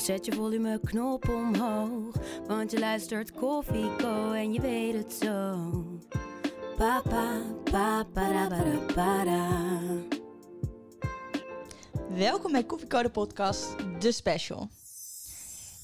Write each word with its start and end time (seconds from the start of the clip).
Dus 0.00 0.08
zet 0.08 0.24
je 0.24 0.32
volumeknop 0.32 1.28
omhoog. 1.28 2.14
Want 2.46 2.70
je 2.70 2.78
luistert 2.78 3.32
Koffie 3.32 3.96
Co 3.96 4.32
en 4.32 4.52
je 4.52 4.60
weet 4.60 4.94
het 4.94 5.12
zo. 5.12 5.70
Papa, 6.76 7.42
papa, 7.64 8.04
para, 8.04 8.48
para, 8.48 8.78
para. 8.94 9.48
Welkom 12.08 12.52
bij 12.52 12.64
Koffiecode 12.64 13.10
Podcast, 13.10 13.76
de 13.98 14.12
special. 14.12 14.68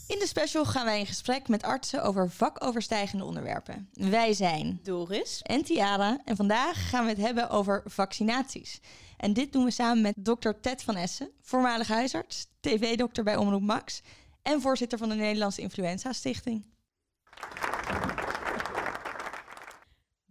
In 0.07 0.19
de 0.19 0.27
special 0.27 0.65
gaan 0.65 0.85
wij 0.85 0.99
in 0.99 1.07
gesprek 1.07 1.49
met 1.49 1.63
artsen 1.63 2.03
over 2.03 2.31
vakoverstijgende 2.31 3.25
onderwerpen. 3.25 3.89
Wij 3.93 4.33
zijn 4.33 4.81
Doris. 4.83 5.43
en 5.43 5.65
Tiara 5.65 6.21
en 6.25 6.37
vandaag 6.37 6.89
gaan 6.89 7.05
we 7.05 7.11
het 7.11 7.21
hebben 7.21 7.51
over 7.51 7.83
vaccinaties. 7.85 8.81
En 9.17 9.33
dit 9.33 9.53
doen 9.53 9.65
we 9.65 9.71
samen 9.71 10.03
met 10.03 10.15
dokter 10.19 10.61
Ted 10.61 10.83
van 10.83 10.97
Essen, 10.97 11.31
voormalig 11.41 11.89
huisarts, 11.89 12.47
tv-dokter 12.61 13.25
bij 13.25 13.37
Omroep 13.37 13.63
Max 13.63 14.03
en 14.43 14.61
voorzitter 14.61 14.99
van 14.99 15.09
de 15.09 15.15
Nederlandse 15.15 15.61
Influenza 15.61 16.13
Stichting. 16.13 16.65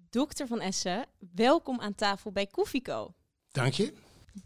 Dokter 0.10 0.48
van 0.48 0.60
Essen, 0.60 1.06
welkom 1.34 1.80
aan 1.80 1.96
tafel 1.96 2.32
bij 2.32 2.48
Koffieko. 2.48 3.14
Dank 3.52 3.74
je. 3.74 3.94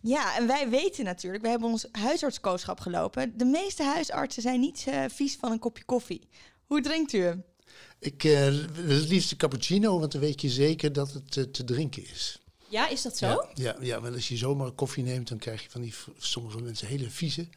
Ja, 0.02 0.38
en 0.38 0.48
wij 0.48 0.70
weten 0.70 1.04
natuurlijk, 1.06 1.44
we 1.44 1.50
hebben 1.50 1.70
ons 1.70 1.88
huisartskooschap 1.92 2.80
gelopen. 2.80 3.38
De 3.38 3.46
meeste 3.46 3.84
huisartsen 3.84 4.42
zijn 4.42 4.60
niet 4.60 4.86
eh, 4.88 5.04
vies 5.08 5.36
van 5.36 5.52
een 5.52 5.60
kopje 5.60 5.84
koffie. 5.84 6.28
Hoe 6.66 6.82
drinkt 6.82 7.14
u 7.14 7.20
hem? 7.22 7.44
Ik 8.00 8.24
uh, 8.24 8.40
het 8.40 9.08
liefst 9.10 9.32
een 9.32 9.38
cappuccino, 9.38 10.00
want 10.00 10.12
dan 10.12 10.22
weet 10.22 10.42
je 10.42 10.50
zeker 10.50 10.94
dat 10.94 11.14
het 11.14 11.36
uh, 11.36 11.44
te 11.44 11.64
drinken 11.64 12.04
is. 12.04 12.39
Ja, 12.70 12.88
is 12.88 13.02
dat 13.02 13.18
zo? 13.18 13.28
Ja, 13.28 13.50
ja, 13.54 13.76
ja, 13.82 14.02
want 14.02 14.16
als 14.16 14.28
je 14.28 14.38
zomaar 14.38 14.72
koffie 14.72 15.04
neemt, 15.04 15.28
dan 15.28 15.38
krijg 15.38 15.64
je 15.64 15.70
van 15.70 15.82
die 15.82 15.94
sommige 16.18 16.62
mensen 16.62 16.88
hele 16.88 17.10
vieze. 17.10 17.48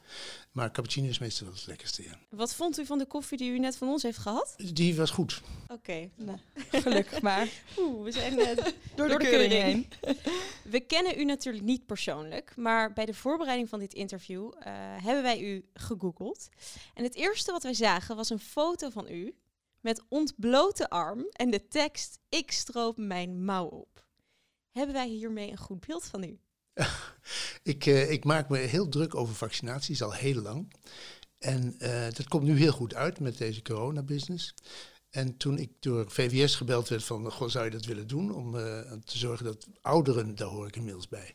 Maar 0.53 0.71
cappuccino 0.71 1.09
is 1.09 1.19
meestal 1.19 1.47
wel 1.47 1.57
het 1.57 1.67
lekkerste. 1.67 2.03
Ja. 2.03 2.19
Wat 2.29 2.55
vond 2.55 2.79
u 2.79 2.87
van 2.87 2.99
de 2.99 3.07
koffie 3.07 3.39
die 3.39 3.51
u 3.51 3.59
net 3.59 3.77
van 3.77 3.89
ons 3.89 4.03
heeft 4.03 4.19
gehad? 4.19 4.55
Die 4.73 4.97
was 4.97 5.11
goed. 5.11 5.41
Oké, 5.63 5.73
okay, 5.73 6.11
nou, 6.15 6.39
gelukkig 6.71 7.23
maar. 7.23 7.49
Oeh, 7.79 8.05
we 8.05 8.13
zijn 8.13 8.39
uh, 8.39 8.47
door, 8.95 9.09
door, 9.09 9.19
de, 9.19 9.25
keuring 9.25 9.53
heen. 9.53 9.89
we 10.75 10.81
kennen 10.81 11.19
u 11.19 11.25
natuurlijk 11.25 11.65
niet 11.65 11.87
persoonlijk, 11.87 12.53
maar 12.57 12.93
bij 12.93 13.07
de 13.07 13.15
voorbereiding 13.15 13.69
van 13.69 13.79
dit 13.79 13.95
interview 13.95 14.53
uh, 14.59 14.63
hebben 15.05 15.23
wij 15.23 15.41
u 15.41 15.65
gegoogeld. 15.75 16.49
En 16.95 17.05
het 17.05 17.15
eerste 17.15 17.53
wat 17.53 17.63
wij 17.63 17.75
zagen 17.75 18.17
was 18.17 18.31
een 18.31 18.39
foto 18.39 18.91
van 18.91 19.09
u 19.11 19.35
met 19.81 20.03
ontblote 20.09 20.91
arm 20.91 21.27
en 21.33 21.51
de 21.51 21.69
tekst: 21.69 22.19
Ik 22.29 22.53
stroop 22.53 22.97
mijn 22.97 23.45
mouw 23.45 23.67
op. 23.67 23.93
Hebben 24.73 24.95
wij 24.95 25.09
hiermee 25.09 25.51
een 25.51 25.59
goed 25.59 25.87
beeld 25.87 26.05
van 26.05 26.23
u? 26.25 26.39
ik, 27.73 27.87
uh, 27.87 28.11
ik 28.11 28.25
maak 28.25 28.49
me 28.49 28.59
heel 28.59 28.89
druk 28.89 29.15
over 29.15 29.35
vaccinaties 29.35 30.03
al 30.03 30.13
heel 30.13 30.43
lang. 30.43 30.73
En 31.39 31.75
uh, 31.79 32.05
dat 32.05 32.29
komt 32.29 32.45
nu 32.45 32.59
heel 32.59 32.73
goed 32.73 32.95
uit 32.95 33.21
met 33.21 33.39
deze 33.39 33.63
coronabusiness. 33.63 34.55
En 35.11 35.37
toen 35.37 35.59
ik 35.59 35.71
door 35.81 36.11
VWS 36.11 36.55
gebeld 36.55 36.89
werd 36.89 37.05
van, 37.05 37.31
goh, 37.31 37.49
zou 37.49 37.65
je 37.65 37.71
dat 37.71 37.85
willen 37.85 38.07
doen? 38.07 38.35
Om 38.35 38.55
uh, 38.55 38.93
te 39.05 39.19
zorgen 39.19 39.45
dat 39.45 39.67
ouderen, 39.81 40.35
daar 40.35 40.49
hoor 40.49 40.67
ik 40.67 40.77
inmiddels 40.77 41.09
bij, 41.09 41.35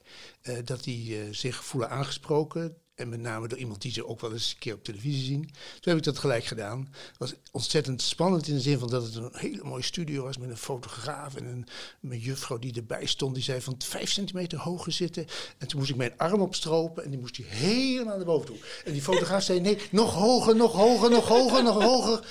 dat 0.63 0.83
die 0.83 1.33
zich 1.33 1.63
voelen 1.63 1.89
aangesproken. 1.89 2.77
En 2.97 3.09
met 3.09 3.19
name 3.19 3.47
door 3.47 3.57
iemand 3.57 3.81
die 3.81 3.91
ze 3.91 4.07
ook 4.07 4.21
wel 4.21 4.31
eens 4.31 4.51
een 4.51 4.59
keer 4.59 4.73
op 4.73 4.83
televisie 4.83 5.25
zien. 5.25 5.41
Toen 5.41 5.93
heb 5.93 5.97
ik 5.97 6.03
dat 6.03 6.17
gelijk 6.17 6.45
gedaan. 6.45 6.87
Het 6.91 7.17
was 7.17 7.33
ontzettend 7.51 8.01
spannend 8.01 8.47
in 8.47 8.53
de 8.53 8.61
zin 8.61 8.79
van 8.79 8.89
dat 8.89 9.03
het 9.03 9.15
een 9.15 9.29
hele 9.31 9.63
mooie 9.63 9.83
studio 9.83 10.23
was 10.23 10.37
met 10.37 10.49
een 10.49 10.57
fotograaf 10.57 11.35
en 11.35 11.45
een, 11.45 11.67
een 12.09 12.19
juffrouw 12.19 12.59
die 12.59 12.75
erbij 12.75 13.05
stond. 13.05 13.33
Die 13.33 13.43
zei 13.43 13.61
van 13.61 13.75
vijf 13.77 14.11
centimeter 14.11 14.59
hoger 14.59 14.91
zitten. 14.91 15.25
En 15.57 15.67
toen 15.67 15.79
moest 15.79 15.91
ik 15.91 15.97
mijn 15.97 16.17
arm 16.17 16.41
opstropen 16.41 17.03
en 17.03 17.09
die 17.09 17.19
moest 17.19 17.37
hij 17.37 17.45
helemaal 17.45 18.17
naar 18.17 18.25
boven 18.25 18.45
toe. 18.45 18.57
En 18.85 18.91
die 18.93 19.01
fotograaf 19.01 19.43
zei 19.43 19.59
nee, 19.59 19.77
nog 19.91 20.13
hoger, 20.13 20.55
nog 20.55 20.73
hoger, 20.73 21.09
nog 21.09 21.27
hoger, 21.27 21.63
nog 21.63 21.83
hoger. 21.83 22.25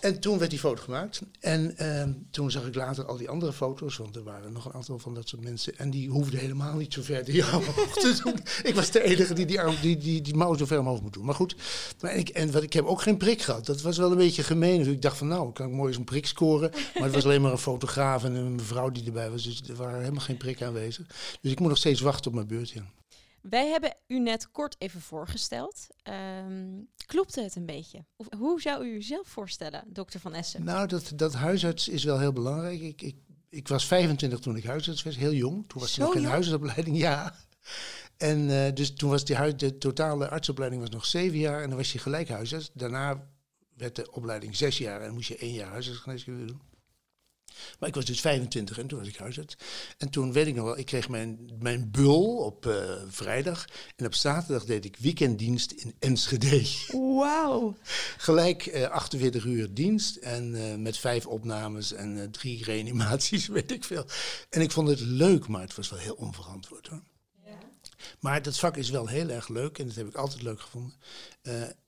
En 0.00 0.20
toen 0.20 0.38
werd 0.38 0.50
die 0.50 0.58
foto 0.58 0.82
gemaakt. 0.82 1.20
En 1.40 1.74
uh, 1.80 2.02
toen 2.30 2.50
zag 2.50 2.66
ik 2.66 2.74
later 2.74 3.04
al 3.04 3.16
die 3.16 3.28
andere 3.28 3.52
foto's, 3.52 3.96
want 3.96 4.16
er 4.16 4.22
waren 4.22 4.52
nog 4.52 4.64
een 4.64 4.72
aantal 4.72 4.98
van 4.98 5.14
dat 5.14 5.28
soort 5.28 5.42
mensen. 5.42 5.78
En 5.78 5.90
die 5.90 6.08
hoefden 6.08 6.40
helemaal 6.40 6.76
niet 6.76 6.92
zo 6.92 7.02
ver 7.02 7.24
die 7.24 7.44
arm 7.52 7.62
te 7.92 8.20
doen. 8.24 8.34
Ik 8.62 8.74
was 8.74 8.90
de 8.90 9.02
enige 9.02 9.34
die 9.34 9.46
die, 9.46 9.60
arm, 9.60 9.74
die, 9.82 9.96
die, 9.96 10.20
die 10.20 10.34
mouw 10.34 10.54
zo 10.54 10.66
ver 10.66 10.78
omhoog 10.78 11.02
moet 11.02 11.12
doen. 11.12 11.24
Maar 11.24 11.34
goed, 11.34 11.56
maar 12.00 12.14
ik, 12.14 12.28
en 12.28 12.52
wat, 12.52 12.62
ik 12.62 12.72
heb 12.72 12.84
ook 12.84 13.02
geen 13.02 13.16
prik 13.16 13.42
gehad. 13.42 13.66
Dat 13.66 13.80
was 13.80 13.98
wel 13.98 14.10
een 14.10 14.16
beetje 14.16 14.42
gemeen. 14.42 14.78
Dus 14.78 14.92
ik 14.92 15.02
dacht 15.02 15.18
van 15.18 15.28
nou, 15.28 15.52
kan 15.52 15.66
ik 15.66 15.72
mooi 15.72 15.92
zo'n 15.92 16.04
prik 16.04 16.26
scoren. 16.26 16.70
Maar 16.70 17.02
het 17.02 17.14
was 17.14 17.24
alleen 17.24 17.42
maar 17.42 17.52
een 17.52 17.58
fotograaf 17.58 18.24
en 18.24 18.34
een 18.34 18.54
mevrouw 18.54 18.90
die 18.90 19.04
erbij 19.04 19.30
was. 19.30 19.42
Dus 19.42 19.62
er 19.68 19.74
waren 19.74 20.00
helemaal 20.00 20.24
geen 20.24 20.36
prik 20.36 20.62
aanwezig. 20.62 21.06
Dus 21.40 21.52
ik 21.52 21.60
moet 21.60 21.68
nog 21.68 21.78
steeds 21.78 22.00
wachten 22.00 22.26
op 22.26 22.34
mijn 22.34 22.46
beurt. 22.46 22.70
Ja. 22.70 22.84
Wij 23.42 23.68
hebben 23.68 23.96
u 24.06 24.18
net 24.18 24.50
kort 24.50 24.76
even 24.78 25.00
voorgesteld. 25.00 25.86
Um, 26.44 26.88
klopte 27.06 27.42
het 27.42 27.56
een 27.56 27.66
beetje? 27.66 28.04
Of 28.16 28.26
hoe 28.36 28.60
zou 28.60 28.84
u 28.84 28.94
uzelf 28.94 29.28
voorstellen, 29.28 29.84
dokter 29.86 30.20
Van 30.20 30.34
Essen? 30.34 30.64
Nou, 30.64 30.86
dat, 30.86 31.12
dat 31.14 31.34
huisarts 31.34 31.88
is 31.88 32.04
wel 32.04 32.18
heel 32.18 32.32
belangrijk. 32.32 32.80
Ik, 32.80 33.02
ik, 33.02 33.16
ik 33.48 33.68
was 33.68 33.86
25 33.86 34.38
toen 34.38 34.56
ik 34.56 34.64
huisarts 34.64 35.02
was, 35.02 35.16
heel 35.16 35.32
jong. 35.32 35.68
Toen 35.68 35.80
was 35.80 35.96
er 35.96 36.00
nog 36.00 36.12
geen 36.12 36.24
huisartsopleiding, 36.24 36.98
ja. 37.08 37.34
En 38.16 38.38
uh, 38.48 38.72
dus 38.74 38.94
toen 38.94 39.10
was 39.10 39.24
die 39.24 39.36
huis, 39.36 39.56
de 39.56 39.78
totale 39.78 40.28
artsopleiding 40.28 40.82
was 40.82 40.90
nog 40.90 41.04
zeven 41.04 41.38
jaar 41.38 41.62
en 41.62 41.68
dan 41.68 41.78
was 41.78 41.92
je 41.92 41.98
gelijk 41.98 42.28
huisarts. 42.28 42.70
Daarna 42.74 43.28
werd 43.76 43.96
de 43.96 44.12
opleiding 44.12 44.56
zes 44.56 44.78
jaar 44.78 45.00
en 45.00 45.12
moest 45.12 45.28
je 45.28 45.36
één 45.36 45.52
jaar 45.52 45.70
huisartsgeneeskunde 45.70 46.44
doen. 46.44 46.60
Maar 47.78 47.88
ik 47.88 47.94
was 47.94 48.04
dus 48.04 48.20
25 48.20 48.78
en 48.78 48.86
toen 48.86 48.98
was 48.98 49.08
ik 49.08 49.16
huisarts. 49.16 49.56
En 49.98 50.10
toen 50.10 50.32
weet 50.32 50.46
ik 50.46 50.54
nog 50.54 50.64
wel, 50.64 50.78
ik 50.78 50.86
kreeg 50.86 51.08
mijn, 51.08 51.50
mijn 51.58 51.90
bul 51.90 52.36
op 52.36 52.66
uh, 52.66 52.92
vrijdag. 53.08 53.64
En 53.96 54.06
op 54.06 54.14
zaterdag 54.14 54.64
deed 54.64 54.84
ik 54.84 54.96
weekenddienst 54.98 55.70
in 55.70 55.94
Enschede. 55.98 56.62
Wauw. 57.18 57.76
Gelijk 58.16 58.66
uh, 58.66 58.88
48 58.88 59.44
uur 59.44 59.74
dienst 59.74 60.16
en 60.16 60.54
uh, 60.54 60.74
met 60.74 60.98
vijf 60.98 61.26
opnames 61.26 61.92
en 61.92 62.30
drie 62.30 62.64
reanimaties, 62.64 63.46
weet 63.58 63.70
ik 63.70 63.84
veel. 63.84 64.06
En 64.50 64.60
ik 64.60 64.70
vond 64.70 64.88
het 64.88 65.00
leuk, 65.00 65.48
maar 65.48 65.60
het 65.60 65.74
was 65.74 65.90
wel 65.90 65.98
heel 65.98 66.14
onverantwoord 66.14 66.86
hoor. 66.86 67.02
Maar 68.20 68.42
dat 68.42 68.58
vak 68.58 68.76
is 68.76 68.90
wel 68.90 69.06
heel 69.06 69.28
erg 69.28 69.48
leuk 69.48 69.78
en 69.78 69.86
dat 69.86 69.96
heb 69.96 70.06
ik 70.06 70.14
altijd 70.14 70.42
leuk 70.42 70.60
gevonden. 70.60 70.94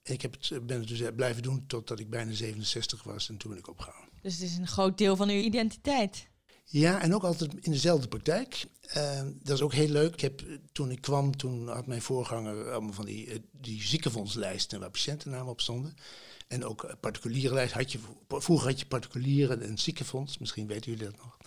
Ik 0.03 0.21
heb 0.21 0.33
het, 0.33 0.67
ben 0.67 0.79
het 0.79 0.87
dus 0.87 1.01
blijven 1.15 1.43
doen 1.43 1.63
totdat 1.67 1.99
ik 1.99 2.09
bijna 2.09 2.33
67 2.33 3.03
was 3.03 3.29
en 3.29 3.37
toen 3.37 3.49
ben 3.49 3.59
ik 3.59 3.67
opgehouden. 3.67 4.02
Dus 4.23 4.33
het 4.33 4.41
is 4.41 4.57
een 4.57 4.67
groot 4.67 4.97
deel 4.97 5.15
van 5.15 5.29
uw 5.29 5.41
identiteit. 5.41 6.27
Ja, 6.65 7.01
en 7.01 7.15
ook 7.15 7.23
altijd 7.23 7.53
in 7.61 7.71
dezelfde 7.71 8.07
praktijk. 8.07 8.65
Uh, 8.97 9.21
dat 9.41 9.55
is 9.55 9.61
ook 9.61 9.73
heel 9.73 9.89
leuk. 9.89 10.13
Ik 10.13 10.21
heb, 10.21 10.43
toen 10.71 10.91
ik 10.91 11.01
kwam, 11.01 11.37
toen 11.37 11.67
had 11.67 11.87
mijn 11.87 12.01
voorganger 12.01 12.71
allemaal 12.71 12.93
van 12.93 13.05
die, 13.05 13.41
die 13.51 13.81
ziekenfondslijsten 13.81 14.79
waar 14.79 14.89
patiëntennamen 14.89 15.51
op 15.51 15.61
stonden. 15.61 15.95
En 16.47 16.65
ook 16.65 16.95
particuliere 16.99 17.53
lijst 17.53 17.73
had 17.73 17.91
je, 17.91 17.99
vroeger 18.27 18.67
had 18.67 18.79
je 18.79 18.85
particulieren 18.85 19.61
en 19.61 19.77
ziekenfonds, 19.77 20.37
misschien 20.37 20.67
weten 20.67 20.91
jullie 20.91 21.07
dat 21.07 21.17
nog. 21.17 21.37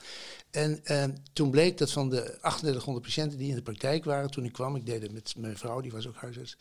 En 0.51 0.81
uh, 0.85 1.05
toen 1.33 1.51
bleek 1.51 1.79
dat 1.79 1.93
van 1.93 2.11
de 2.11 2.23
3800 2.23 3.07
patiënten 3.07 3.39
die 3.39 3.49
in 3.49 3.55
de 3.55 3.63
praktijk 3.63 4.05
waren 4.05 4.31
toen 4.31 4.45
ik 4.45 4.53
kwam, 4.53 4.77
ik 4.77 4.87
deed 4.87 5.03
het 5.03 5.13
met 5.13 5.35
mijn 5.37 5.57
vrouw, 5.57 5.81
die 5.81 5.93
was 5.93 6.09
ook 6.09 6.17
huisarts. 6.17 6.57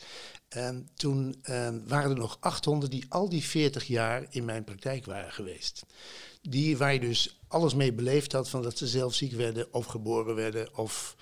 Uh, 0.57 0.69
toen 0.95 1.35
uh, 1.43 1.69
waren 1.87 2.11
er 2.11 2.17
nog 2.17 2.37
800 2.39 2.91
die 2.91 3.05
al 3.09 3.29
die 3.29 3.43
40 3.43 3.87
jaar 3.87 4.25
in 4.29 4.45
mijn 4.45 4.63
praktijk 4.63 5.05
waren 5.05 5.31
geweest. 5.31 5.85
Die 6.41 6.77
waar 6.77 6.93
je 6.93 6.99
dus 6.99 7.39
alles 7.47 7.73
mee 7.73 7.93
beleefd 7.93 8.31
had, 8.31 8.49
van 8.49 8.61
dat 8.61 8.77
ze 8.77 8.87
zelf 8.87 9.13
ziek 9.13 9.31
werden 9.31 9.73
of 9.73 9.85
geboren 9.85 10.35
werden 10.35 10.77
of 10.77 11.15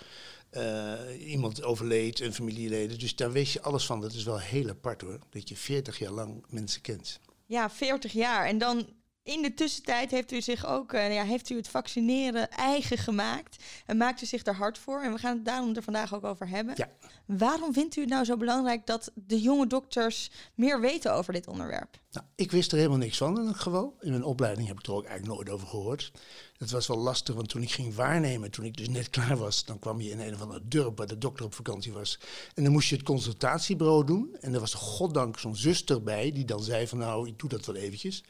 uh, 0.51 0.93
iemand 1.27 1.63
overleed, 1.63 2.19
een 2.19 2.33
familieleden. 2.33 2.99
Dus 2.99 3.15
daar 3.15 3.31
weet 3.31 3.51
je 3.51 3.61
alles 3.61 3.85
van. 3.85 4.01
Dat 4.01 4.13
is 4.13 4.23
wel 4.23 4.39
heel 4.39 4.69
apart 4.69 5.01
hoor, 5.01 5.19
dat 5.29 5.49
je 5.49 5.55
40 5.55 5.99
jaar 5.99 6.11
lang 6.11 6.45
mensen 6.49 6.81
kent. 6.81 7.19
Ja, 7.45 7.69
40 7.69 8.11
jaar. 8.11 8.45
En 8.45 8.57
dan 8.57 8.87
in 9.23 9.41
de 9.41 9.53
tussentijd 9.53 10.11
heeft 10.11 10.31
u 10.31 10.41
zich 10.41 10.65
ook, 10.65 10.93
uh, 10.93 11.13
ja, 11.13 11.23
heeft 11.23 11.49
u 11.49 11.55
het 11.55 11.67
vaccineren 11.67 12.49
eigen 12.49 12.97
gemaakt 12.97 13.63
en 13.85 13.97
maakt 13.97 14.21
u 14.21 14.25
zich 14.25 14.43
daar 14.43 14.55
hard 14.55 14.77
voor. 14.77 15.01
En 15.01 15.13
we 15.13 15.19
gaan 15.19 15.35
het 15.35 15.45
daarom 15.45 15.75
er 15.75 15.83
vandaag 15.83 16.13
ook 16.13 16.23
over 16.23 16.47
hebben. 16.47 16.73
Ja. 16.77 16.89
Waarom 17.25 17.73
vindt 17.73 17.95
u 17.95 18.01
het 18.01 18.09
nou 18.09 18.25
zo 18.25 18.37
belangrijk 18.37 18.85
dat 18.85 19.11
de 19.13 19.41
jonge 19.41 19.67
dokters 19.67 20.31
meer 20.55 20.81
weten 20.81 21.13
over 21.13 21.33
dit 21.33 21.47
onderwerp? 21.47 21.97
Nou, 22.11 22.25
ik 22.35 22.51
wist 22.51 22.71
er 22.71 22.77
helemaal 22.77 22.97
niks 22.97 23.17
van 23.17 23.39
in 23.39 23.47
elk 23.47 23.59
geval. 23.59 23.95
In 23.99 24.11
mijn 24.11 24.23
opleiding 24.23 24.67
heb 24.67 24.79
ik 24.79 24.85
er 24.85 24.93
ook 24.93 25.05
eigenlijk 25.05 25.35
nooit 25.35 25.49
over 25.49 25.67
gehoord. 25.67 26.11
Dat 26.57 26.69
was 26.69 26.87
wel 26.87 26.97
lastig, 26.97 27.35
want 27.35 27.49
toen 27.49 27.61
ik 27.61 27.71
ging 27.71 27.95
waarnemen, 27.95 28.51
toen 28.51 28.65
ik 28.65 28.77
dus 28.77 28.89
net 28.89 29.09
klaar 29.15 29.37
was, 29.37 29.65
dan 29.65 29.79
kwam 29.79 30.01
je 30.01 30.09
in 30.09 30.19
een 30.19 30.33
of 30.33 30.41
andere 30.41 30.61
dorp 30.63 30.97
waar 30.97 31.07
de 31.07 31.17
dokter 31.17 31.45
op 31.45 31.53
vakantie 31.53 31.93
was. 31.93 32.19
En 32.53 32.63
dan 32.63 32.71
moest 32.71 32.89
je 32.89 32.95
het 32.95 33.05
consultatiebureau 33.05 34.05
doen. 34.05 34.37
En 34.41 34.53
er 34.53 34.59
was 34.59 34.73
goddank 34.73 35.39
zo'n 35.39 35.55
zuster 35.55 36.03
bij, 36.03 36.31
die 36.31 36.45
dan 36.45 36.63
zei 36.63 36.87
van 36.87 36.97
nou, 36.97 37.27
ik 37.27 37.39
doe 37.39 37.49
dat 37.49 37.65
wel 37.65 37.75
eventjes. 37.75 38.23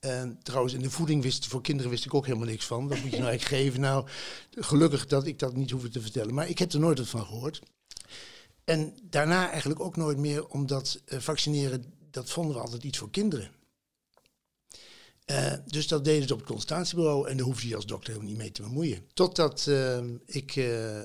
En 0.00 0.38
trouwens, 0.42 0.74
in 0.74 0.82
de 0.82 0.90
voeding 0.90 1.22
wist, 1.22 1.46
voor 1.46 1.62
kinderen 1.62 1.90
wist 1.90 2.04
ik 2.04 2.14
ook 2.14 2.26
helemaal 2.26 2.48
niks 2.48 2.66
van. 2.66 2.88
Wat 2.88 3.00
moet 3.00 3.10
je 3.10 3.18
nou 3.18 3.28
eigenlijk 3.28 3.62
geven? 3.62 3.80
Nou, 3.80 4.06
gelukkig 4.50 5.06
dat 5.06 5.26
ik 5.26 5.38
dat 5.38 5.56
niet 5.56 5.70
hoefde 5.70 5.88
te 5.88 6.00
vertellen. 6.00 6.34
Maar 6.34 6.48
ik 6.48 6.58
heb 6.58 6.72
er 6.72 6.80
nooit 6.80 6.98
wat 6.98 7.08
van 7.08 7.26
gehoord. 7.26 7.62
En 8.64 8.94
daarna 9.02 9.50
eigenlijk 9.50 9.80
ook 9.80 9.96
nooit 9.96 10.18
meer, 10.18 10.46
omdat 10.46 11.00
uh, 11.06 11.18
vaccineren, 11.18 11.84
dat 12.10 12.30
vonden 12.30 12.54
we 12.54 12.62
altijd 12.62 12.82
iets 12.82 12.98
voor 12.98 13.10
kinderen. 13.10 13.50
Uh, 15.26 15.52
dus 15.66 15.88
dat 15.88 16.04
deden 16.04 16.28
ze 16.28 16.32
op 16.32 16.38
het 16.38 16.48
consultatiebureau 16.48 17.28
en 17.28 17.36
daar 17.36 17.46
hoefde 17.46 17.68
je 17.68 17.76
als 17.76 17.86
dokter 17.86 18.12
helemaal 18.12 18.32
niet 18.32 18.40
mee 18.40 18.52
te 18.52 18.62
bemoeien. 18.62 19.06
Totdat 19.12 19.66
uh, 19.68 19.98
ik, 20.26 20.56
uh, 20.56 21.00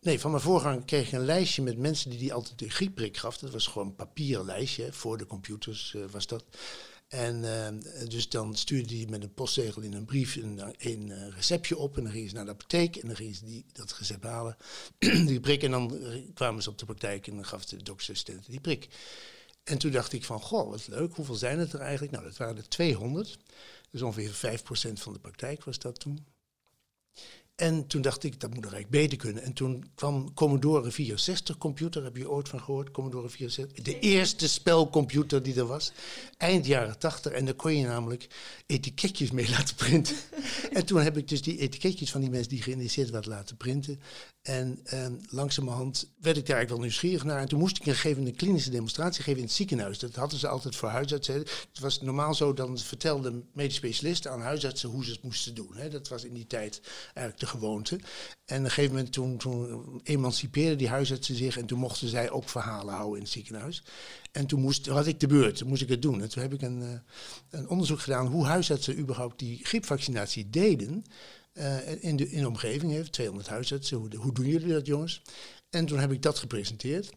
nee, 0.00 0.20
van 0.20 0.30
mijn 0.30 0.42
voorganger 0.42 0.84
kreeg 0.84 1.06
ik 1.06 1.12
een 1.12 1.24
lijstje 1.24 1.62
met 1.62 1.78
mensen 1.78 2.10
die 2.10 2.18
die 2.18 2.32
altijd 2.32 2.58
de 2.58 2.70
griepprik 2.70 3.16
gaf. 3.16 3.38
Dat 3.38 3.50
was 3.50 3.66
gewoon 3.66 3.88
een 3.88 3.94
papieren 3.94 4.44
lijstje, 4.44 4.92
voor 4.92 5.18
de 5.18 5.26
computers 5.26 5.96
was 6.10 6.26
dat. 6.26 6.44
En 7.12 7.40
dus 8.08 8.28
dan 8.28 8.56
stuurde 8.56 8.96
hij 8.96 9.06
met 9.08 9.22
een 9.22 9.34
postzegel 9.34 9.82
in 9.82 9.92
een 9.92 10.04
brief 10.04 10.36
een, 10.36 10.74
een 10.78 11.30
receptje 11.30 11.76
op. 11.76 11.96
En 11.96 12.02
dan 12.02 12.12
gingen 12.12 12.28
ze 12.28 12.34
naar 12.34 12.44
de 12.44 12.50
apotheek 12.50 12.96
en 12.96 13.06
dan 13.06 13.16
gingen 13.16 13.34
ze 13.34 13.44
die, 13.44 13.64
dat 13.72 13.92
recept 13.98 14.24
halen, 14.24 14.56
die 15.26 15.40
prik. 15.40 15.62
En 15.62 15.70
dan 15.70 15.98
kwamen 16.34 16.62
ze 16.62 16.70
op 16.70 16.78
de 16.78 16.84
praktijk 16.84 17.26
en 17.26 17.34
dan 17.34 17.44
gaf 17.44 17.64
de 17.64 17.82
doktersassistent 17.82 18.46
die 18.46 18.60
prik. 18.60 18.88
En 19.64 19.78
toen 19.78 19.90
dacht 19.90 20.12
ik 20.12 20.24
van, 20.24 20.40
goh, 20.40 20.70
wat 20.70 20.88
leuk, 20.88 21.14
hoeveel 21.14 21.34
zijn 21.34 21.58
het 21.58 21.72
er 21.72 21.80
eigenlijk? 21.80 22.12
Nou, 22.12 22.24
dat 22.24 22.36
waren 22.36 22.56
er 22.56 22.68
200. 22.68 23.38
Dus 23.90 24.02
ongeveer 24.02 24.58
5% 24.58 24.92
van 24.92 25.12
de 25.12 25.18
praktijk 25.18 25.64
was 25.64 25.78
dat 25.78 26.00
toen. 26.00 26.26
En 27.54 27.86
toen 27.86 28.02
dacht 28.02 28.24
ik, 28.24 28.40
dat 28.40 28.54
moet 28.54 28.64
er 28.64 28.72
eigenlijk 28.72 29.02
beter 29.02 29.18
kunnen. 29.18 29.42
En 29.42 29.52
toen 29.52 29.84
kwam 29.94 30.34
Commodore 30.34 30.90
64 30.90 31.58
computer, 31.58 32.04
heb 32.04 32.16
je 32.16 32.30
ooit 32.30 32.48
van 32.48 32.60
gehoord? 32.60 32.90
Commodore 32.90 33.28
64, 33.28 33.84
de 33.84 33.98
eerste 33.98 34.48
spelcomputer 34.48 35.42
die 35.42 35.54
er 35.54 35.66
was. 35.66 35.92
Eind 36.36 36.66
jaren 36.66 36.98
80. 36.98 37.32
En 37.32 37.44
daar 37.44 37.54
kon 37.54 37.76
je 37.76 37.86
namelijk 37.86 38.28
etiketjes 38.66 39.30
mee 39.30 39.50
laten 39.56 39.74
printen. 39.74 40.16
en 40.72 40.84
toen 40.84 41.00
heb 41.00 41.16
ik 41.16 41.28
dus 41.28 41.42
die 41.42 41.58
etiketjes 41.58 42.10
van 42.10 42.20
die 42.20 42.30
mensen 42.30 42.48
die 42.48 42.62
geïnteresseerd 42.62 43.10
waren 43.10 43.28
laten 43.28 43.56
printen. 43.56 44.00
En 44.42 44.80
um, 44.94 45.20
langzamerhand 45.28 46.12
werd 46.20 46.36
ik 46.36 46.46
daar 46.46 46.56
eigenlijk 46.56 46.68
wel 46.68 46.78
nieuwsgierig 46.78 47.24
naar. 47.24 47.40
En 47.40 47.48
toen 47.48 47.58
moest 47.58 47.76
ik 47.76 47.86
een 47.86 47.94
gegeven 47.94 48.26
een 48.26 48.36
klinische 48.36 48.70
demonstratie 48.70 49.22
geven 49.22 49.38
in 49.38 49.46
het 49.46 49.54
ziekenhuis. 49.54 49.98
Dat 49.98 50.14
hadden 50.14 50.38
ze 50.38 50.48
altijd 50.48 50.76
voor 50.76 50.88
huisartsen. 50.88 51.34
Het 51.34 51.78
was 51.80 52.00
normaal 52.00 52.34
zo, 52.34 52.52
dan 52.52 52.78
vertelden 52.78 53.48
medisch 53.52 53.76
specialisten 53.76 54.30
aan 54.30 54.40
huisartsen 54.40 54.88
hoe 54.88 55.04
ze 55.04 55.10
het 55.10 55.22
moesten 55.22 55.54
doen. 55.54 55.76
Hè. 55.76 55.88
Dat 55.88 56.08
was 56.08 56.24
in 56.24 56.34
die 56.34 56.46
tijd 56.46 56.80
eigenlijk 57.04 57.38
de 57.38 57.46
gewoonte. 57.52 58.00
En 58.44 58.58
op 58.58 58.64
een 58.64 58.70
gegeven 58.70 58.94
moment 58.94 59.12
toen, 59.12 59.36
toen 59.36 60.00
die 60.76 60.88
huisartsen 60.88 61.34
zich 61.34 61.58
en 61.58 61.66
toen 61.66 61.78
mochten 61.78 62.08
zij 62.08 62.30
ook 62.30 62.48
verhalen 62.48 62.94
houden 62.94 63.16
in 63.16 63.22
het 63.22 63.32
ziekenhuis. 63.32 63.82
En 64.32 64.46
toen 64.46 64.60
moest, 64.60 64.86
had 64.86 65.06
ik 65.06 65.20
de 65.20 65.26
beurt, 65.26 65.56
toen 65.56 65.68
moest 65.68 65.82
ik 65.82 65.88
het 65.88 66.02
doen. 66.02 66.22
En 66.22 66.28
toen 66.28 66.42
heb 66.42 66.52
ik 66.52 66.62
een, 66.62 66.82
uh, 66.82 66.90
een 67.50 67.68
onderzoek 67.68 68.00
gedaan 68.00 68.26
hoe 68.26 68.44
huisartsen 68.44 68.98
überhaupt 68.98 69.38
die 69.38 69.64
griepvaccinatie 69.64 70.50
deden. 70.50 71.04
Uh, 71.54 72.04
in, 72.04 72.16
de, 72.16 72.30
in 72.30 72.40
de 72.40 72.48
omgeving 72.48 72.92
heeft 72.92 73.12
200 73.12 73.48
huisartsen. 73.48 73.96
Hoe, 73.96 74.16
hoe 74.16 74.34
doen 74.34 74.46
jullie 74.46 74.72
dat, 74.72 74.86
jongens? 74.86 75.22
En 75.70 75.86
toen 75.86 75.98
heb 75.98 76.12
ik 76.12 76.22
dat 76.22 76.38
gepresenteerd. 76.38 77.12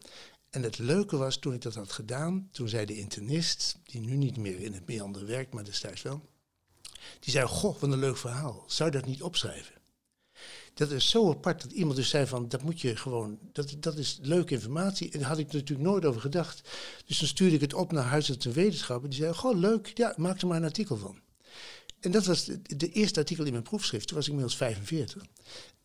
En 0.50 0.62
het 0.62 0.78
leuke 0.78 1.16
was, 1.16 1.36
toen 1.36 1.54
ik 1.54 1.62
dat 1.62 1.74
had 1.74 1.92
gedaan, 1.92 2.48
toen 2.52 2.68
zei 2.68 2.86
de 2.86 2.98
internist, 2.98 3.78
die 3.84 4.00
nu 4.00 4.16
niet 4.16 4.36
meer 4.36 4.60
in 4.60 4.72
het 4.72 4.86
meander 4.86 5.26
werkt, 5.26 5.52
maar 5.52 5.64
destijds 5.64 6.02
wel, 6.02 6.28
die 7.20 7.32
zei, 7.32 7.46
goh, 7.46 7.80
wat 7.80 7.92
een 7.92 7.98
leuk 7.98 8.16
verhaal. 8.16 8.64
Zou 8.66 8.90
je 8.90 8.96
dat 8.96 9.06
niet 9.06 9.22
opschrijven? 9.22 9.74
Dat 10.76 10.90
is 10.90 11.10
zo 11.10 11.30
apart 11.30 11.62
dat 11.62 11.72
iemand 11.72 11.96
dus 11.96 12.08
zei 12.08 12.26
van, 12.26 12.48
dat 12.48 12.62
moet 12.62 12.80
je 12.80 12.96
gewoon, 12.96 13.38
dat, 13.52 13.76
dat 13.80 13.96
is 13.96 14.18
leuke 14.22 14.54
informatie. 14.54 15.10
En 15.10 15.18
daar 15.18 15.28
had 15.28 15.38
ik 15.38 15.52
natuurlijk 15.52 15.88
nooit 15.88 16.04
over 16.04 16.20
gedacht. 16.20 16.68
Dus 17.06 17.18
dan 17.18 17.28
stuurde 17.28 17.54
ik 17.54 17.60
het 17.60 17.74
op 17.74 17.92
naar 17.92 18.04
huisarts 18.04 18.46
en 18.46 18.52
wetenschappen. 18.52 19.10
Die 19.10 19.18
zei, 19.18 19.34
goh, 19.34 19.58
leuk, 19.58 19.90
ja, 19.94 20.14
maak 20.16 20.40
er 20.40 20.46
maar 20.46 20.56
een 20.56 20.64
artikel 20.64 20.96
van. 20.96 21.18
En 22.06 22.12
dat 22.12 22.26
was 22.26 22.44
de, 22.76 22.92
eerste 22.92 23.20
artikel 23.20 23.44
in 23.44 23.52
mijn 23.52 23.64
proefschrift. 23.64 24.06
Toen 24.06 24.16
was 24.16 24.26
ik 24.26 24.32
inmiddels 24.32 24.58
45. 24.58 25.26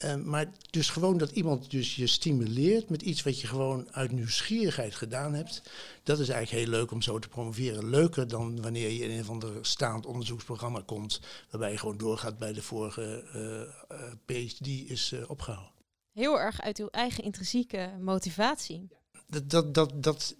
Uh, 0.06 0.16
maar 0.16 0.52
dus 0.70 0.90
gewoon 0.90 1.18
dat 1.18 1.32
iemand 1.32 1.72
dus 1.72 1.96
je 1.96 2.08
stimuleert 2.08 2.90
met 2.90 3.02
iets 3.02 3.24
wat 3.24 3.42
je 3.42 3.48
gewoon 3.48 3.88
uit 3.92 4.12
nieuwsgierigheid 4.12 4.96
gedaan 4.96 5.34
hebt. 5.34 5.62
Dat 6.04 6.20
is 6.20 6.30
eigenlijk 6.30 6.64
heel 6.64 6.80
leuk 6.80 6.92
om 6.92 7.02
zo 7.02 7.20
te 7.20 7.28
promoveren. 7.28 7.90
Leuker 7.90 8.28
dan 8.28 8.62
wanneer 8.62 8.90
je 8.90 9.04
in 9.04 9.18
een 9.18 9.26
van 9.26 9.40
de 9.40 9.60
staand 9.62 10.06
onderzoeksprogramma 10.06 10.82
komt. 10.86 11.20
Waarbij 11.50 11.72
je 11.72 11.78
gewoon 11.78 11.98
doorgaat 11.98 12.38
bij 12.38 12.54
de 12.54 12.62
vorige 12.62 13.24
uh, 13.36 13.98
uh, 13.98 14.12
PhD 14.26 14.68
is 14.68 15.14
opgehouden. 15.28 15.72
Heel 16.14 16.40
erg 16.40 16.62
uit 16.62 16.78
uw 16.78 16.90
eigen 16.90 17.24
intrinsieke 17.24 17.98
motivatie. 18.00 18.88
Dat, 19.28 19.50
dat, 19.50 19.74
dat, 19.74 20.04
dat 20.04 20.36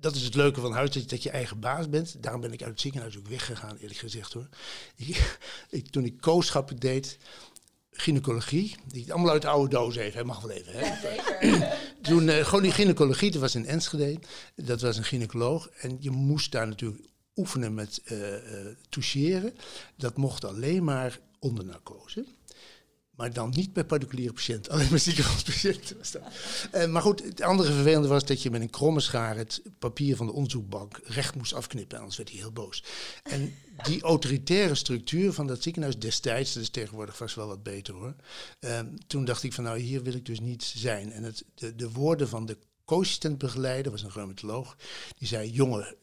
dat 0.00 0.14
is 0.14 0.22
het 0.22 0.34
leuke 0.34 0.60
van 0.60 0.72
huis, 0.72 1.06
dat 1.06 1.22
je, 1.22 1.30
eigen 1.30 1.60
baas 1.60 1.88
bent. 1.88 2.22
Daarom 2.22 2.40
ben 2.40 2.52
ik 2.52 2.60
uit 2.62 2.70
het 2.70 2.80
ziekenhuis 2.80 3.18
ook 3.18 3.28
weggegaan, 3.28 3.76
eerlijk 3.76 3.98
gezegd 3.98 4.32
hoor. 4.32 4.48
Ik, 5.70 5.88
toen 5.90 6.04
ik 6.04 6.20
kooschappen 6.20 6.78
deed, 6.78 7.18
gynaecologie, 7.90 8.76
die 8.86 9.12
allemaal 9.12 9.32
uit 9.32 9.42
de 9.42 9.48
oude 9.48 9.68
doos 9.68 9.96
even, 9.96 10.18
hè, 10.18 10.24
mag 10.24 10.40
wel 10.40 10.50
even. 10.50 10.72
Hè. 10.72 10.80
Ja, 10.80 11.00
zeker. 11.00 11.78
toen, 12.02 12.28
uh, 12.28 12.44
gewoon 12.44 12.62
die 12.62 12.72
gynaecologie, 12.72 13.30
dat 13.30 13.40
was 13.40 13.54
in 13.54 13.66
Enschede, 13.66 14.18
dat 14.54 14.80
was 14.80 14.96
een 14.96 15.04
gynaecoloog. 15.04 15.68
En 15.68 15.96
je 16.00 16.10
moest 16.10 16.52
daar 16.52 16.66
natuurlijk 16.66 17.04
oefenen 17.36 17.74
met 17.74 18.00
uh, 18.04 18.18
uh, 18.18 18.38
toucheren. 18.88 19.54
Dat 19.96 20.16
mocht 20.16 20.44
alleen 20.44 20.84
maar 20.84 21.20
onder 21.38 21.64
narcose. 21.64 22.24
Maar 23.16 23.32
dan 23.32 23.50
niet 23.50 23.72
bij 23.72 23.84
particuliere 23.84 24.32
patiënten, 24.32 24.72
alleen 24.72 24.90
maar 24.90 24.98
ziekenhuispatiënten. 24.98 25.96
Uh, 26.74 26.86
maar 26.86 27.02
goed, 27.02 27.22
het 27.22 27.42
andere 27.42 27.72
vervelende 27.72 28.08
was 28.08 28.24
dat 28.24 28.42
je 28.42 28.50
met 28.50 28.60
een 28.60 28.70
kromme 28.70 29.00
schaar 29.00 29.36
het 29.36 29.62
papier 29.78 30.16
van 30.16 30.26
de 30.26 30.32
onderzoekbank 30.32 31.00
recht 31.04 31.34
moest 31.34 31.54
afknippen, 31.54 31.98
anders 31.98 32.16
werd 32.16 32.28
hij 32.30 32.38
heel 32.38 32.52
boos. 32.52 32.84
En 33.22 33.54
die 33.82 34.02
autoritaire 34.02 34.74
structuur 34.74 35.32
van 35.32 35.46
dat 35.46 35.62
ziekenhuis 35.62 35.98
destijds, 35.98 36.52
dat 36.52 36.62
is 36.62 36.70
tegenwoordig 36.70 37.16
vast 37.16 37.34
wel 37.34 37.46
wat 37.46 37.62
beter 37.62 37.94
hoor. 37.94 38.14
Uh, 38.60 38.80
toen 39.06 39.24
dacht 39.24 39.42
ik 39.42 39.52
van 39.52 39.64
nou, 39.64 39.78
hier 39.78 40.02
wil 40.02 40.14
ik 40.14 40.26
dus 40.26 40.40
niet 40.40 40.62
zijn. 40.62 41.12
En 41.12 41.22
het, 41.22 41.44
de, 41.54 41.74
de 41.74 41.90
woorden 41.90 42.28
van 42.28 42.46
de 42.46 42.58
co-assistentbegeleider, 42.84 43.92
was 43.92 44.02
een 44.02 44.10
rheumatoloog, 44.10 44.76
die 45.18 45.28
zei, 45.28 45.50
jongen, 45.50 45.96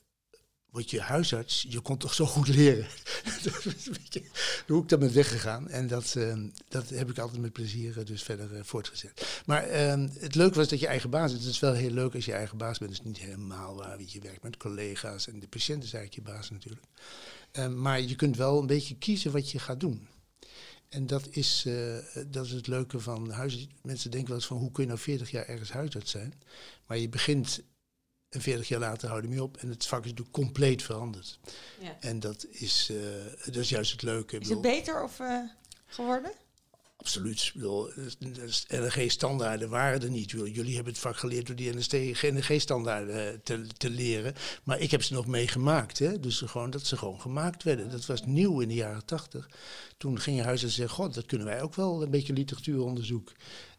word 0.73 0.89
je 0.89 1.01
huisarts, 1.01 1.65
je 1.69 1.79
kon 1.79 1.97
toch 1.97 2.13
zo 2.13 2.25
goed 2.25 2.47
leren. 2.47 2.87
hoe 4.67 4.81
ik 4.81 4.99
ben 4.99 5.13
weggegaan. 5.13 5.69
En 5.69 5.87
dat, 5.87 6.13
uh, 6.17 6.33
dat 6.67 6.89
heb 6.89 7.09
ik 7.09 7.17
altijd 7.17 7.41
met 7.41 7.53
plezier 7.53 7.97
uh, 7.97 8.05
dus 8.05 8.23
verder 8.23 8.53
uh, 8.53 8.59
voortgezet. 8.63 9.41
Maar 9.45 9.63
ehm, 9.63 10.09
het 10.19 10.35
leuke 10.35 10.55
was 10.55 10.67
dat 10.67 10.79
je 10.79 10.87
eigen 10.87 11.09
baas. 11.09 11.31
Het 11.31 11.43
is 11.43 11.59
wel 11.59 11.73
heel 11.73 11.91
leuk 11.91 12.15
als 12.15 12.25
je 12.25 12.33
eigen 12.33 12.57
baas 12.57 12.77
bent. 12.77 12.91
Het 12.91 12.99
is 12.99 13.05
niet 13.05 13.17
helemaal 13.17 13.75
waar 13.75 13.97
je 14.05 14.19
werkt 14.19 14.43
met 14.43 14.57
collega's. 14.57 15.27
En 15.27 15.39
de 15.39 15.47
patiënt 15.47 15.83
is 15.83 15.93
eigenlijk 15.93 16.27
je 16.27 16.33
baas 16.33 16.49
natuurlijk. 16.49 16.85
Ehm, 17.51 17.81
maar 17.81 18.01
je 18.01 18.15
kunt 18.15 18.37
wel 18.37 18.59
een 18.59 18.67
beetje 18.67 18.97
kiezen 18.97 19.31
wat 19.31 19.51
je 19.51 19.59
gaat 19.59 19.79
doen. 19.79 20.07
En 20.89 21.07
dat 21.07 21.27
is, 21.29 21.67
dat 22.27 22.45
is 22.45 22.51
het 22.51 22.67
leuke 22.67 22.99
van 22.99 23.29
huisarts. 23.29 23.67
Mensen 23.81 24.11
denken 24.11 24.29
wel 24.29 24.37
eens 24.37 24.47
van 24.47 24.57
hoe 24.57 24.71
kun 24.71 24.83
je 24.83 24.89
nou 24.89 25.01
40 25.01 25.31
jaar 25.31 25.45
ergens 25.45 25.71
huisarts 25.71 26.11
zijn. 26.11 26.33
Maar 26.87 26.97
je 26.97 27.09
begint 27.09 27.63
en 28.33 28.41
40 28.41 28.67
jaar 28.67 28.79
later 28.79 29.07
houden 29.07 29.29
we 29.29 29.35
mee 29.35 29.45
op. 29.45 29.57
En 29.57 29.69
het 29.69 29.85
vak 29.85 30.03
is 30.03 30.09
natuurlijk 30.09 30.35
compleet 30.35 30.83
veranderd. 30.83 31.39
Ja. 31.81 31.97
En 31.99 32.19
dat 32.19 32.45
is, 32.49 32.89
uh, 32.91 32.97
dat 33.45 33.55
is 33.55 33.69
juist 33.69 33.91
het 33.91 34.01
leuke. 34.01 34.37
Is 34.37 34.49
het 34.49 34.61
beter 34.61 35.03
of 35.03 35.19
uh, 35.19 35.39
geworden? 35.85 36.31
Absoluut. 36.97 37.53
NRG-standaarden 38.67 39.69
waren 39.69 40.01
er 40.01 40.09
niet. 40.09 40.31
Jullie 40.31 40.75
hebben 40.75 40.93
het 40.93 41.01
vak 41.01 41.17
geleerd 41.17 41.47
door 41.47 41.55
die 41.55 41.73
NRG-standaarden 42.31 43.33
eh, 43.33 43.39
te, 43.43 43.67
te 43.77 43.89
leren. 43.89 44.33
Maar 44.63 44.79
ik 44.79 44.91
heb 44.91 45.03
ze 45.03 45.13
nog 45.13 45.27
meegemaakt. 45.27 46.21
Dus 46.23 46.41
gewoon, 46.41 46.69
dat 46.69 46.85
ze 46.85 46.97
gewoon 46.97 47.21
gemaakt 47.21 47.63
werden. 47.63 47.91
Dat 47.91 48.05
was 48.05 48.25
nieuw 48.25 48.59
in 48.59 48.67
de 48.67 48.73
jaren 48.73 49.05
tachtig. 49.05 49.49
Toen 49.97 50.19
ging 50.19 50.37
je 50.37 50.43
huis 50.43 50.63
en 50.63 50.69
zei, 50.69 50.87
god, 50.87 51.13
dat 51.13 51.25
kunnen 51.25 51.47
wij 51.47 51.61
ook 51.61 51.75
wel. 51.75 52.01
Een 52.01 52.09
beetje 52.09 52.33
literatuuronderzoek. 52.33 53.31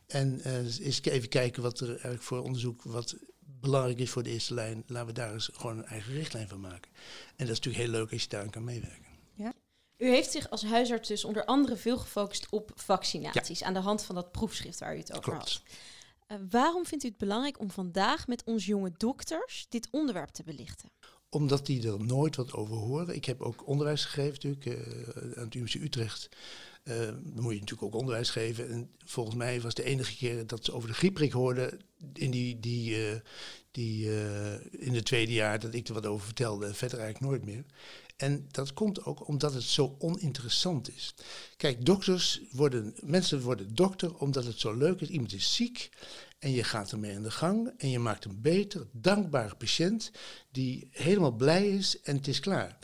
En 0.06 0.40
uh, 0.46 0.56
eens 0.56 1.02
even 1.02 1.28
kijken 1.28 1.62
wat 1.62 1.80
er 1.80 1.88
eigenlijk 1.88 2.22
voor 2.22 2.42
onderzoek... 2.42 2.82
wat 2.82 3.16
belangrijk 3.64 3.98
is 3.98 4.10
voor 4.10 4.22
de 4.22 4.30
eerste 4.30 4.54
lijn, 4.54 4.84
laten 4.86 5.06
we 5.06 5.12
daar 5.12 5.32
eens 5.32 5.50
gewoon 5.52 5.78
een 5.78 5.86
eigen 5.86 6.12
richtlijn 6.12 6.48
van 6.48 6.60
maken. 6.60 6.90
En 7.36 7.46
dat 7.46 7.48
is 7.48 7.60
natuurlijk 7.60 7.84
heel 7.84 7.92
leuk 7.92 8.12
als 8.12 8.22
je 8.22 8.28
daar 8.28 8.50
kan 8.50 8.64
meewerken. 8.64 9.12
Ja. 9.34 9.52
U 9.96 10.08
heeft 10.08 10.30
zich 10.30 10.50
als 10.50 10.64
huisarts 10.64 11.08
dus 11.08 11.24
onder 11.24 11.44
andere 11.44 11.76
veel 11.76 11.98
gefocust 11.98 12.46
op 12.50 12.70
vaccinaties 12.74 13.62
aan 13.62 13.74
de 13.74 13.80
hand 13.80 14.02
van 14.02 14.14
dat 14.14 14.32
proefschrift 14.32 14.78
waar 14.80 14.94
u 14.94 14.98
het 14.98 15.10
over 15.10 15.32
Klopt. 15.32 15.52
had. 15.52 15.62
Uh, 16.28 16.46
waarom 16.50 16.86
vindt 16.86 17.04
u 17.04 17.08
het 17.08 17.16
belangrijk 17.16 17.60
om 17.60 17.70
vandaag 17.70 18.26
met 18.26 18.44
ons 18.44 18.66
jonge 18.66 18.92
dokters 18.96 19.66
dit 19.68 19.88
onderwerp 19.90 20.28
te 20.28 20.42
belichten? 20.42 20.90
Omdat 21.28 21.66
die 21.66 21.88
er 21.88 22.04
nooit 22.04 22.36
wat 22.36 22.52
over 22.52 22.76
horen. 22.76 23.14
Ik 23.14 23.24
heb 23.24 23.42
ook 23.42 23.66
onderwijs 23.66 24.04
gegeven 24.04 24.32
natuurlijk 24.32 24.66
uh, 24.66 25.36
aan 25.36 25.44
het 25.44 25.54
UMC 25.54 25.74
Utrecht. 25.74 26.28
Dan 26.84 27.42
moet 27.42 27.52
je 27.52 27.60
natuurlijk 27.60 27.82
ook 27.82 28.00
onderwijs 28.00 28.30
geven. 28.30 28.70
En 28.70 28.90
volgens 29.04 29.36
mij 29.36 29.60
was 29.60 29.74
de 29.74 29.84
enige 29.84 30.16
keer 30.16 30.46
dat 30.46 30.64
ze 30.64 30.72
over 30.72 30.88
de 30.88 30.94
griepprik 30.94 31.32
hoorden 31.32 31.80
in, 32.12 32.30
die, 32.30 32.60
die, 32.60 32.96
die, 33.70 34.08
in 34.70 34.94
het 34.94 35.04
tweede 35.04 35.32
jaar 35.32 35.58
dat 35.58 35.74
ik 35.74 35.88
er 35.88 35.94
wat 35.94 36.06
over 36.06 36.24
vertelde. 36.24 36.74
Verder 36.74 36.98
eigenlijk 36.98 37.30
nooit 37.30 37.44
meer. 37.44 37.64
En 38.16 38.46
dat 38.50 38.72
komt 38.72 39.04
ook 39.04 39.28
omdat 39.28 39.54
het 39.54 39.62
zo 39.62 39.96
oninteressant 39.98 40.94
is. 40.94 41.14
Kijk, 41.56 41.84
dokters 41.84 42.40
worden, 42.50 42.94
mensen 43.00 43.40
worden 43.40 43.74
dokter 43.74 44.14
omdat 44.14 44.44
het 44.44 44.60
zo 44.60 44.72
leuk 44.72 45.00
is. 45.00 45.08
Iemand 45.08 45.32
is 45.32 45.54
ziek 45.54 45.90
en 46.38 46.50
je 46.50 46.64
gaat 46.64 46.92
ermee 46.92 47.16
aan 47.16 47.22
de 47.22 47.30
gang 47.30 47.72
en 47.76 47.90
je 47.90 47.98
maakt 47.98 48.24
een 48.24 48.40
beter, 48.40 48.86
dankbare 48.92 49.54
patiënt 49.54 50.10
die 50.50 50.88
helemaal 50.90 51.32
blij 51.32 51.68
is 51.68 52.00
en 52.02 52.16
het 52.16 52.28
is 52.28 52.40
klaar. 52.40 52.78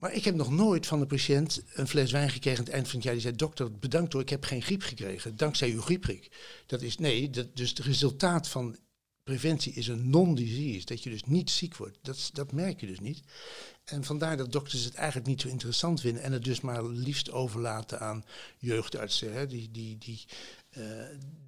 Maar 0.00 0.14
ik 0.14 0.24
heb 0.24 0.34
nog 0.34 0.50
nooit 0.50 0.86
van 0.86 1.00
de 1.00 1.06
patiënt 1.06 1.62
een 1.74 1.88
fles 1.88 2.12
wijn 2.12 2.30
gekregen 2.30 2.58
aan 2.58 2.64
het 2.64 2.74
eind 2.74 2.86
van 2.86 2.94
het 2.94 3.04
jaar. 3.04 3.12
Die 3.12 3.22
zei, 3.22 3.36
dokter, 3.36 3.78
bedankt 3.78 4.12
hoor, 4.12 4.22
ik 4.22 4.28
heb 4.28 4.44
geen 4.44 4.62
griep 4.62 4.82
gekregen, 4.82 5.36
dankzij 5.36 5.70
uw 5.70 5.80
grieprik. 5.80 6.30
Dat 6.66 6.82
is, 6.82 6.98
nee, 6.98 7.30
dat, 7.30 7.56
dus 7.56 7.68
het 7.68 7.78
resultaat 7.78 8.48
van 8.48 8.76
preventie 9.22 9.72
is 9.72 9.88
een 9.88 10.10
non-disease. 10.10 10.84
Dat 10.84 11.02
je 11.02 11.10
dus 11.10 11.24
niet 11.24 11.50
ziek 11.50 11.76
wordt. 11.76 11.98
Dat, 12.02 12.30
dat 12.32 12.52
merk 12.52 12.80
je 12.80 12.86
dus 12.86 13.00
niet. 13.00 13.20
En 13.84 14.04
vandaar 14.04 14.36
dat 14.36 14.52
dokters 14.52 14.84
het 14.84 14.94
eigenlijk 14.94 15.26
niet 15.28 15.40
zo 15.40 15.48
interessant 15.48 16.00
vinden 16.00 16.22
en 16.22 16.32
het 16.32 16.44
dus 16.44 16.60
maar 16.60 16.84
liefst 16.84 17.30
overlaten 17.30 18.00
aan 18.00 18.24
jeugdartsen, 18.58 19.32
hè, 19.32 19.46
die, 19.46 19.70
die, 19.70 19.98
die, 19.98 20.24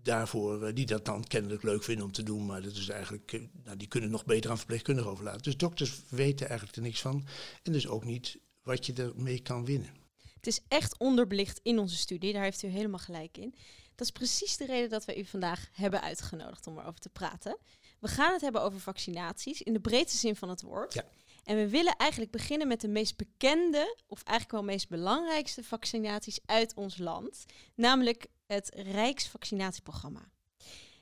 daarvoor, 0.03 0.69
uh, 0.69 0.75
die 0.75 0.87
dat 0.87 1.05
dan 1.05 1.25
kennelijk 1.25 1.63
leuk 1.63 1.83
vinden 1.83 2.05
om 2.05 2.13
te 2.13 2.23
doen, 2.23 2.47
maar 2.47 2.63
dat 2.63 2.73
is 2.73 2.89
eigenlijk, 2.89 3.33
uh, 3.33 3.43
nou, 3.65 3.77
die 3.77 3.89
kunnen 3.89 4.11
nog 4.11 4.25
beter 4.25 4.51
aan 4.51 4.59
verpleegkundigen 4.59 5.11
overlaten. 5.11 5.43
Dus 5.43 5.57
dokters 5.57 6.03
weten 6.09 6.49
eigenlijk 6.49 6.77
er 6.77 6.83
niks 6.83 7.01
van 7.01 7.27
en 7.63 7.73
dus 7.73 7.89
ook 7.89 8.05
niet 8.05 8.39
wat 8.63 8.87
je 8.87 8.93
ermee 8.93 9.41
kan 9.41 9.65
winnen. 9.65 9.91
Het 10.35 10.47
is 10.47 10.61
echt 10.69 10.99
onderbelicht 10.99 11.61
in 11.63 11.79
onze 11.79 11.97
studie, 11.97 12.33
daar 12.33 12.43
heeft 12.43 12.63
u 12.63 12.69
helemaal 12.69 12.99
gelijk 12.99 13.39
in. 13.39 13.55
Dat 13.95 14.07
is 14.07 14.13
precies 14.13 14.57
de 14.57 14.67
reden 14.67 14.91
dat 14.91 15.05
we 15.05 15.19
u 15.19 15.25
vandaag 15.25 15.69
hebben 15.73 16.03
uitgenodigd 16.03 16.67
om 16.67 16.79
erover 16.79 17.01
te 17.01 17.09
praten. 17.09 17.59
We 18.01 18.09
gaan 18.09 18.33
het 18.33 18.41
hebben 18.41 18.63
over 18.63 18.81
vaccinaties 18.81 19.63
in 19.63 19.73
de 19.73 19.81
breedste 19.81 20.19
zin 20.19 20.37
van 20.37 20.49
het 20.49 20.63
woord. 20.63 20.95
Ja. 20.95 21.05
En 21.45 21.57
we 21.57 21.69
willen 21.69 21.97
eigenlijk 21.97 22.31
beginnen 22.31 22.69
met 22.69 22.81
de 22.81 22.89
meest 22.89 23.17
bekende, 23.17 23.97
of 24.07 24.23
eigenlijk 24.23 24.51
wel 24.51 24.75
meest 24.75 24.89
belangrijkste 24.89 25.65
vaccinaties 25.65 26.39
uit 26.45 26.75
ons 26.75 26.99
land. 26.99 27.45
Namelijk 27.75 28.27
het 28.53 28.71
Rijksvaccinatieprogramma. 28.75 30.31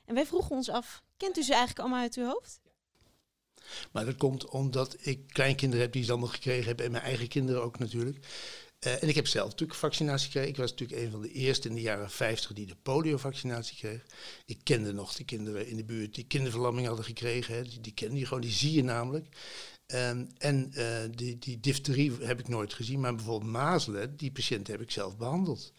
En 0.05 0.15
wij 0.15 0.25
vroegen 0.25 0.55
ons 0.55 0.69
af, 0.69 1.03
kent 1.17 1.37
u 1.37 1.43
ze 1.43 1.51
eigenlijk 1.51 1.79
allemaal 1.79 2.01
uit 2.01 2.15
uw 2.15 2.25
hoofd? 2.25 2.59
Maar 3.91 4.05
dat 4.05 4.17
komt 4.17 4.45
omdat 4.45 4.95
ik 4.99 5.27
kleinkinderen 5.27 5.83
heb 5.83 5.93
die 5.93 6.03
ze 6.03 6.11
allemaal 6.11 6.29
gekregen 6.29 6.65
hebben 6.65 6.85
en 6.85 6.91
mijn 6.91 7.03
eigen 7.03 7.27
kinderen 7.27 7.63
ook 7.63 7.79
natuurlijk. 7.79 8.25
Uh, 8.87 9.03
en 9.03 9.09
ik 9.09 9.15
heb 9.15 9.27
zelf 9.27 9.49
natuurlijk 9.49 9.79
vaccinatie 9.79 10.25
gekregen. 10.25 10.49
Ik 10.49 10.57
was 10.57 10.69
natuurlijk 10.71 11.01
een 11.01 11.11
van 11.11 11.21
de 11.21 11.31
eerste 11.31 11.67
in 11.67 11.75
de 11.75 11.81
jaren 11.81 12.09
50 12.09 12.53
die 12.53 12.65
de 12.65 12.75
poliovaccinatie 12.75 13.77
kreeg. 13.77 14.05
Ik 14.45 14.59
kende 14.63 14.93
nog 14.93 15.13
de 15.13 15.23
kinderen 15.23 15.67
in 15.67 15.77
de 15.77 15.83
buurt 15.83 16.15
die 16.15 16.27
kinderverlamming 16.27 16.87
hadden 16.87 17.05
gekregen. 17.05 17.55
Hè. 17.55 17.63
Die, 17.63 17.81
die 17.81 17.93
kende 17.93 18.17
je 18.17 18.25
gewoon, 18.25 18.41
die 18.41 18.51
zie 18.51 18.71
je 18.71 18.83
namelijk. 18.83 19.27
Um, 19.87 20.27
en 20.37 20.71
uh, 20.75 20.97
die, 21.15 21.37
die 21.37 21.59
difterie 21.59 22.11
heb 22.19 22.39
ik 22.39 22.47
nooit 22.47 22.73
gezien, 22.73 22.99
maar 22.99 23.15
bijvoorbeeld 23.15 23.51
mazelen, 23.51 24.17
die 24.17 24.31
patiënten 24.31 24.73
heb 24.73 24.81
ik 24.81 24.91
zelf 24.91 25.17
behandeld. 25.17 25.73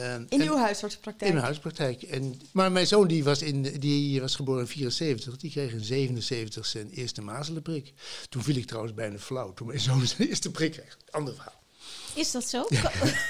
Um, 0.00 0.26
in 0.28 0.42
uw 0.42 0.56
huisartspraktijk? 0.56 1.28
In 1.28 1.32
mijn 1.32 1.46
huispraktijk. 1.46 2.02
En, 2.02 2.40
maar 2.52 2.72
mijn 2.72 2.86
zoon 2.86 3.08
die 3.08 3.24
was, 3.24 3.42
in, 3.42 3.62
die 3.62 4.20
was 4.20 4.36
geboren 4.36 4.60
in 4.60 4.66
74, 4.66 5.36
die 5.36 5.50
kreeg 5.50 5.72
in 5.72 5.84
77 5.84 6.66
zijn 6.66 6.90
eerste 6.90 7.22
mazelenprik. 7.22 7.92
Toen 8.28 8.42
viel 8.42 8.56
ik 8.56 8.66
trouwens 8.66 8.94
bijna 8.94 9.18
flauw, 9.18 9.52
toen 9.52 9.66
mijn 9.66 9.80
zoon 9.80 10.06
zijn 10.06 10.28
eerste 10.28 10.50
prik 10.50 10.72
kreeg. 10.72 10.98
Ander 11.10 11.34
verhaal. 11.34 11.62
Is 12.14 12.30
dat 12.30 12.48
zo? 12.48 12.66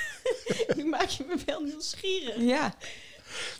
nu 0.77 0.85
maak 0.85 1.09
je 1.09 1.25
me 1.29 1.37
wel 1.47 1.61
nieuwsgierig. 1.61 2.37
Ja. 2.41 2.77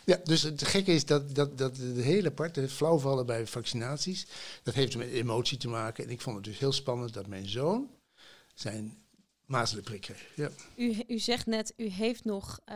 Ja, 0.05 0.19
dus 0.23 0.41
het 0.41 0.67
gekke 0.67 0.93
is 0.93 1.05
dat, 1.05 1.35
dat, 1.35 1.57
dat 1.57 1.75
de 1.75 2.01
hele 2.01 2.29
aparte 2.29 2.69
flauwvallen 2.69 3.25
bij 3.25 3.47
vaccinaties, 3.47 4.27
dat 4.63 4.73
heeft 4.73 4.97
met 4.97 5.09
emotie 5.09 5.57
te 5.57 5.67
maken. 5.67 6.03
En 6.03 6.09
ik 6.09 6.21
vond 6.21 6.35
het 6.35 6.45
dus 6.45 6.59
heel 6.59 6.71
spannend 6.71 7.13
dat 7.13 7.27
mijn 7.27 7.49
zoon 7.49 7.89
zijn 8.53 9.06
mazelenprik 9.47 10.01
kreeg. 10.01 10.31
Ja. 10.35 10.49
U, 10.75 11.03
u 11.07 11.19
zegt 11.19 11.45
net, 11.45 11.73
u 11.77 11.87
heeft 11.87 12.23
nog 12.25 12.59
uh, 12.69 12.75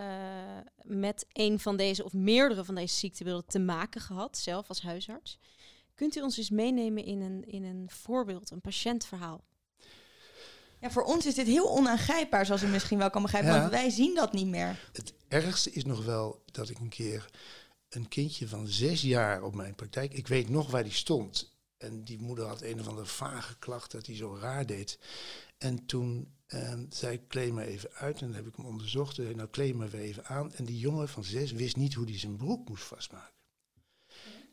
met 0.82 1.26
een 1.34 1.60
van 1.60 1.78
deze 1.78 2.04
of 2.04 2.14
meerdere 2.14 2.66
van 2.66 2.76
deze 2.76 2.96
ziektebeelden 2.96 3.46
te 3.46 3.60
maken 3.60 4.02
gehad, 4.02 4.38
zelf 4.38 4.68
als 4.68 4.82
huisarts. 4.82 5.40
Kunt 5.96 6.16
u 6.16 6.22
ons 6.22 6.38
eens 6.38 6.50
meenemen 6.50 7.06
in 7.06 7.22
een, 7.22 7.44
in 7.46 7.64
een 7.64 7.90
voorbeeld, 7.90 8.52
een 8.52 8.62
patiëntverhaal? 8.62 9.44
Ja, 10.80 10.92
voor 10.92 11.04
ons 11.04 11.26
is 11.26 11.36
dit 11.36 11.48
heel 11.48 11.70
onaangrijpbaar, 11.70 12.46
zoals 12.46 12.64
u 12.64 12.68
misschien 12.68 12.98
wel 12.98 13.10
kan 13.10 13.22
begrijpen, 13.22 13.52
want 13.52 13.72
wij 13.72 13.90
zien 13.90 14.16
dat 14.16 14.34
niet 14.34 14.48
meer. 14.48 14.90
Het 14.94 15.14
ergste 15.28 15.72
is 15.72 15.86
nog 15.86 16.06
wel 16.06 16.44
dat 16.46 16.70
ik 16.70 16.80
een 16.80 16.90
keer 16.90 17.30
een 17.90 18.08
kindje 18.08 18.48
van 18.48 18.68
zes 18.68 19.02
jaar 19.02 19.44
op 19.44 19.56
mijn 19.56 19.76
praktijk, 19.76 20.14
ik 20.14 20.28
weet 20.28 20.50
nog 20.50 20.72
waar 20.72 20.84
die 20.84 20.92
stond. 20.92 21.60
En 21.78 22.04
die 22.04 22.20
moeder 22.20 22.46
had 22.46 22.62
een 22.62 22.80
of 22.80 22.88
andere 22.88 23.08
vage 23.08 23.58
klacht 23.58 23.92
dat 23.92 24.06
hij 24.06 24.16
zo 24.16 24.38
raar 24.42 24.66
deed. 24.66 25.00
En 25.58 25.86
toen 25.86 26.34
zei 26.90 27.14
ik, 27.14 27.28
kleed 27.28 27.54
maar 27.54 27.66
even 27.66 27.92
uit. 27.94 28.22
En 28.22 28.28
dan 28.28 28.36
heb 28.36 28.48
ik 28.48 28.56
hem 28.56 28.66
onderzocht. 28.66 29.18
En 29.18 29.36
nou, 29.36 29.50
kleed 29.50 29.76
maar 29.76 29.90
weer 29.90 30.02
even 30.02 30.26
aan. 30.26 30.54
En 30.54 30.66
die 30.66 30.80
jongen 30.80 31.10
van 31.10 31.24
zes 31.24 31.52
wist 31.52 31.76
niet 31.76 31.94
hoe 31.94 32.06
hij 32.06 32.20
zijn 32.20 32.38
broek 32.38 32.70
moest 32.70 32.84
vastmaken. 32.84 33.34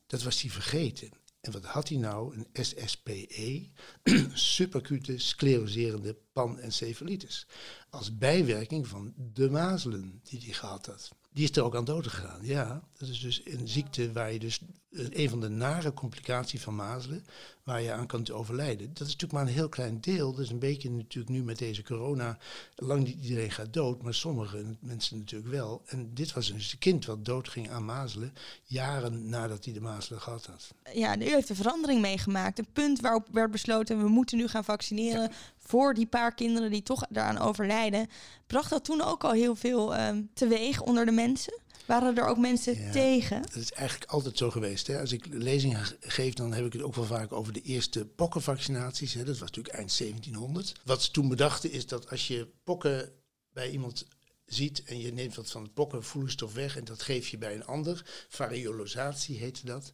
Dat 0.07 0.23
was 0.23 0.41
hij 0.41 0.51
vergeten. 0.51 1.11
En 1.41 1.53
wat 1.53 1.65
had 1.65 1.89
hij 1.89 1.99
nou? 1.99 2.37
Een 2.37 2.65
SSPE, 2.65 3.71
superacute 4.33 5.19
scleroserende 5.19 6.17
panencefalitis. 6.33 7.47
Als 7.91 8.19
bijwerking 8.19 8.87
van 8.87 9.15
de 9.17 9.51
mazelen 9.51 10.21
die 10.23 10.41
hij 10.45 10.53
gehad 10.53 10.87
had. 10.87 11.11
Die 11.33 11.45
is 11.45 11.57
er 11.57 11.63
ook 11.63 11.77
aan 11.77 11.85
dood 11.85 12.07
gegaan, 12.07 12.45
ja. 12.45 12.89
Dat 12.97 13.09
is 13.09 13.21
dus 13.21 13.41
een 13.45 13.69
ziekte 13.69 14.13
waar 14.13 14.33
je 14.33 14.39
dus 14.39 14.61
een 14.91 15.29
van 15.29 15.41
de 15.41 15.49
nare 15.49 15.93
complicaties 15.93 16.63
van 16.63 16.75
mazelen, 16.75 17.25
waar 17.69 17.83
je 17.83 17.93
aan 17.93 18.07
kan 18.07 18.31
overlijden. 18.33 18.89
Dat 18.89 19.07
is 19.07 19.13
natuurlijk 19.13 19.33
maar 19.33 19.43
een 19.43 19.59
heel 19.59 19.69
klein 19.69 20.01
deel. 20.01 20.33
Dat 20.33 20.45
is 20.45 20.51
een 20.51 20.59
beetje 20.59 20.91
natuurlijk 20.91 21.35
nu 21.35 21.43
met 21.43 21.59
deze 21.59 21.83
corona, 21.83 22.39
lang 22.77 23.05
niet 23.05 23.23
iedereen 23.23 23.51
gaat 23.51 23.73
dood, 23.73 24.03
maar 24.03 24.15
sommige 24.15 24.65
mensen 24.81 25.19
natuurlijk 25.19 25.51
wel. 25.51 25.83
En 25.87 26.11
dit 26.15 26.33
was 26.33 26.53
dus 26.53 26.73
een 26.73 26.79
kind 26.79 27.07
wat 27.07 27.25
dood 27.25 27.49
ging 27.49 27.71
aan 27.71 27.85
mazelen, 27.85 28.35
jaren 28.65 29.29
nadat 29.29 29.65
hij 29.65 29.75
de 29.75 29.81
mazelen 29.81 30.21
gehad 30.21 30.47
had. 30.47 30.75
Ja, 30.95 31.19
u 31.19 31.25
heeft 31.25 31.49
een 31.49 31.57
verandering 31.57 32.01
meegemaakt. 32.01 32.59
Een 32.59 32.73
punt 32.73 33.01
waarop 33.01 33.27
werd 33.33 33.51
besloten, 33.51 34.03
we 34.03 34.09
moeten 34.09 34.37
nu 34.37 34.49
gaan 34.49 34.65
vaccineren 34.65 35.31
voor 35.59 35.95
die 35.95 36.07
paar 36.07 36.35
kinderen 36.35 36.71
die 36.71 36.83
toch 36.83 37.07
daaraan 37.09 37.39
overlijden. 37.39 38.09
Bracht 38.47 38.71
dat 38.71 38.85
toen 38.85 39.03
ook 39.03 39.25
al 39.25 39.33
heel 39.33 39.55
veel 39.55 39.99
um, 40.01 40.31
teweeg 40.35 40.81
onder 40.83 41.05
de 41.05 41.13
mensen? 41.13 41.61
Waren 41.89 42.17
er 42.17 42.27
ook 42.27 42.39
mensen 42.39 42.91
tegen? 42.93 43.43
Dat 43.43 43.55
is 43.55 43.73
eigenlijk 43.73 44.11
altijd 44.11 44.39
zo 44.39 44.51
geweest. 44.51 44.87
Hè. 44.87 45.01
Als 45.01 45.13
ik 45.13 45.27
lezingen 45.31 45.87
geef, 46.01 46.35
dan 46.35 46.53
heb 46.53 46.65
ik 46.65 46.73
het 46.73 46.83
ook 46.83 46.95
wel 46.95 47.05
vaak 47.05 47.33
over 47.33 47.53
de 47.53 47.63
eerste 47.63 48.07
pokkenvaccinaties. 48.07 49.15
Hè. 49.15 49.25
Dat 49.25 49.39
was 49.39 49.49
natuurlijk 49.49 49.75
eind 49.75 49.99
1700. 49.99 50.73
Wat 50.85 51.03
ze 51.03 51.11
toen 51.11 51.29
bedachten 51.29 51.71
is 51.71 51.87
dat 51.87 52.11
als 52.11 52.27
je 52.27 52.49
pokken 52.65 53.13
bij 53.53 53.71
iemand 53.71 54.07
ziet 54.45 54.83
en 54.83 55.01
je 55.01 55.13
neemt 55.13 55.35
wat 55.35 55.51
van 55.51 55.63
het 55.63 55.75
pokkenvloeistof 55.75 56.55
weg 56.55 56.77
en 56.77 56.85
dat 56.85 57.03
geef 57.03 57.29
je 57.29 57.39
bij 57.39 57.55
een 57.55 57.67
ander, 57.67 58.27
variolisatie 58.29 59.39
heette 59.39 59.67
dat, 59.67 59.93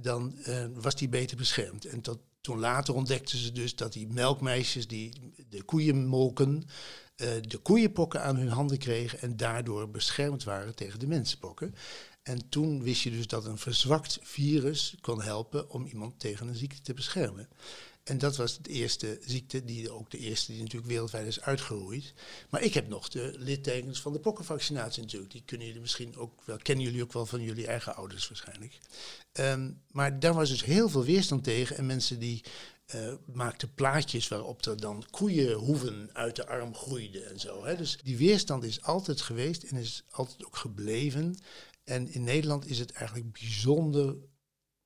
dan 0.00 0.34
uh, 0.46 0.66
was 0.74 0.94
die 0.94 1.08
beter 1.08 1.36
beschermd. 1.36 1.84
En 1.84 2.00
tot, 2.00 2.18
toen 2.40 2.58
later 2.58 2.94
ontdekten 2.94 3.38
ze 3.38 3.52
dus 3.52 3.74
dat 3.74 3.92
die 3.92 4.08
melkmeisjes 4.08 4.86
die 4.86 5.32
de 5.48 5.62
koeien 5.62 6.06
molken, 6.06 6.64
de 7.48 7.58
koeienpokken 7.62 8.22
aan 8.22 8.36
hun 8.36 8.48
handen 8.48 8.78
kregen 8.78 9.20
en 9.20 9.36
daardoor 9.36 9.90
beschermd 9.90 10.44
waren 10.44 10.74
tegen 10.74 10.98
de 10.98 11.06
mensenpokken. 11.06 11.74
En 12.22 12.48
toen 12.48 12.82
wist 12.82 13.02
je 13.02 13.10
dus 13.10 13.26
dat 13.26 13.44
een 13.44 13.58
verzwakt 13.58 14.18
virus 14.22 14.94
kon 15.00 15.22
helpen 15.22 15.70
om 15.70 15.86
iemand 15.86 16.20
tegen 16.20 16.48
een 16.48 16.56
ziekte 16.56 16.80
te 16.80 16.94
beschermen. 16.94 17.48
En 18.04 18.18
dat 18.18 18.36
was 18.36 18.58
de 18.58 18.70
eerste 18.70 19.18
ziekte, 19.20 19.64
die 19.64 19.90
ook 19.90 20.10
de 20.10 20.18
eerste 20.18 20.52
die 20.52 20.60
natuurlijk 20.60 20.90
wereldwijd 20.90 21.26
is 21.26 21.40
uitgeroeid. 21.40 22.14
Maar 22.50 22.62
ik 22.62 22.74
heb 22.74 22.88
nog 22.88 23.08
de 23.08 23.34
littekens 23.38 24.00
van 24.00 24.12
de 24.12 24.20
pokkenvaccinatie 24.20 25.02
natuurlijk. 25.02 25.32
Die 25.32 25.42
kunnen 25.44 25.66
jullie 25.66 25.80
misschien 25.80 26.16
ook 26.16 26.42
wel, 26.44 26.56
kennen 26.56 26.84
jullie 26.84 27.02
ook 27.02 27.12
wel 27.12 27.26
van 27.26 27.42
jullie 27.42 27.66
eigen 27.66 27.94
ouders 27.96 28.28
waarschijnlijk. 28.28 28.78
Um, 29.32 29.80
maar 29.90 30.20
daar 30.20 30.34
was 30.34 30.48
dus 30.48 30.64
heel 30.64 30.88
veel 30.88 31.04
weerstand 31.04 31.44
tegen. 31.44 31.76
En 31.76 31.86
mensen 31.86 32.18
die 32.18 32.44
uh, 32.94 33.12
maakten 33.32 33.74
plaatjes 33.74 34.28
waarop 34.28 34.64
er 34.64 34.80
dan 34.80 35.04
koeienhoeven 35.10 36.10
uit 36.12 36.36
de 36.36 36.46
arm 36.46 36.74
groeiden 36.74 37.30
en 37.30 37.40
zo. 37.40 37.64
Hè. 37.64 37.76
Dus 37.76 37.98
die 38.02 38.16
weerstand 38.16 38.64
is 38.64 38.82
altijd 38.82 39.20
geweest 39.20 39.62
en 39.62 39.76
is 39.76 40.02
altijd 40.10 40.44
ook 40.46 40.56
gebleven. 40.56 41.38
En 41.84 42.12
in 42.12 42.24
Nederland 42.24 42.66
is 42.66 42.78
het 42.78 42.92
eigenlijk 42.92 43.32
bijzonder 43.32 44.16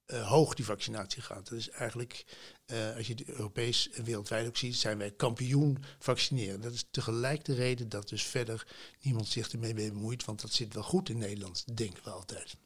uh, 0.06 0.28
hoog 0.28 0.54
die 0.54 0.64
vaccinatie 0.64 1.22
gaat. 1.22 1.48
Dat 1.48 1.58
is 1.58 1.68
eigenlijk, 1.70 2.24
uh, 2.66 2.96
als 2.96 3.06
je 3.06 3.12
het 3.12 3.24
Europees 3.24 3.90
en 3.90 4.04
wereldwijd 4.04 4.46
ook 4.46 4.56
ziet, 4.56 4.76
zijn 4.76 4.98
wij 4.98 5.10
kampioen 5.10 5.78
vaccineren. 5.98 6.60
Dat 6.60 6.72
is 6.72 6.86
tegelijk 6.90 7.44
de 7.44 7.54
reden 7.54 7.88
dat 7.88 8.08
dus 8.08 8.22
verder 8.22 8.66
niemand 9.00 9.28
zich 9.28 9.52
ermee 9.52 9.74
bemoeit, 9.74 10.24
want 10.24 10.40
dat 10.40 10.52
zit 10.52 10.74
wel 10.74 10.82
goed 10.82 11.08
in 11.08 11.18
Nederland, 11.18 11.76
denken 11.76 12.04
we 12.04 12.10
altijd. 12.10 12.56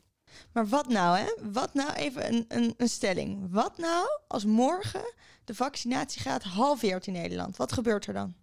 Maar 0.52 0.68
wat 0.68 0.88
nou, 0.88 1.18
hè? 1.18 1.50
Wat 1.52 1.74
nou, 1.74 1.92
even 1.92 2.34
een, 2.34 2.44
een, 2.48 2.74
een 2.76 2.88
stelling. 2.88 3.46
Wat 3.50 3.78
nou 3.78 4.06
als 4.28 4.44
morgen 4.44 5.14
de 5.44 5.54
vaccinatiegraad 5.54 6.42
halveert 6.42 7.06
in 7.06 7.12
Nederland? 7.12 7.56
Wat 7.56 7.72
gebeurt 7.72 8.06
er 8.06 8.12
dan? 8.12 8.34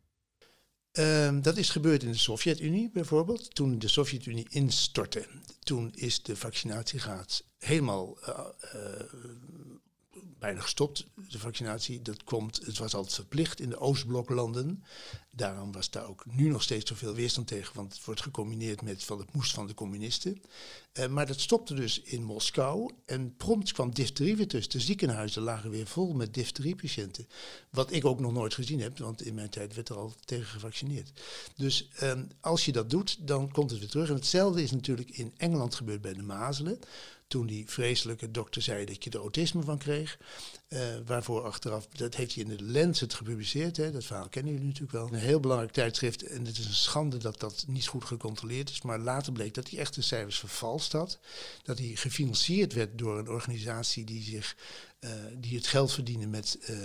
Ehm, 0.91 1.41
dat 1.41 1.57
is 1.57 1.69
gebeurd 1.69 2.03
in 2.03 2.11
de 2.11 2.17
Sovjet-Unie 2.17 2.89
bijvoorbeeld. 2.93 3.55
Toen 3.55 3.79
de 3.79 3.87
Sovjet-Unie 3.87 4.47
instortte, 4.49 5.27
toen 5.59 5.91
is 5.95 6.23
de 6.23 6.35
vaccinatiegraad 6.35 7.43
helemaal 7.57 8.17
uh, 8.27 8.39
bijna 10.39 10.61
gestopt, 10.61 11.07
de 11.29 11.39
vaccinatie. 11.39 12.01
Dat 12.01 12.23
komt, 12.23 12.65
het 12.65 12.77
was 12.77 12.93
altijd 12.93 13.15
verplicht 13.15 13.59
in 13.59 13.69
de 13.69 13.79
Oostbloklanden. 13.79 14.83
Daarom 15.31 15.71
was 15.71 15.89
daar 15.89 16.07
ook 16.07 16.25
nu 16.25 16.49
nog 16.49 16.63
steeds 16.63 16.89
zoveel 16.89 17.13
weerstand 17.13 17.47
tegen, 17.47 17.75
want 17.75 17.93
het 17.93 18.05
wordt 18.05 18.21
gecombineerd 18.21 18.81
met 18.81 19.03
van 19.03 19.19
het 19.19 19.33
moest 19.33 19.53
van 19.53 19.67
de 19.67 19.73
communisten. 19.73 20.41
Uh, 20.93 21.07
maar 21.07 21.25
dat 21.25 21.39
stopte 21.39 21.73
dus 21.73 22.01
in 22.01 22.23
Moskou 22.23 22.93
en 23.05 23.35
prompt 23.35 23.71
kwam 23.71 23.93
difterie 23.93 24.35
weer 24.35 24.47
tussen. 24.47 24.71
De 24.71 24.79
ziekenhuizen 24.79 25.41
lagen 25.41 25.69
weer 25.69 25.87
vol 25.87 26.13
met 26.13 26.33
difteriepatiënten. 26.33 27.27
Wat 27.69 27.91
ik 27.91 28.05
ook 28.05 28.19
nog 28.19 28.33
nooit 28.33 28.53
gezien 28.53 28.81
heb, 28.81 28.97
want 28.97 29.21
in 29.21 29.33
mijn 29.33 29.49
tijd 29.49 29.75
werd 29.75 29.89
er 29.89 29.95
al 29.95 30.13
tegen 30.25 30.45
gevaccineerd. 30.45 31.11
Dus 31.55 31.89
um, 32.03 32.27
als 32.39 32.65
je 32.65 32.71
dat 32.71 32.89
doet, 32.89 33.27
dan 33.27 33.51
komt 33.51 33.69
het 33.69 33.79
weer 33.79 33.89
terug. 33.89 34.09
En 34.09 34.15
hetzelfde 34.15 34.63
is 34.63 34.71
natuurlijk 34.71 35.09
in 35.09 35.33
Engeland 35.37 35.75
gebeurd 35.75 36.01
bij 36.01 36.13
de 36.13 36.23
mazelen 36.23 36.79
toen 37.27 37.47
die 37.47 37.69
vreselijke 37.69 38.31
dokter 38.31 38.61
zei 38.61 38.85
dat 38.85 39.03
je 39.03 39.09
er 39.09 39.19
autisme 39.19 39.61
van 39.61 39.77
kreeg. 39.77 40.17
Uh, 40.69 40.79
waarvoor 41.05 41.43
achteraf, 41.43 41.87
dat 41.87 42.15
heeft 42.15 42.35
hij 42.35 42.43
in 42.43 42.57
de 42.57 42.63
Lancet 42.63 43.13
gepubliceerd. 43.13 43.77
Hè, 43.77 43.91
dat 43.91 44.05
verhaal 44.05 44.29
kennen 44.29 44.51
jullie 44.51 44.67
natuurlijk 44.67 44.93
wel. 44.93 45.07
Een 45.07 45.19
heel 45.19 45.39
belangrijk 45.39 45.71
tijdschrift. 45.71 46.23
En 46.23 46.45
het 46.45 46.57
is 46.57 46.65
een 46.65 46.73
schande 46.73 47.17
dat 47.17 47.39
dat 47.39 47.65
niet 47.67 47.87
goed 47.87 48.05
gecontroleerd 48.05 48.69
is. 48.69 48.81
Maar 48.81 48.99
later 48.99 49.33
bleek 49.33 49.53
dat 49.53 49.69
hij 49.69 49.79
echt 49.79 49.95
de 49.95 50.01
cijfers 50.01 50.39
vervalst 50.39 50.91
had. 50.91 51.19
Dat 51.63 51.77
hij 51.77 51.87
gefinancierd 51.87 52.73
werd 52.73 52.97
door 52.97 53.17
een 53.19 53.29
organisatie 53.29 54.05
die, 54.05 54.23
zich, 54.23 54.55
uh, 54.99 55.11
die 55.37 55.55
het 55.55 55.67
geld 55.67 55.93
verdiende 55.93 56.27
met 56.27 56.57
uh, 56.69 56.77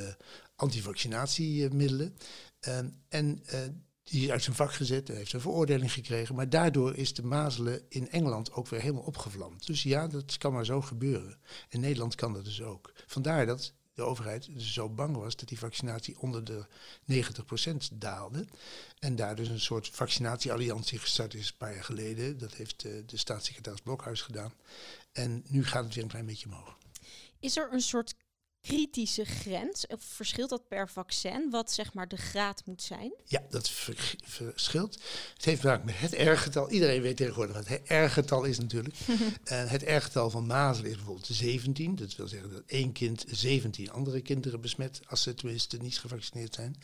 antivaccinatiemiddelen. 0.57 2.17
en 3.09 3.43
die 4.05 4.25
is 4.25 4.31
uit 4.31 4.43
zijn 4.43 4.57
vak 4.57 4.73
gezet, 4.73 5.09
hij 5.09 5.17
heeft 5.17 5.33
een 5.33 5.41
veroordeling 5.41 5.93
gekregen. 5.93 6.35
Maar 6.35 6.49
daardoor 6.49 6.97
is 6.97 7.15
de 7.15 7.23
mazelen 7.23 7.83
in 7.89 8.11
Engeland 8.11 8.53
ook 8.53 8.69
weer 8.69 8.81
helemaal 8.81 9.03
opgevlamd. 9.03 9.67
Dus 9.67 9.83
ja, 9.83 10.07
dat 10.07 10.39
kan 10.39 10.53
maar 10.53 10.65
zo 10.65 10.81
gebeuren. 10.81 11.39
In 11.69 11.81
Nederland 11.81 12.15
kan 12.15 12.33
dat 12.33 12.45
dus 12.45 12.63
ook. 12.63 12.93
Vandaar 13.07 13.47
dat 13.47 13.73
de 13.95 14.03
overheid 14.03 14.55
dus 14.55 14.73
zo 14.73 14.89
bang 14.89 15.17
was 15.17 15.37
dat 15.37 15.49
die 15.49 15.59
vaccinatie 15.59 16.19
onder 16.19 16.45
de 16.45 16.67
90% 17.13 17.77
daalde. 17.93 18.47
En 18.99 19.17
daar 19.17 19.37
dus 19.37 19.49
een 19.49 19.61
soort 19.61 19.89
vaccinatiealliantie 19.89 20.99
gestart 20.99 21.35
is 21.35 21.49
een 21.49 21.57
paar 21.57 21.75
jaar 21.75 21.85
geleden. 21.85 22.39
Dat 22.39 22.55
heeft 22.55 22.85
uh, 22.85 23.03
de 23.07 23.17
staatssecretaris 23.17 23.81
Blokhuis 23.81 24.21
gedaan. 24.21 24.53
En 25.13 25.45
nu 25.49 25.65
gaat 25.65 25.85
het 25.85 25.95
weer 25.95 26.03
een 26.03 26.11
klein 26.11 26.27
beetje 26.27 26.47
omhoog. 26.47 26.79
Is 27.41 27.57
er 27.57 27.73
een 27.73 27.81
soort 27.81 28.15
kritische 28.63 29.25
grens? 29.25 29.87
Of 29.87 30.03
verschilt 30.05 30.51
dat 30.51 30.69
per 30.69 30.89
vaccin, 30.89 31.51
wat 31.51 31.73
zeg 31.73 31.95
maar 31.95 32.09
de 32.09 32.17
graad 32.17 32.63
moet 32.65 32.83
zijn? 32.83 33.13
Ja, 33.25 33.43
dat 33.51 33.71
verschilt. 34.25 35.03
Het 35.35 35.45
heeft 35.45 35.61
te 35.61 35.67
maken 35.67 35.87
met 35.87 35.99
het 35.99 36.13
R-getal. 36.13 36.71
Iedereen 36.71 37.03
weet 37.03 37.17
tegenwoordig 37.17 37.57
wat 37.57 37.69
het 37.69 37.81
R-getal 37.85 38.45
is 38.45 38.59
natuurlijk. 38.59 38.95
en 39.45 39.69
het 39.69 39.83
R-getal 39.83 40.31
van 40.31 40.47
mazelen 40.47 40.91
is 40.91 40.97
bijvoorbeeld 40.97 41.27
17. 41.27 41.97
Dat 41.97 42.17
wil 42.17 42.29
zeggen 42.29 42.51
dat 42.51 42.63
één 42.67 42.93
kind 42.93 43.25
17 43.29 43.91
andere 43.91 44.21
kinderen 44.21 44.61
besmet, 44.61 45.01
als 45.07 45.23
ze 45.23 45.35
tenminste 45.35 45.77
niet 45.77 45.99
gevaccineerd 45.99 46.55
zijn. 46.55 46.77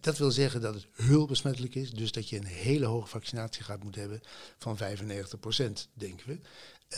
Dat 0.00 0.18
wil 0.18 0.30
zeggen 0.30 0.60
dat 0.60 0.74
het 0.74 0.86
heel 0.94 1.26
besmettelijk 1.26 1.74
is, 1.74 1.90
dus 1.90 2.12
dat 2.12 2.28
je 2.28 2.36
een 2.36 2.44
hele 2.44 2.86
hoge 2.86 3.08
vaccinatiegraad 3.08 3.82
moet 3.82 3.94
hebben 3.94 4.20
van 4.58 4.78
95%, 4.78 4.82
denken 5.94 6.26
we. 6.26 6.38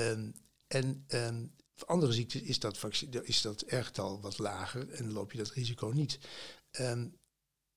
Um, 0.02 0.34
en 0.66 1.04
um, 1.08 1.52
voor 1.78 1.88
andere 1.88 2.12
ziekten 2.12 2.44
is 2.44 2.58
dat, 2.58 2.86
is 3.22 3.42
dat 3.42 3.64
R-getal 3.66 4.20
wat 4.20 4.38
lager 4.38 4.90
en 4.90 5.12
loop 5.12 5.32
je 5.32 5.38
dat 5.38 5.50
risico 5.50 5.86
niet. 5.86 6.18
Um, 6.80 7.14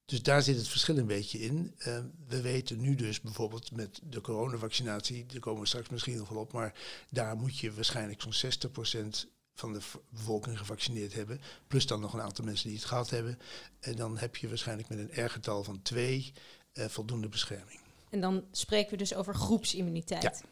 dus 0.05 0.23
daar 0.23 0.41
zit 0.41 0.57
het 0.57 0.67
verschil 0.67 0.97
een 0.97 1.05
beetje 1.05 1.39
in. 1.39 1.75
Uh, 1.77 1.99
we 2.27 2.41
weten 2.41 2.81
nu 2.81 2.95
dus 2.95 3.21
bijvoorbeeld 3.21 3.71
met 3.71 3.99
de 4.03 4.21
coronavaccinatie, 4.21 5.25
daar 5.25 5.39
komen 5.39 5.61
we 5.61 5.67
straks 5.67 5.89
misschien 5.89 6.17
nog 6.17 6.29
wel 6.29 6.41
op, 6.41 6.51
maar 6.51 6.73
daar 7.09 7.35
moet 7.35 7.57
je 7.57 7.73
waarschijnlijk 7.73 8.21
zo'n 8.21 8.51
60% 9.23 9.27
van 9.53 9.73
de 9.73 9.79
bevolking 10.09 10.57
gevaccineerd 10.57 11.13
hebben. 11.13 11.41
Plus 11.67 11.87
dan 11.87 11.99
nog 11.99 12.13
een 12.13 12.21
aantal 12.21 12.45
mensen 12.45 12.67
die 12.67 12.77
het 12.77 12.87
gehad 12.87 13.09
hebben. 13.09 13.39
En 13.79 13.95
dan 13.95 14.17
heb 14.17 14.35
je 14.35 14.47
waarschijnlijk 14.47 14.89
met 14.89 14.97
een 14.97 15.25
R-getal 15.25 15.63
van 15.63 15.81
2 15.81 16.33
uh, 16.73 16.85
voldoende 16.85 17.29
bescherming. 17.29 17.79
En 18.09 18.21
dan 18.21 18.43
spreken 18.51 18.91
we 18.91 18.97
dus 18.97 19.13
over 19.13 19.35
groepsimmuniteit. 19.35 20.23
Ja. 20.23 20.49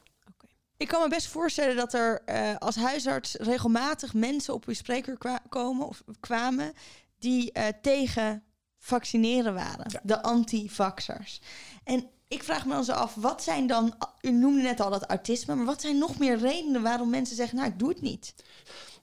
Ik 0.80 0.88
kan 0.88 1.02
me 1.02 1.08
best 1.10 1.28
voorstellen 1.28 1.76
dat 1.76 1.94
er 1.94 2.22
uh, 2.26 2.56
als 2.56 2.76
huisarts 2.76 3.34
regelmatig 3.34 4.14
mensen 4.14 4.54
op 4.54 4.66
uw 4.66 4.74
spreker 4.74 5.18
kwa 5.18 5.40
komen 5.50 5.88
of 5.88 6.04
kwamen 6.20 6.74
die 7.18 7.52
uh, 7.54 7.68
tegen 7.82 8.44
vaccineren 8.78 9.54
waren, 9.54 9.86
ja. 9.92 10.00
de 10.04 10.22
anti-vaxxers. 10.22 11.42
En 11.84 12.10
ik 12.28 12.44
vraag 12.44 12.66
me 12.66 12.72
dan 12.72 12.84
zo 12.84 12.92
af, 12.92 13.16
wat 13.16 13.44
zijn 13.44 13.68
dan, 13.68 13.98
u 14.22 14.32
noemde 14.32 14.62
net 14.62 14.80
al 14.80 14.90
dat 14.90 15.06
autisme, 15.06 15.56
maar 15.56 15.66
wat 15.66 15.82
zijn 15.82 15.98
nog 15.98 16.20
meer 16.20 16.38
redenen 16.38 16.82
waarom 16.82 17.10
mensen 17.10 17.36
zeggen, 17.36 17.58
nou 17.58 17.70
ik 17.70 17.80
doe 17.80 17.90
het 17.90 18.02
niet? 18.02 18.34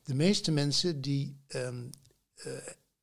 De 0.02 0.14
meeste 0.14 0.50
mensen 0.50 1.00
die 1.00 1.40
um, 1.48 1.90
uh, 2.46 2.52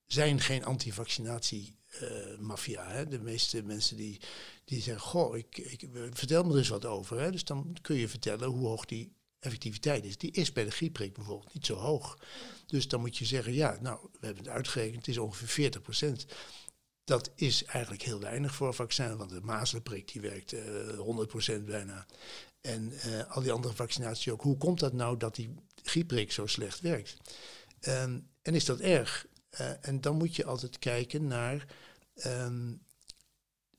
zijn 0.05 0.39
geen 0.39 0.65
anti-vaccinatie 0.65 1.77
uh, 2.01 2.37
maffia. 2.39 3.05
De 3.05 3.19
meeste 3.19 3.63
mensen 3.63 3.97
die, 3.97 4.19
die 4.65 4.81
zeggen, 4.81 5.03
goh, 5.03 5.37
ik, 5.37 5.57
ik, 5.57 5.89
vertel 6.11 6.43
me 6.43 6.51
er 6.51 6.57
eens 6.57 6.67
wat 6.67 6.85
over. 6.85 7.19
Hè? 7.19 7.31
Dus 7.31 7.43
dan 7.43 7.77
kun 7.81 7.95
je 7.95 8.09
vertellen 8.09 8.47
hoe 8.47 8.67
hoog 8.67 8.85
die 8.85 9.13
effectiviteit 9.39 10.05
is. 10.05 10.17
Die 10.17 10.31
is 10.31 10.53
bij 10.53 10.63
de 10.63 10.71
griepprik 10.71 11.13
bijvoorbeeld 11.13 11.53
niet 11.53 11.65
zo 11.65 11.75
hoog. 11.75 12.17
Dus 12.65 12.87
dan 12.87 12.99
moet 12.99 13.17
je 13.17 13.25
zeggen, 13.25 13.53
ja, 13.53 13.77
nou, 13.81 13.99
we 14.11 14.25
hebben 14.25 14.43
het 14.43 14.53
uitgerekend, 14.53 14.95
het 14.95 15.07
is 15.07 15.17
ongeveer 15.17 15.47
40 15.47 15.81
procent. 15.81 16.25
Dat 17.03 17.31
is 17.35 17.63
eigenlijk 17.63 18.03
heel 18.03 18.19
weinig 18.19 18.55
voor 18.55 18.67
een 18.67 18.73
vaccin, 18.73 19.17
want 19.17 19.29
de 19.29 19.41
mazelenprik 19.41 20.11
die 20.11 20.21
werkt 20.21 20.53
uh, 20.53 21.59
100% 21.59 21.63
bijna. 21.63 22.05
En 22.61 22.93
uh, 23.05 23.31
al 23.31 23.41
die 23.41 23.51
andere 23.51 23.73
vaccinaties 23.73 24.33
ook. 24.33 24.41
Hoe 24.41 24.57
komt 24.57 24.79
dat 24.79 24.93
nou 24.93 25.17
dat 25.17 25.35
die 25.35 25.55
griepprik 25.83 26.31
zo 26.31 26.45
slecht 26.45 26.79
werkt? 26.79 27.17
Um, 27.87 28.29
en 28.41 28.55
is 28.55 28.65
dat 28.65 28.79
erg? 28.79 29.25
En 29.81 30.01
dan 30.01 30.17
moet 30.17 30.35
je 30.35 30.45
altijd 30.45 30.79
kijken 30.79 31.27
naar 31.27 31.65
um, 32.25 32.85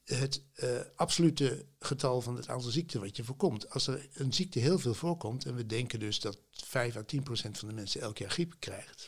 het 0.05 0.42
uh, 0.57 0.81
absolute 0.97 1.66
getal 1.79 2.20
van 2.20 2.37
het 2.37 2.49
aantal 2.49 2.70
ziekten 2.70 3.01
wat 3.01 3.16
je 3.16 3.25
voorkomt. 3.25 3.70
Als 3.70 3.87
er 3.87 4.09
een 4.12 4.33
ziekte 4.33 4.59
heel 4.59 4.79
veel 4.79 4.94
voorkomt, 4.94 5.44
en 5.44 5.55
we 5.55 5.66
denken 5.66 5.99
dus 5.99 6.20
dat 6.20 6.38
5 6.51 6.97
à 6.97 7.03
10 7.03 7.23
procent 7.23 7.59
van 7.59 7.68
de 7.68 7.75
mensen 7.75 8.01
elk 8.01 8.18
jaar 8.18 8.31
griep 8.31 8.55
krijgt. 8.59 9.07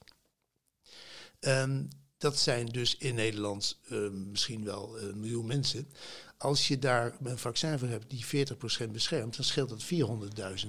Um, 1.40 1.88
dat 2.18 2.38
zijn 2.38 2.66
dus 2.66 2.96
in 2.96 3.14
Nederland 3.14 3.78
uh, 3.88 4.10
misschien 4.10 4.64
wel 4.64 5.00
een 5.00 5.20
miljoen 5.20 5.46
mensen. 5.46 5.88
Als 6.38 6.68
je 6.68 6.78
daar 6.78 7.16
een 7.22 7.38
vaccin 7.38 7.78
voor 7.78 7.88
hebt 7.88 8.10
die 8.10 8.46
40% 8.86 8.90
beschermt, 8.90 9.36
dan 9.36 9.44
scheelt 9.44 9.68
dat 9.68 9.84
400.000 9.84 10.68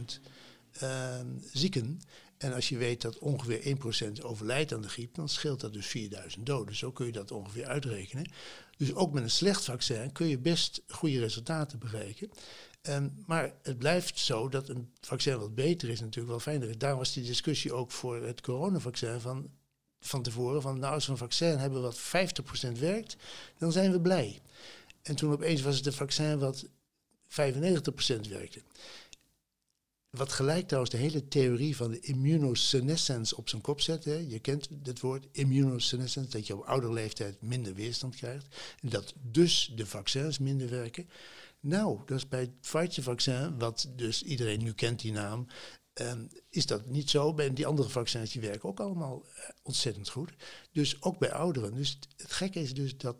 uh, 0.83 1.19
zieken. 1.53 2.01
En 2.37 2.53
als 2.53 2.69
je 2.69 2.77
weet 2.77 3.01
dat 3.01 3.19
ongeveer 3.19 3.77
1% 4.19 4.21
overlijdt 4.21 4.73
aan 4.73 4.81
de 4.81 4.89
griep, 4.89 5.15
dan 5.15 5.29
scheelt 5.29 5.61
dat 5.61 5.73
dus 5.73 5.87
4000 5.87 6.45
doden. 6.45 6.75
Zo 6.75 6.91
kun 6.91 7.05
je 7.05 7.11
dat 7.11 7.31
ongeveer 7.31 7.65
uitrekenen. 7.65 8.31
Dus 8.77 8.93
ook 8.93 9.13
met 9.13 9.23
een 9.23 9.29
slecht 9.29 9.65
vaccin 9.65 10.11
kun 10.11 10.27
je 10.27 10.37
best 10.37 10.81
goede 10.87 11.19
resultaten 11.19 11.79
bereiken. 11.79 12.29
Um, 12.81 13.23
maar 13.25 13.53
het 13.61 13.77
blijft 13.77 14.19
zo 14.19 14.49
dat 14.49 14.69
een 14.69 14.91
vaccin 15.01 15.37
wat 15.37 15.55
beter 15.55 15.89
is 15.89 15.99
natuurlijk 15.99 16.27
wel 16.27 16.39
fijner 16.39 16.69
is. 16.69 16.77
Daar 16.77 16.97
was 16.97 17.13
die 17.13 17.23
discussie 17.23 17.73
ook 17.73 17.91
voor 17.91 18.23
het 18.23 18.41
coronavaccin 18.41 19.19
van, 19.19 19.49
van 19.99 20.21
tevoren. 20.21 20.61
Van 20.61 20.79
nou, 20.79 20.93
als 20.93 21.05
we 21.05 21.11
een 21.11 21.17
vaccin 21.17 21.57
hebben 21.57 21.81
wat 21.81 21.99
50% 21.99 22.01
werkt, 22.79 23.17
dan 23.57 23.71
zijn 23.71 23.91
we 23.91 24.01
blij. 24.01 24.41
En 25.01 25.15
toen 25.15 25.31
opeens 25.31 25.61
was 25.61 25.77
het 25.77 25.85
een 25.85 25.93
vaccin 25.93 26.39
wat 26.39 26.65
95% 26.65 26.69
werkte. 28.29 28.61
Wat 30.09 30.31
gelijk 30.31 30.65
trouwens 30.65 30.93
de 30.93 30.99
hele 30.99 31.27
theorie 31.27 31.75
van 31.75 31.91
de 31.91 31.99
immunosenescence 31.99 33.37
op 33.37 33.49
zijn 33.49 33.61
kop 33.61 33.81
zet. 33.81 34.05
Hè. 34.05 34.15
Je 34.15 34.39
kent 34.39 34.67
dit 34.71 34.99
woord, 34.99 35.27
immunosenescence, 35.31 36.29
dat 36.29 36.47
je 36.47 36.55
op 36.55 36.65
oudere 36.65 36.93
leeftijd 36.93 37.41
minder 37.41 37.73
weerstand 37.73 38.15
krijgt. 38.15 38.55
En 38.81 38.89
dat 38.89 39.13
dus 39.21 39.71
de 39.75 39.85
vaccins 39.85 40.39
minder 40.39 40.69
werken. 40.69 41.09
Nou, 41.59 42.01
dat 42.05 42.17
is 42.17 42.27
bij 42.27 42.39
het 42.39 42.61
Pfizer-vaccin, 42.61 43.59
wat 43.59 43.89
dus 43.95 44.23
iedereen 44.23 44.63
nu 44.63 44.73
kent 44.73 44.99
die 44.99 45.11
naam, 45.11 45.47
um, 46.01 46.27
is 46.49 46.65
dat 46.65 46.85
niet 46.85 47.09
zo. 47.09 47.33
Bij 47.33 47.53
die 47.53 47.65
andere 47.65 47.89
vaccins 47.89 48.31
die 48.31 48.41
werken 48.41 48.69
ook 48.69 48.79
allemaal 48.79 49.25
uh, 49.25 49.49
ontzettend 49.63 50.09
goed. 50.09 50.31
Dus 50.71 51.01
ook 51.01 51.17
bij 51.19 51.31
ouderen. 51.31 51.73
Dus 51.73 51.89
het, 51.89 52.07
het 52.17 52.31
gekke 52.31 52.59
is 52.59 52.73
dus 52.73 52.97
dat 52.97 53.17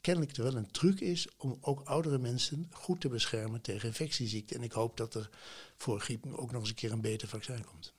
kennelijk 0.00 0.36
er 0.36 0.42
wel 0.42 0.56
een 0.56 0.70
truc 0.70 1.00
is 1.00 1.28
om 1.36 1.58
ook 1.60 1.80
oudere 1.80 2.18
mensen 2.18 2.68
goed 2.72 3.00
te 3.00 3.08
beschermen 3.08 3.60
tegen 3.60 3.88
infectieziekten. 3.88 4.56
En 4.56 4.62
ik 4.62 4.72
hoop 4.72 4.96
dat 4.96 5.14
er 5.14 5.30
voor 5.76 6.00
griep 6.00 6.26
ook 6.32 6.52
nog 6.52 6.60
eens 6.60 6.68
een 6.68 6.74
keer 6.74 6.92
een 6.92 7.00
beter 7.00 7.28
vaccin 7.28 7.64
komt. 7.64 7.92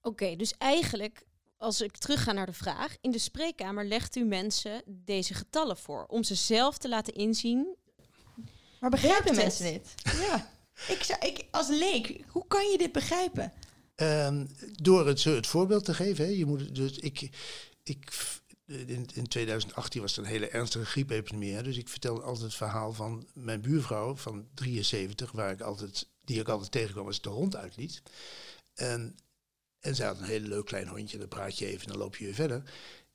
Oké, 0.00 0.08
okay, 0.08 0.36
dus 0.36 0.54
eigenlijk, 0.58 1.26
als 1.56 1.80
ik 1.80 1.96
terug 1.96 2.22
ga 2.22 2.32
naar 2.32 2.46
de 2.46 2.52
vraag, 2.52 2.96
in 3.00 3.10
de 3.10 3.18
spreekkamer 3.18 3.84
legt 3.86 4.16
u 4.16 4.24
mensen 4.24 4.82
deze 4.86 5.34
getallen 5.34 5.76
voor 5.76 6.06
om 6.06 6.22
ze 6.22 6.34
zelf 6.34 6.78
te 6.78 6.88
laten 6.88 7.14
inzien. 7.14 7.76
Maar 8.80 8.90
begrijpen 8.90 9.34
mensen 9.34 9.72
dit? 9.72 9.94
Ja. 10.04 10.52
Ik, 10.88 11.02
zou, 11.02 11.26
ik, 11.26 11.46
als 11.50 11.68
leek, 11.68 12.24
hoe 12.28 12.46
kan 12.46 12.70
je 12.70 12.78
dit 12.78 12.92
begrijpen? 12.92 13.52
Um, 13.96 14.48
door 14.72 15.06
het, 15.06 15.24
het 15.24 15.46
voorbeeld 15.46 15.84
te 15.84 15.94
geven. 15.94 16.24
Hè. 16.24 16.30
Je 16.30 16.46
moet, 16.46 16.74
dus 16.74 16.98
ik, 16.98 17.30
ik 17.82 18.12
in, 18.66 19.08
in 19.14 19.28
2018 19.28 20.00
was 20.00 20.16
het 20.16 20.24
een 20.24 20.30
hele 20.30 20.48
ernstige 20.48 20.84
griepepidemie. 20.84 21.62
Dus 21.62 21.76
ik 21.76 21.88
vertel 21.88 22.22
altijd 22.22 22.44
het 22.44 22.54
verhaal 22.54 22.92
van 22.92 23.26
mijn 23.34 23.60
buurvrouw 23.60 24.16
van 24.16 24.48
73, 24.54 25.32
waar 25.32 25.52
ik 25.52 25.60
altijd, 25.60 26.08
die 26.24 26.40
ik 26.40 26.48
altijd 26.48 26.70
tegenkwam 26.70 27.06
als 27.06 27.16
ik 27.16 27.22
de 27.22 27.28
hond 27.28 27.56
uitliet. 27.56 28.02
En, 28.74 29.16
en 29.80 29.94
zij 29.94 30.06
had 30.06 30.18
een 30.18 30.24
heel 30.24 30.40
leuk 30.40 30.64
klein 30.64 30.88
hondje, 30.88 31.18
dan 31.18 31.28
praat 31.28 31.58
je 31.58 31.66
even 31.66 31.86
en 31.86 31.92
dan 31.92 31.98
loop 31.98 32.16
je 32.16 32.24
weer 32.24 32.34
verder. 32.34 32.72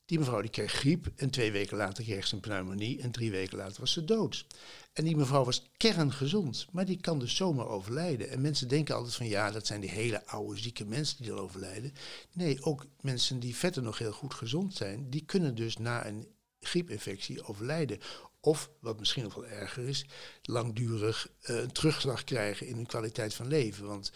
Die 0.09 0.19
mevrouw 0.19 0.41
die 0.41 0.49
kreeg 0.49 0.71
griep 0.71 1.11
en 1.15 1.29
twee 1.29 1.51
weken 1.51 1.77
later 1.77 2.03
kreeg 2.03 2.27
ze 2.27 2.35
een 2.35 2.41
pneumonie 2.41 3.01
en 3.01 3.11
drie 3.11 3.31
weken 3.31 3.57
later 3.57 3.79
was 3.79 3.91
ze 3.91 4.05
dood. 4.05 4.45
En 4.93 5.03
die 5.03 5.15
mevrouw 5.15 5.43
was 5.43 5.69
kerngezond, 5.77 6.67
maar 6.71 6.85
die 6.85 7.01
kan 7.01 7.19
dus 7.19 7.35
zomaar 7.35 7.67
overlijden. 7.67 8.29
En 8.29 8.41
mensen 8.41 8.67
denken 8.67 8.95
altijd 8.95 9.15
van 9.15 9.27
ja, 9.27 9.51
dat 9.51 9.65
zijn 9.65 9.81
die 9.81 9.89
hele 9.89 10.25
oude 10.25 10.59
zieke 10.59 10.85
mensen 10.85 11.17
die 11.17 11.27
dan 11.27 11.39
overlijden. 11.39 11.93
Nee, 12.33 12.63
ook 12.63 12.85
mensen 13.01 13.39
die 13.39 13.55
verder 13.55 13.83
nog 13.83 13.97
heel 13.97 14.11
goed 14.11 14.33
gezond 14.33 14.75
zijn, 14.75 15.09
die 15.09 15.25
kunnen 15.25 15.55
dus 15.55 15.77
na 15.77 16.05
een 16.07 16.27
griepinfectie 16.59 17.43
overlijden. 17.43 17.99
Of, 18.39 18.69
wat 18.79 18.99
misschien 18.99 19.23
nog 19.23 19.35
wel 19.35 19.47
erger 19.47 19.87
is, 19.87 20.05
langdurig 20.41 21.29
uh, 21.41 21.57
een 21.57 21.71
terugslag 21.71 22.23
krijgen 22.23 22.67
in 22.67 22.75
hun 22.75 22.85
kwaliteit 22.85 23.33
van 23.33 23.47
leven. 23.47 23.87
Want 23.87 24.11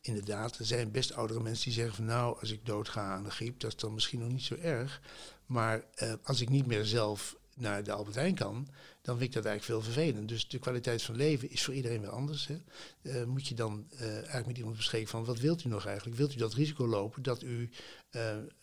inderdaad, 0.00 0.58
er 0.58 0.64
zijn 0.64 0.90
best 0.90 1.14
oudere 1.14 1.40
mensen 1.40 1.64
die 1.64 1.72
zeggen 1.72 1.94
van 1.94 2.04
nou, 2.04 2.40
als 2.40 2.50
ik 2.50 2.66
doodga 2.66 3.00
aan 3.00 3.24
de 3.24 3.30
griep, 3.30 3.60
dat 3.60 3.70
is 3.70 3.76
dan 3.76 3.94
misschien 3.94 4.18
nog 4.18 4.28
niet 4.28 4.42
zo 4.42 4.54
erg. 4.54 5.00
Maar 5.46 5.84
uh, 6.02 6.12
als 6.22 6.40
ik 6.40 6.48
niet 6.48 6.66
meer 6.66 6.84
zelf 6.84 7.36
naar 7.54 7.84
de 7.84 7.92
Albert 7.92 8.16
Heijn 8.16 8.34
kan, 8.34 8.68
dan 9.02 9.18
vind 9.18 9.28
ik 9.28 9.34
dat 9.34 9.44
eigenlijk 9.44 9.64
veel 9.64 9.92
vervelend. 9.92 10.28
Dus 10.28 10.48
de 10.48 10.58
kwaliteit 10.58 11.02
van 11.02 11.16
leven 11.16 11.50
is 11.50 11.62
voor 11.62 11.74
iedereen 11.74 12.00
weer 12.00 12.10
anders. 12.10 12.46
Hè. 12.46 12.56
Uh, 13.02 13.24
moet 13.24 13.46
je 13.46 13.54
dan 13.54 13.86
uh, 13.92 14.12
eigenlijk 14.12 14.46
met 14.46 14.56
iemand 14.56 14.76
bespreken 14.76 15.08
van 15.08 15.24
wat 15.24 15.38
wilt 15.38 15.64
u 15.64 15.68
nog 15.68 15.86
eigenlijk? 15.86 16.16
Wilt 16.16 16.34
u 16.34 16.36
dat 16.36 16.54
risico 16.54 16.86
lopen 16.86 17.22
dat 17.22 17.42
u 17.42 17.70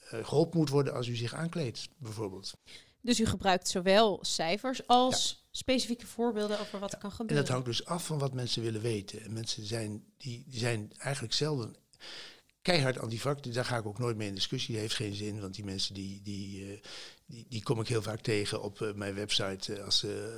geholpen 0.10 0.60
moet 0.60 0.70
worden 0.70 0.94
als 0.94 1.08
u 1.08 1.16
zich 1.16 1.34
aankleedt, 1.34 1.90
bijvoorbeeld? 1.98 2.54
Dus 3.02 3.20
u 3.20 3.26
gebruikt 3.26 3.68
zowel 3.68 4.20
cijfers 4.22 4.88
als 4.88 5.47
specifieke 5.58 6.08
voorbeelden 6.08 6.60
over 6.60 6.80
wat 6.80 6.94
er 6.94 6.98
kan 6.98 7.12
gebeuren. 7.12 7.38
En 7.38 7.44
dat 7.44 7.52
hangt 7.52 7.66
dus 7.66 7.86
af 7.86 8.06
van 8.06 8.20
wat 8.20 8.34
mensen 8.34 8.62
willen 8.62 8.82
weten. 8.82 9.22
En 9.22 9.34
mensen 9.34 9.66
zijn, 9.66 10.04
die, 10.18 10.44
die 10.48 10.60
zijn 10.60 10.92
eigenlijk 10.98 11.34
zelden 11.34 11.76
keihard 12.62 13.00
antivak. 13.00 13.54
Daar 13.54 13.66
ga 13.66 13.78
ik 13.78 13.86
ook 13.86 14.00
nooit 14.00 14.18
mee 14.18 14.28
in 14.28 14.36
discussie. 14.36 14.74
Dat 14.74 14.82
heeft 14.82 14.96
geen 14.96 15.14
zin, 15.14 15.42
want 15.42 15.56
die 15.56 15.64
mensen 15.64 15.94
die, 15.94 16.22
die, 16.22 16.66
uh, 16.66 16.80
die, 17.26 17.46
die, 17.50 17.64
kom 17.64 17.80
ik 17.80 17.88
heel 17.88 18.02
vaak 18.02 18.22
tegen 18.22 18.62
op 18.62 18.80
uh, 18.80 18.94
mijn 18.94 19.14
website. 19.14 19.76
Uh, 19.76 19.84
als 19.84 20.00
ze 20.00 20.36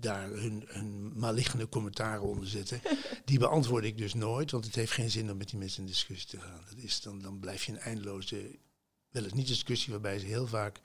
daar 0.00 0.28
hun, 0.28 0.64
hun 0.66 1.18
maligne 1.18 1.68
commentaren 1.68 2.22
onder 2.22 2.48
zetten. 2.48 2.80
die 3.24 3.38
beantwoord 3.38 3.84
ik 3.84 3.98
dus 3.98 4.14
nooit, 4.14 4.50
want 4.50 4.64
het 4.64 4.74
heeft 4.74 4.92
geen 4.92 5.10
zin 5.10 5.30
om 5.30 5.36
met 5.36 5.48
die 5.48 5.58
mensen 5.58 5.80
in 5.80 5.86
discussie 5.86 6.28
te 6.28 6.40
gaan. 6.40 6.60
Dat 6.68 6.84
is 6.84 7.00
dan, 7.00 7.20
dan 7.20 7.38
blijf 7.38 7.64
je 7.64 7.72
een 7.72 7.78
eindeloze, 7.78 8.58
wel 9.10 9.24
eens 9.24 9.32
niet 9.32 9.46
discussie, 9.46 9.92
waarbij 9.92 10.18
ze 10.18 10.26
heel 10.26 10.46
vaak 10.46 10.80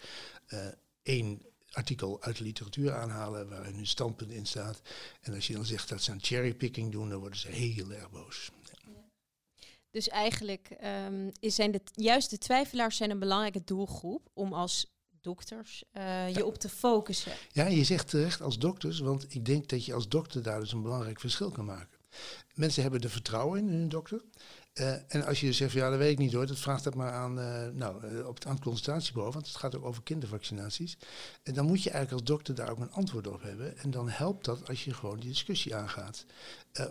één 1.03 1.50
artikel 1.71 2.21
uit 2.21 2.37
de 2.37 2.43
literatuur 2.43 2.93
aanhalen 2.93 3.49
waar 3.49 3.63
hun 3.63 3.87
standpunt 3.87 4.31
in 4.31 4.45
staat. 4.45 4.81
En 5.21 5.33
als 5.33 5.47
je 5.47 5.53
dan 5.53 5.65
zegt 5.65 5.89
dat 5.89 6.01
ze 6.01 6.11
aan 6.11 6.21
cherrypicking 6.21 6.91
doen, 6.91 7.09
dan 7.09 7.19
worden 7.19 7.39
ze 7.39 7.47
heel 7.47 7.91
erg 7.91 8.11
boos. 8.11 8.51
Dus 9.91 10.07
eigenlijk 10.07 10.69
um, 11.07 11.31
is 11.39 11.55
zijn 11.55 11.71
de, 11.71 11.81
juist 11.93 12.29
de 12.29 12.37
twijfelaars 12.37 12.97
zijn 12.97 13.09
een 13.09 13.19
belangrijke 13.19 13.63
doelgroep 13.63 14.29
om 14.33 14.53
als 14.53 14.85
dokters 15.21 15.83
uh, 15.93 16.33
je 16.33 16.45
op 16.45 16.57
te 16.57 16.69
focussen. 16.69 17.31
Ja, 17.51 17.67
je 17.67 17.83
zegt 17.83 18.09
terecht 18.09 18.41
als 18.41 18.57
dokters, 18.57 18.99
want 18.99 19.33
ik 19.33 19.45
denk 19.45 19.69
dat 19.69 19.85
je 19.85 19.93
als 19.93 20.07
dokter 20.07 20.43
daar 20.43 20.59
dus 20.59 20.71
een 20.71 20.81
belangrijk 20.81 21.19
verschil 21.19 21.51
kan 21.51 21.65
maken. 21.65 21.99
Mensen 22.53 22.81
hebben 22.81 23.01
er 23.01 23.09
vertrouwen 23.09 23.59
in, 23.59 23.69
in 23.69 23.79
hun 23.79 23.89
dokter. 23.89 24.21
Uh, 24.79 24.93
en 25.07 25.25
als 25.25 25.39
je 25.39 25.53
zegt, 25.53 25.73
ja, 25.73 25.89
dat 25.89 25.99
weet 25.99 26.11
ik 26.11 26.17
niet 26.17 26.33
hoor, 26.33 26.47
dat 26.47 26.59
vraagt 26.59 26.83
dat 26.83 26.95
maar 26.95 27.11
aan, 27.11 27.39
uh, 27.39 27.67
nou, 27.67 28.05
uh, 28.05 28.27
op 28.27 28.35
het, 28.35 28.45
aan 28.45 28.59
want 29.13 29.47
het 29.47 29.55
gaat 29.55 29.75
ook 29.75 29.85
over 29.85 30.03
kindervaccinaties. 30.03 30.97
En 31.43 31.53
dan 31.53 31.65
moet 31.65 31.83
je 31.83 31.89
eigenlijk 31.89 32.21
als 32.21 32.31
dokter 32.31 32.55
daar 32.55 32.69
ook 32.69 32.79
een 32.79 32.91
antwoord 32.91 33.27
op 33.27 33.41
hebben. 33.41 33.77
En 33.77 33.91
dan 33.91 34.09
helpt 34.09 34.45
dat 34.45 34.67
als 34.67 34.83
je 34.83 34.93
gewoon 34.93 35.19
die 35.19 35.29
discussie 35.29 35.75
aangaat. 35.75 36.25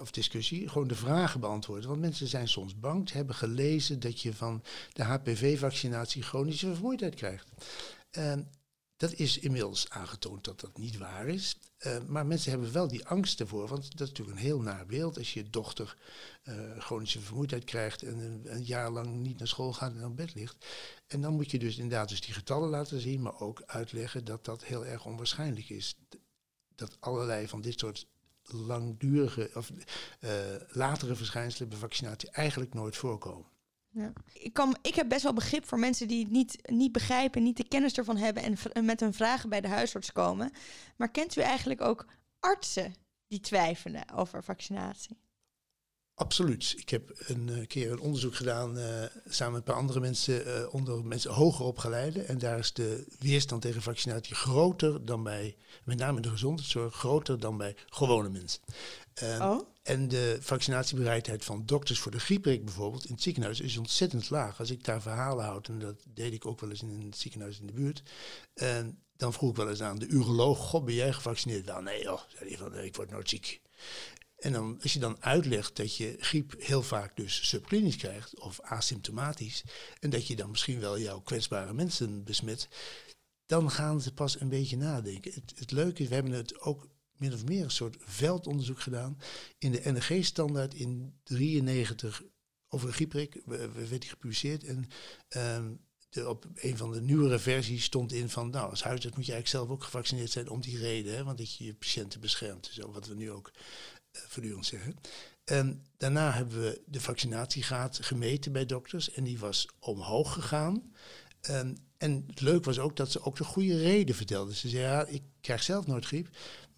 of 0.01 0.11
discussie, 0.11 0.69
gewoon 0.69 0.89
de 0.89 0.95
vragen 0.95 1.41
beantwoorden. 1.41 1.89
Want 1.89 2.01
mensen 2.01 2.27
zijn 2.27 2.49
soms 2.49 2.79
bang, 2.79 3.13
hebben 3.13 3.35
gelezen 3.35 4.01
dat 4.01 4.21
je 4.21 4.35
van 4.35 4.63
de 4.93 5.03
HPV-vaccinatie 5.03 6.23
chronische 6.23 6.75
vermoeidheid 6.75 7.15
krijgt. 7.15 7.49
Dat 9.01 9.13
is 9.13 9.39
inmiddels 9.39 9.91
aangetoond 9.91 10.45
dat 10.45 10.61
dat 10.61 10.79
niet 10.79 10.99
waar 10.99 11.29
is. 11.29 11.59
Uh, 11.87 11.99
maar 12.07 12.27
mensen 12.27 12.51
hebben 12.51 12.73
wel 12.73 12.89
die 12.89 13.07
angst 13.07 13.41
ervoor, 13.41 13.69
want 13.69 13.83
dat 13.83 14.01
is 14.01 14.09
natuurlijk 14.09 14.37
een 14.37 14.45
heel 14.45 14.61
naar 14.61 14.87
beeld 14.87 15.19
als 15.19 15.35
je 15.35 15.51
dochter 15.51 15.97
uh, 16.45 16.79
chronische 16.79 17.21
vermoeidheid 17.21 17.65
krijgt 17.65 18.03
en 18.03 18.43
een, 18.45 18.65
jaar 18.65 18.91
lang 18.91 19.17
niet 19.17 19.39
naar 19.39 19.49
school 19.49 19.73
gaat 19.73 19.95
en 19.95 20.05
op 20.05 20.17
bed 20.17 20.35
ligt. 20.35 20.67
En 21.07 21.21
dan 21.21 21.35
moet 21.35 21.51
je 21.51 21.59
dus 21.59 21.77
inderdaad 21.77 22.09
dus 22.09 22.21
die 22.21 22.35
getallen 22.35 22.69
laten 22.69 23.01
zien, 23.01 23.23
maar 23.23 23.41
ook 23.41 23.63
uitleggen 23.67 24.25
dat 24.25 24.45
dat 24.45 24.65
heel 24.65 24.87
erg 24.87 25.07
onwaarschijnlijk 25.07 25.69
is. 25.69 25.97
Dat 26.75 26.97
allerlei 27.01 27.49
van 27.49 27.61
dit 27.61 27.79
soort 27.79 28.07
langdurige 28.43 29.51
of 29.55 29.71
uh, 30.21 30.31
latere 30.69 31.15
verschijnselen 31.15 31.69
bij 31.69 31.79
vaccinatie 31.79 32.31
eigenlijk 32.31 32.75
nooit 32.75 32.97
voorkomen. 32.97 33.50
Ja. 33.93 34.13
Ik, 34.33 34.53
kan, 34.53 34.77
ik 34.83 34.95
heb 34.95 35.09
best 35.09 35.23
wel 35.23 35.33
begrip 35.33 35.67
voor 35.67 35.79
mensen 35.79 36.09
die 36.09 36.23
het 36.23 36.31
niet, 36.31 36.71
niet 36.71 36.93
begrijpen, 36.93 37.43
niet 37.43 37.57
de 37.57 37.69
kennis 37.69 37.95
ervan 37.97 38.17
hebben 38.17 38.43
en, 38.43 38.57
en 38.73 38.85
met 38.85 39.01
hun 39.01 39.15
vragen 39.15 39.49
bij 39.49 39.61
de 39.61 39.69
huisarts 39.69 40.13
komen. 40.13 40.53
Maar 40.97 41.11
kent 41.11 41.37
u 41.37 41.41
eigenlijk 41.41 41.81
ook 41.81 42.07
artsen 42.41 42.95
die 43.29 43.41
twijfelen 43.41 44.13
over 44.15 44.45
vaccinatie? 44.45 45.19
Absoluut. 46.15 46.75
Ik 46.77 46.89
heb 46.89 47.13
een 47.17 47.49
uh, 47.49 47.67
keer 47.67 47.93
een 47.93 48.01
onderzoek 48.01 48.35
gedaan 48.35 48.79
uh, 48.79 48.85
samen 49.29 49.53
met 49.53 49.61
een 49.61 49.73
paar 49.73 49.83
andere 49.83 50.01
mensen 50.01 50.47
uh, 50.47 50.75
onder 50.75 51.05
mensen 51.05 51.31
hoger 51.31 51.65
opgeleide. 51.65 52.23
En 52.23 52.39
daar 52.39 52.59
is 52.59 52.73
de 52.73 53.07
weerstand 53.19 53.63
tegen 53.63 53.83
vaccinatie 53.83 54.35
groter 54.35 55.05
dan 55.05 55.23
bij, 55.23 55.57
met 55.85 55.99
name 55.99 56.21
de 56.21 56.31
gezondheidszorg, 56.31 56.95
groter 56.95 57.41
dan 57.41 57.57
bij 57.57 57.77
gewone 57.87 58.29
mensen. 58.29 58.61
oh? 59.41 59.61
En 59.91 60.09
de 60.09 60.39
vaccinatiebereidheid 60.41 61.45
van 61.45 61.67
dokters 61.67 61.99
voor 61.99 62.13
de 62.13 62.21
grieprik 62.21 62.65
bijvoorbeeld 62.65 63.05
in 63.05 63.15
het 63.15 63.23
ziekenhuis 63.23 63.61
is 63.61 63.77
ontzettend 63.77 64.31
laag. 64.31 64.59
Als 64.59 64.71
ik 64.71 64.85
daar 64.85 65.03
verhalen 65.03 65.45
houd, 65.45 65.69
en 65.69 65.79
dat 65.79 66.05
deed 66.15 66.33
ik 66.33 66.47
ook 66.47 66.61
wel 66.61 66.71
eens 66.71 66.83
in 66.83 67.03
het 67.05 67.19
ziekenhuis 67.19 67.61
in 67.61 67.67
de 67.67 67.73
buurt. 67.73 68.03
En 68.55 69.03
dan 69.17 69.33
vroeg 69.33 69.51
ik 69.51 69.57
wel 69.57 69.69
eens 69.69 69.83
aan 69.83 69.99
de 69.99 70.07
uroloog, 70.07 70.59
god 70.59 70.85
ben 70.85 70.95
jij 70.95 71.13
gevaccineerd? 71.13 71.67
Wel 71.67 71.81
nee 71.81 72.03
joh, 72.03 72.21
zei 72.29 72.49
hij 72.49 72.59
van 72.59 72.79
ik 72.79 72.97
word 72.97 73.11
nooit 73.11 73.29
ziek. 73.29 73.61
En 74.39 74.53
dan, 74.53 74.79
als 74.83 74.93
je 74.93 74.99
dan 74.99 75.23
uitlegt 75.23 75.77
dat 75.77 75.97
je 75.97 76.17
griep 76.19 76.55
heel 76.59 76.83
vaak 76.83 77.17
dus 77.17 77.49
subklinisch 77.49 77.97
krijgt 77.97 78.41
of 78.41 78.61
asymptomatisch, 78.61 79.65
en 80.01 80.11
dat 80.11 80.27
je 80.27 80.37
dan 80.37 80.51
misschien 80.51 80.81
wel 80.81 80.99
jouw 80.99 81.21
kwetsbare 81.21 81.73
mensen 81.73 82.25
besmet, 82.25 82.69
dan 83.47 83.71
gaan 83.71 84.01
ze 84.01 84.13
pas 84.13 84.41
een 84.41 84.49
beetje 84.49 84.77
nadenken. 84.77 85.33
Het, 85.33 85.53
het 85.55 85.71
leuke 85.71 86.03
is, 86.03 86.09
we 86.09 86.15
hebben 86.15 86.33
het 86.33 86.61
ook 86.61 86.89
min 87.21 87.33
of 87.33 87.45
meer 87.45 87.65
een 87.65 87.71
soort 87.71 87.97
veldonderzoek 87.99 88.81
gedaan 88.81 89.19
in 89.59 89.73
de 89.73 89.81
NRG-standaard 89.85 90.75
in 90.75 91.15
93 91.25 92.23
over 92.69 92.87
de 92.87 92.93
grieprik, 92.93 93.41
werd 93.45 94.01
die 94.01 94.11
gepubliceerd. 94.11 94.65
En 94.65 94.89
de, 96.11 96.29
op 96.29 96.47
een 96.55 96.77
van 96.77 96.93
de 96.93 97.01
nieuwere 97.01 97.39
versies 97.39 97.85
stond 97.85 98.13
in 98.13 98.29
van, 98.29 98.51
nou, 98.51 98.71
als 98.71 98.83
huisarts 98.83 99.17
moet 99.17 99.27
je 99.27 99.33
eigenlijk 99.33 99.65
zelf 99.65 99.79
ook 99.79 99.85
gevaccineerd 99.85 100.31
zijn 100.31 100.49
om 100.49 100.61
die 100.61 100.79
reden, 100.79 101.15
hè, 101.15 101.25
want 101.25 101.39
dat 101.39 101.55
je 101.55 101.65
je 101.65 101.75
patiënten 101.75 102.21
beschermt. 102.21 102.71
Zo 102.73 102.93
wat 102.93 103.07
we 103.07 103.15
nu 103.15 103.31
ook 103.31 103.53
uh, 104.43 104.63
zeggen. 104.63 104.97
En 105.45 105.85
daarna 105.97 106.33
hebben 106.33 106.61
we 106.61 106.83
de 106.87 107.01
vaccinatiegraad 107.01 107.99
gemeten 108.03 108.53
bij 108.53 108.67
dokters 108.67 109.13
en 109.13 109.25
die 109.25 109.39
was 109.39 109.69
omhoog 109.79 110.33
gegaan. 110.33 110.93
Um, 111.51 111.77
en 112.01 112.25
het 112.27 112.41
leuke 112.41 112.65
was 112.65 112.79
ook 112.79 112.97
dat 112.97 113.11
ze 113.11 113.23
ook 113.23 113.37
de 113.37 113.45
goede 113.45 113.83
reden 113.83 114.15
vertelden. 114.15 114.55
Ze 114.55 114.69
zei, 114.69 114.83
ja, 114.83 115.07
ik 115.07 115.23
krijg 115.41 115.63
zelf 115.63 115.87
nooit 115.87 116.05
griep, 116.05 116.29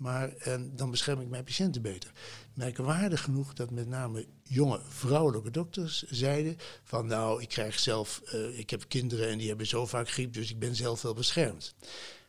maar 0.02 0.36
eh, 0.36 0.60
dan 0.72 0.90
bescherm 0.90 1.20
ik 1.20 1.28
mijn 1.28 1.44
patiënten 1.44 1.82
beter. 1.82 2.12
Merkwaardig 2.54 3.22
genoeg 3.22 3.54
dat 3.54 3.70
met 3.70 3.88
name 3.88 4.26
jonge 4.42 4.80
vrouwelijke 4.88 5.50
dokters 5.50 6.02
zeiden 6.02 6.56
van 6.84 7.06
nou, 7.06 7.42
ik 7.42 7.48
krijg 7.48 7.78
zelf, 7.78 8.22
uh, 8.34 8.58
ik 8.58 8.70
heb 8.70 8.88
kinderen 8.88 9.28
en 9.28 9.38
die 9.38 9.48
hebben 9.48 9.66
zo 9.66 9.86
vaak 9.86 10.10
griep, 10.10 10.32
dus 10.32 10.50
ik 10.50 10.58
ben 10.58 10.76
zelf 10.76 11.02
wel 11.02 11.14
beschermd. 11.14 11.74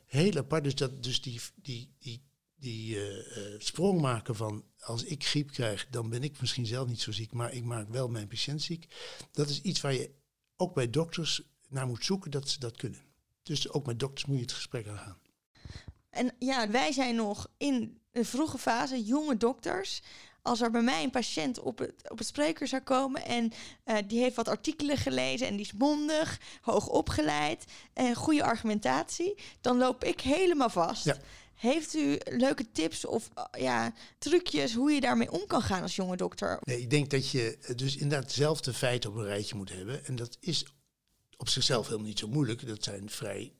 Heel 0.05 0.37
apart, 0.37 0.63
dus, 0.63 0.75
dat, 0.75 1.03
dus 1.03 1.21
die, 1.21 1.41
die, 1.55 1.89
die, 1.99 2.23
die 2.55 2.95
uh, 2.95 3.55
sprong 3.57 4.01
maken 4.01 4.35
van 4.35 4.63
als 4.79 5.03
ik 5.03 5.25
griep 5.25 5.51
krijg, 5.51 5.87
dan 5.89 6.09
ben 6.09 6.23
ik 6.23 6.41
misschien 6.41 6.65
zelf 6.65 6.87
niet 6.87 7.01
zo 7.01 7.11
ziek, 7.11 7.31
maar 7.31 7.53
ik 7.53 7.63
maak 7.63 7.89
wel 7.89 8.07
mijn 8.07 8.27
patiënt 8.27 8.61
ziek. 8.61 8.87
Dat 9.31 9.49
is 9.49 9.61
iets 9.61 9.81
waar 9.81 9.93
je 9.93 10.11
ook 10.55 10.73
bij 10.73 10.89
dokters 10.89 11.41
naar 11.69 11.87
moet 11.87 12.05
zoeken 12.05 12.31
dat 12.31 12.49
ze 12.49 12.59
dat 12.59 12.77
kunnen. 12.77 13.01
Dus 13.43 13.69
ook 13.69 13.85
met 13.85 13.99
dokters 13.99 14.25
moet 14.25 14.35
je 14.35 14.41
het 14.41 14.51
gesprek 14.51 14.87
aangaan. 14.87 15.21
En 16.13 16.31
ja, 16.39 16.69
wij 16.69 16.91
zijn 16.91 17.15
nog 17.15 17.47
in 17.57 18.01
de 18.11 18.25
vroege 18.25 18.57
fase, 18.57 19.03
jonge 19.03 19.37
dokters. 19.37 20.01
Als 20.41 20.61
er 20.61 20.71
bij 20.71 20.81
mij 20.81 21.03
een 21.03 21.09
patiënt 21.09 21.59
op 21.59 21.77
het, 21.79 22.09
op 22.09 22.17
het 22.17 22.27
spreker 22.27 22.67
zou 22.67 22.81
komen 22.81 23.25
en 23.25 23.51
uh, 23.85 23.97
die 24.07 24.19
heeft 24.19 24.35
wat 24.35 24.47
artikelen 24.47 24.97
gelezen 24.97 25.47
en 25.47 25.55
die 25.55 25.65
is 25.65 25.73
mondig, 25.73 26.39
hoog 26.61 26.87
opgeleid 26.87 27.65
en 27.93 28.15
goede 28.15 28.43
argumentatie, 28.43 29.37
dan 29.61 29.77
loop 29.77 30.03
ik 30.03 30.21
helemaal 30.21 30.69
vast. 30.69 31.05
Ja. 31.05 31.17
Heeft 31.55 31.93
u 31.93 32.17
leuke 32.23 32.71
tips 32.71 33.05
of 33.05 33.29
uh, 33.37 33.61
ja, 33.61 33.93
trucjes 34.17 34.73
hoe 34.73 34.91
je 34.91 35.01
daarmee 35.01 35.31
om 35.31 35.47
kan 35.47 35.61
gaan 35.61 35.81
als 35.81 35.95
jonge 35.95 36.17
dokter? 36.17 36.59
Nee, 36.63 36.81
ik 36.81 36.89
denk 36.89 37.09
dat 37.09 37.29
je 37.29 37.57
dus 37.75 37.95
inderdaad 37.95 38.23
hetzelfde 38.23 38.73
feiten 38.73 39.09
op 39.09 39.15
een 39.15 39.25
rijtje 39.25 39.55
moet 39.55 39.69
hebben. 39.69 40.05
En 40.05 40.15
dat 40.15 40.37
is 40.39 40.65
op 41.37 41.49
zichzelf 41.49 41.85
helemaal 41.85 42.07
niet 42.07 42.19
zo 42.19 42.27
moeilijk. 42.27 42.67
Dat 42.67 42.83
zijn 42.83 43.09
vrij 43.09 43.53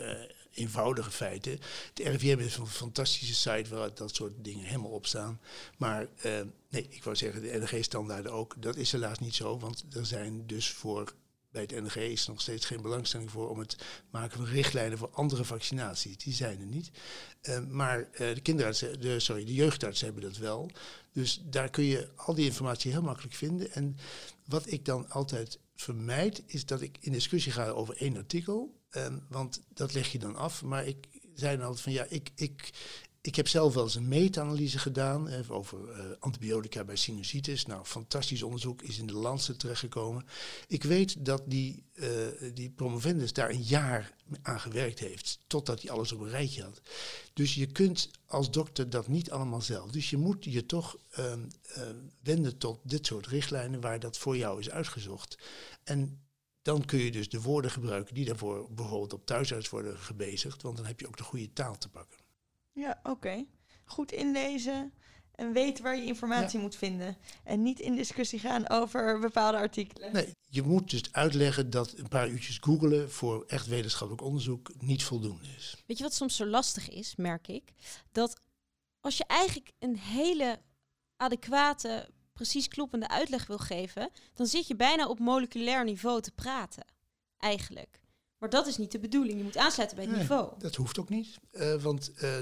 uh, 0.00 0.10
eenvoudige 0.54 1.10
feiten. 1.10 1.58
De 1.94 2.02
RIVM 2.02 2.38
is 2.38 2.56
een 2.56 2.66
fantastische 2.66 3.34
site 3.34 3.74
waar 3.74 3.94
dat 3.94 4.14
soort 4.14 4.32
dingen 4.36 4.64
helemaal 4.64 4.90
op 4.90 5.06
staan. 5.06 5.40
Maar 5.78 6.02
uh, 6.02 6.40
nee, 6.68 6.86
ik 6.88 7.04
wou 7.04 7.16
zeggen, 7.16 7.42
de 7.42 7.58
NG-standaarden 7.58 8.32
ook. 8.32 8.62
Dat 8.62 8.76
is 8.76 8.92
helaas 8.92 9.18
niet 9.18 9.34
zo, 9.34 9.58
want 9.58 9.84
er 9.92 10.06
zijn 10.06 10.46
dus 10.46 10.70
voor 10.70 11.14
bij 11.54 11.62
het 11.62 11.82
NG 11.82 11.96
is 11.96 12.26
nog 12.26 12.40
steeds 12.40 12.66
geen 12.66 12.82
belangstelling 12.82 13.30
voor 13.30 13.50
om 13.50 13.58
het 13.58 13.76
maken 14.10 14.36
van 14.36 14.46
richtlijnen 14.46 14.98
voor 14.98 15.10
andere 15.10 15.44
vaccinaties. 15.44 16.16
Die 16.16 16.32
zijn 16.32 16.60
er 16.60 16.66
niet. 16.66 16.90
Uh, 17.42 17.58
maar 17.68 17.98
uh, 17.98 18.08
de 18.18 18.40
kinderartsen, 18.40 19.00
de, 19.00 19.20
sorry, 19.20 19.44
de 19.44 19.54
jeugdartsen 19.54 20.06
hebben 20.06 20.24
dat 20.24 20.36
wel. 20.36 20.70
Dus 21.12 21.42
daar 21.44 21.70
kun 21.70 21.84
je 21.84 22.08
al 22.16 22.34
die 22.34 22.44
informatie 22.44 22.92
heel 22.92 23.02
makkelijk 23.02 23.34
vinden. 23.34 23.72
En 23.72 23.96
wat 24.44 24.70
ik 24.72 24.84
dan 24.84 25.10
altijd 25.10 25.58
vermijd, 25.74 26.42
is 26.46 26.66
dat 26.66 26.80
ik 26.80 26.96
in 27.00 27.12
discussie 27.12 27.52
ga 27.52 27.68
over 27.68 27.96
één 27.96 28.16
artikel. 28.16 28.74
Um, 28.96 29.26
want 29.28 29.60
dat 29.68 29.94
leg 29.94 30.12
je 30.12 30.18
dan 30.18 30.36
af. 30.36 30.62
Maar 30.62 30.86
ik 30.86 31.08
zei 31.34 31.56
dan 31.56 31.66
altijd 31.66 31.84
van 31.84 31.92
ja, 31.92 32.06
ik, 32.08 32.30
ik, 32.34 32.72
ik 33.20 33.34
heb 33.36 33.48
zelf 33.48 33.74
wel 33.74 33.84
eens 33.84 33.94
een 33.94 34.08
meta-analyse 34.08 34.78
gedaan 34.78 35.28
eh, 35.28 35.50
over 35.50 35.78
uh, 35.78 36.04
antibiotica 36.18 36.84
bij 36.84 36.96
sinusitis. 36.96 37.66
Nou, 37.66 37.84
fantastisch 37.84 38.42
onderzoek 38.42 38.82
is 38.82 38.98
in 38.98 39.06
de 39.06 39.12
Lancet 39.12 39.58
terechtgekomen. 39.58 40.26
Ik 40.68 40.82
weet 40.82 41.24
dat 41.24 41.42
die, 41.46 41.84
uh, 41.94 42.08
die 42.54 42.70
promovendus 42.70 43.32
daar 43.32 43.50
een 43.50 43.62
jaar 43.62 44.14
aan 44.42 44.60
gewerkt 44.60 44.98
heeft, 44.98 45.38
totdat 45.46 45.82
hij 45.82 45.90
alles 45.90 46.12
op 46.12 46.20
een 46.20 46.28
rijtje 46.28 46.62
had. 46.62 46.80
Dus 47.32 47.54
je 47.54 47.66
kunt 47.66 48.10
als 48.26 48.50
dokter 48.50 48.90
dat 48.90 49.08
niet 49.08 49.30
allemaal 49.30 49.62
zelf. 49.62 49.90
Dus 49.90 50.10
je 50.10 50.16
moet 50.16 50.44
je 50.44 50.66
toch 50.66 50.96
uh, 51.18 51.32
wenden 52.22 52.58
tot 52.58 52.80
dit 52.82 53.06
soort 53.06 53.26
richtlijnen 53.26 53.80
waar 53.80 54.00
dat 54.00 54.18
voor 54.18 54.36
jou 54.36 54.60
is 54.60 54.70
uitgezocht. 54.70 55.38
En 55.84 56.23
dan 56.64 56.84
kun 56.84 56.98
je 56.98 57.10
dus 57.10 57.28
de 57.28 57.40
woorden 57.40 57.70
gebruiken 57.70 58.14
die 58.14 58.24
daarvoor 58.24 58.66
bijvoorbeeld 58.70 59.12
op 59.12 59.26
thuisarts 59.26 59.68
worden 59.68 59.98
gebezigd, 59.98 60.62
want 60.62 60.76
dan 60.76 60.86
heb 60.86 61.00
je 61.00 61.06
ook 61.06 61.16
de 61.16 61.22
goede 61.22 61.52
taal 61.52 61.78
te 61.78 61.88
pakken. 61.88 62.18
Ja, 62.72 63.00
oké. 63.02 63.44
Goed 63.84 64.12
inlezen 64.12 64.92
en 65.34 65.52
weten 65.52 65.84
waar 65.84 65.96
je 65.96 66.04
informatie 66.04 66.58
moet 66.58 66.76
vinden. 66.76 67.16
En 67.44 67.62
niet 67.62 67.80
in 67.80 67.96
discussie 67.96 68.38
gaan 68.38 68.68
over 68.68 69.20
bepaalde 69.20 69.58
artikelen. 69.58 70.12
Nee, 70.12 70.34
je 70.48 70.62
moet 70.62 70.90
dus 70.90 71.12
uitleggen 71.12 71.70
dat 71.70 71.92
een 71.92 72.08
paar 72.08 72.28
uurtjes 72.28 72.58
googelen 72.60 73.10
voor 73.10 73.44
echt 73.46 73.66
wetenschappelijk 73.66 74.26
onderzoek 74.26 74.70
niet 74.80 75.04
voldoende 75.04 75.48
is. 75.56 75.82
Weet 75.86 75.98
je 75.98 76.04
wat 76.04 76.14
soms 76.14 76.36
zo 76.36 76.46
lastig 76.46 76.90
is, 76.90 77.16
merk 77.16 77.48
ik? 77.48 77.72
Dat 78.12 78.40
als 79.00 79.16
je 79.16 79.24
eigenlijk 79.26 79.72
een 79.78 79.98
hele 79.98 80.60
adequate, 81.16 82.08
precies 82.34 82.68
kloppende 82.68 83.08
uitleg 83.08 83.46
wil 83.46 83.58
geven, 83.58 84.10
dan 84.34 84.46
zit 84.46 84.66
je 84.66 84.76
bijna 84.76 85.08
op 85.08 85.18
moleculair 85.18 85.84
niveau 85.84 86.20
te 86.20 86.32
praten. 86.32 86.84
Eigenlijk. 87.38 88.00
Maar 88.38 88.50
dat 88.50 88.66
is 88.66 88.76
niet 88.76 88.92
de 88.92 88.98
bedoeling. 88.98 89.38
Je 89.38 89.44
moet 89.44 89.56
aansluiten 89.56 89.96
bij 89.96 90.06
het 90.06 90.14
nee, 90.14 90.22
niveau. 90.22 90.52
Dat 90.58 90.74
hoeft 90.74 90.98
ook 90.98 91.08
niet. 91.08 91.38
Uh, 91.52 91.74
want 91.82 92.12
uh, 92.22 92.38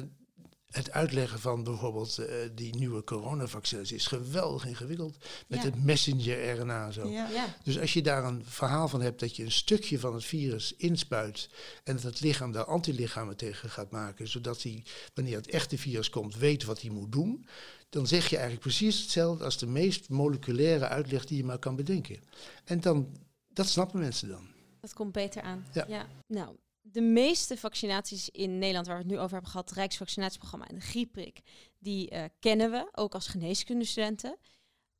het 0.72 0.90
uitleggen 0.90 1.38
van 1.40 1.64
bijvoorbeeld 1.64 2.18
uh, 2.20 2.26
die 2.54 2.76
nieuwe 2.76 3.04
coronavaccins 3.04 3.92
is 3.92 4.06
geweldig 4.06 4.66
ingewikkeld. 4.66 5.16
Met 5.46 5.58
Ja. 5.58 5.64
het 5.64 5.84
messenger 5.84 6.58
RNA 6.58 6.86
en 6.86 6.92
zo. 6.92 7.08
Ja. 7.08 7.28
Ja. 7.28 7.54
Dus 7.62 7.78
als 7.78 7.92
je 7.92 8.02
daar 8.02 8.24
een 8.24 8.42
verhaal 8.46 8.88
van 8.88 9.00
hebt 9.00 9.20
dat 9.20 9.36
je 9.36 9.44
een 9.44 9.52
stukje 9.52 9.98
van 9.98 10.14
het 10.14 10.24
virus 10.24 10.74
inspuit 10.76 11.48
en 11.84 11.94
dat 11.94 12.02
het 12.02 12.20
lichaam 12.20 12.52
daar 12.52 12.64
antilichamen 12.64 13.36
tegen 13.36 13.70
gaat 13.70 13.90
maken, 13.90 14.28
zodat 14.28 14.62
hij, 14.62 14.84
wanneer 15.14 15.36
het 15.36 15.50
echte 15.50 15.78
virus 15.78 16.10
komt, 16.10 16.36
weet 16.36 16.64
wat 16.64 16.80
hij 16.80 16.90
moet 16.90 17.12
doen, 17.12 17.46
dan 17.88 18.06
zeg 18.06 18.22
je 18.28 18.36
eigenlijk 18.36 18.64
precies 18.66 19.00
hetzelfde 19.00 19.44
als 19.44 19.58
de 19.58 19.66
meest 19.66 20.08
moleculaire 20.08 20.88
uitleg 20.88 21.24
die 21.24 21.36
je 21.36 21.44
maar 21.44 21.58
kan 21.58 21.76
bedenken. 21.76 22.20
En 22.64 22.80
dan, 22.80 23.16
dat 23.52 23.68
snappen 23.68 24.00
mensen 24.00 24.28
dan. 24.28 24.46
Dat 24.80 24.92
komt 24.92 25.12
beter 25.12 25.42
aan. 25.42 25.66
Ja. 25.72 26.06
Nou, 26.26 26.56
de 26.82 27.00
meeste 27.00 27.56
vaccinaties 27.56 28.28
in 28.30 28.58
Nederland, 28.58 28.86
waar 28.86 28.96
we 28.96 29.02
het 29.02 29.10
nu 29.12 29.18
over 29.18 29.32
hebben 29.32 29.50
gehad, 29.50 29.68
het 29.68 29.78
Rijksvaccinatieprogramma 29.78 30.68
en 30.68 30.74
de 30.74 30.80
griepprik, 30.80 31.40
die 31.78 32.10
eh, 32.10 32.24
kennen 32.40 32.70
we, 32.70 32.88
ook 32.92 33.14
als 33.14 33.28
geneeskundestudenten. 33.28 34.38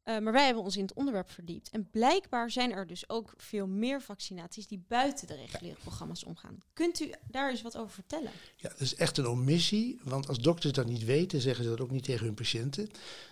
Eh, 0.02 0.18
maar 0.18 0.32
wij 0.32 0.44
hebben 0.44 0.62
ons 0.62 0.76
in 0.76 0.82
het 0.82 0.92
onderwerp 0.92 1.30
verdiept. 1.30 1.70
En 1.70 1.90
blijkbaar 1.90 2.50
zijn 2.50 2.72
er 2.72 2.86
dus 2.86 3.08
ook 3.08 3.34
veel 3.36 3.66
meer 3.66 4.02
vaccinaties 4.02 4.66
die 4.66 4.84
buiten 4.88 5.26
de 5.26 5.34
reguliere 5.34 5.78
programma's 5.80 6.24
omgaan. 6.24 6.58
Kunt 6.72 7.00
u 7.00 7.12
daar 7.30 7.50
eens 7.50 7.62
wat 7.62 7.76
over 7.76 7.92
vertellen? 7.92 8.30
Ja, 8.56 8.68
dat 8.68 8.80
is 8.80 8.94
echt 8.94 9.18
een 9.18 9.26
omissie, 9.26 10.00
want 10.02 10.28
als 10.28 10.38
dokters 10.38 10.72
dat 10.72 10.86
niet 10.86 11.04
weten, 11.04 11.40
zeggen 11.40 11.64
ze 11.64 11.70
dat 11.70 11.80
ook 11.80 11.90
niet 11.90 12.04
tegen 12.04 12.26
hun 12.26 12.34
patiënten. 12.34 12.90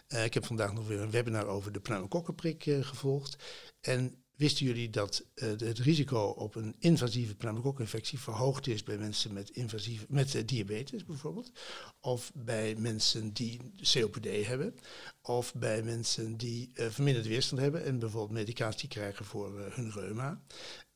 Uh, 0.08 0.24
ik 0.24 0.34
heb 0.34 0.46
vandaag 0.46 0.72
nog 0.72 0.86
weer 0.86 1.00
een 1.00 1.10
webinar 1.10 1.46
over 1.46 1.72
de 1.72 1.80
pneumokokkenprik 1.80 2.66
uh, 2.66 2.84
gevolgd. 2.84 3.36
En 3.80 4.24
Wisten 4.40 4.66
jullie 4.66 4.90
dat 4.90 5.24
uh, 5.34 5.48
het 5.48 5.78
risico 5.78 6.20
op 6.20 6.54
een 6.54 6.74
invasieve 6.78 7.34
pneumokokkinfectie 7.34 8.18
verhoogd 8.18 8.66
is 8.66 8.82
bij 8.82 8.98
mensen 8.98 9.32
met, 9.32 9.50
invasieve, 9.50 10.06
met 10.08 10.34
uh, 10.34 10.42
diabetes 10.46 11.04
bijvoorbeeld? 11.04 11.52
Of 12.00 12.32
bij 12.34 12.74
mensen 12.74 13.32
die 13.32 13.60
COPD 13.92 14.46
hebben? 14.46 14.74
Of 15.22 15.54
bij 15.54 15.82
mensen 15.82 16.36
die 16.36 16.70
uh, 16.74 16.86
verminderde 16.86 17.28
weerstand 17.28 17.60
hebben 17.60 17.84
en 17.84 17.98
bijvoorbeeld 17.98 18.38
medicatie 18.38 18.88
krijgen 18.88 19.24
voor 19.24 19.72
hun 19.72 19.92
reuma? 19.92 20.42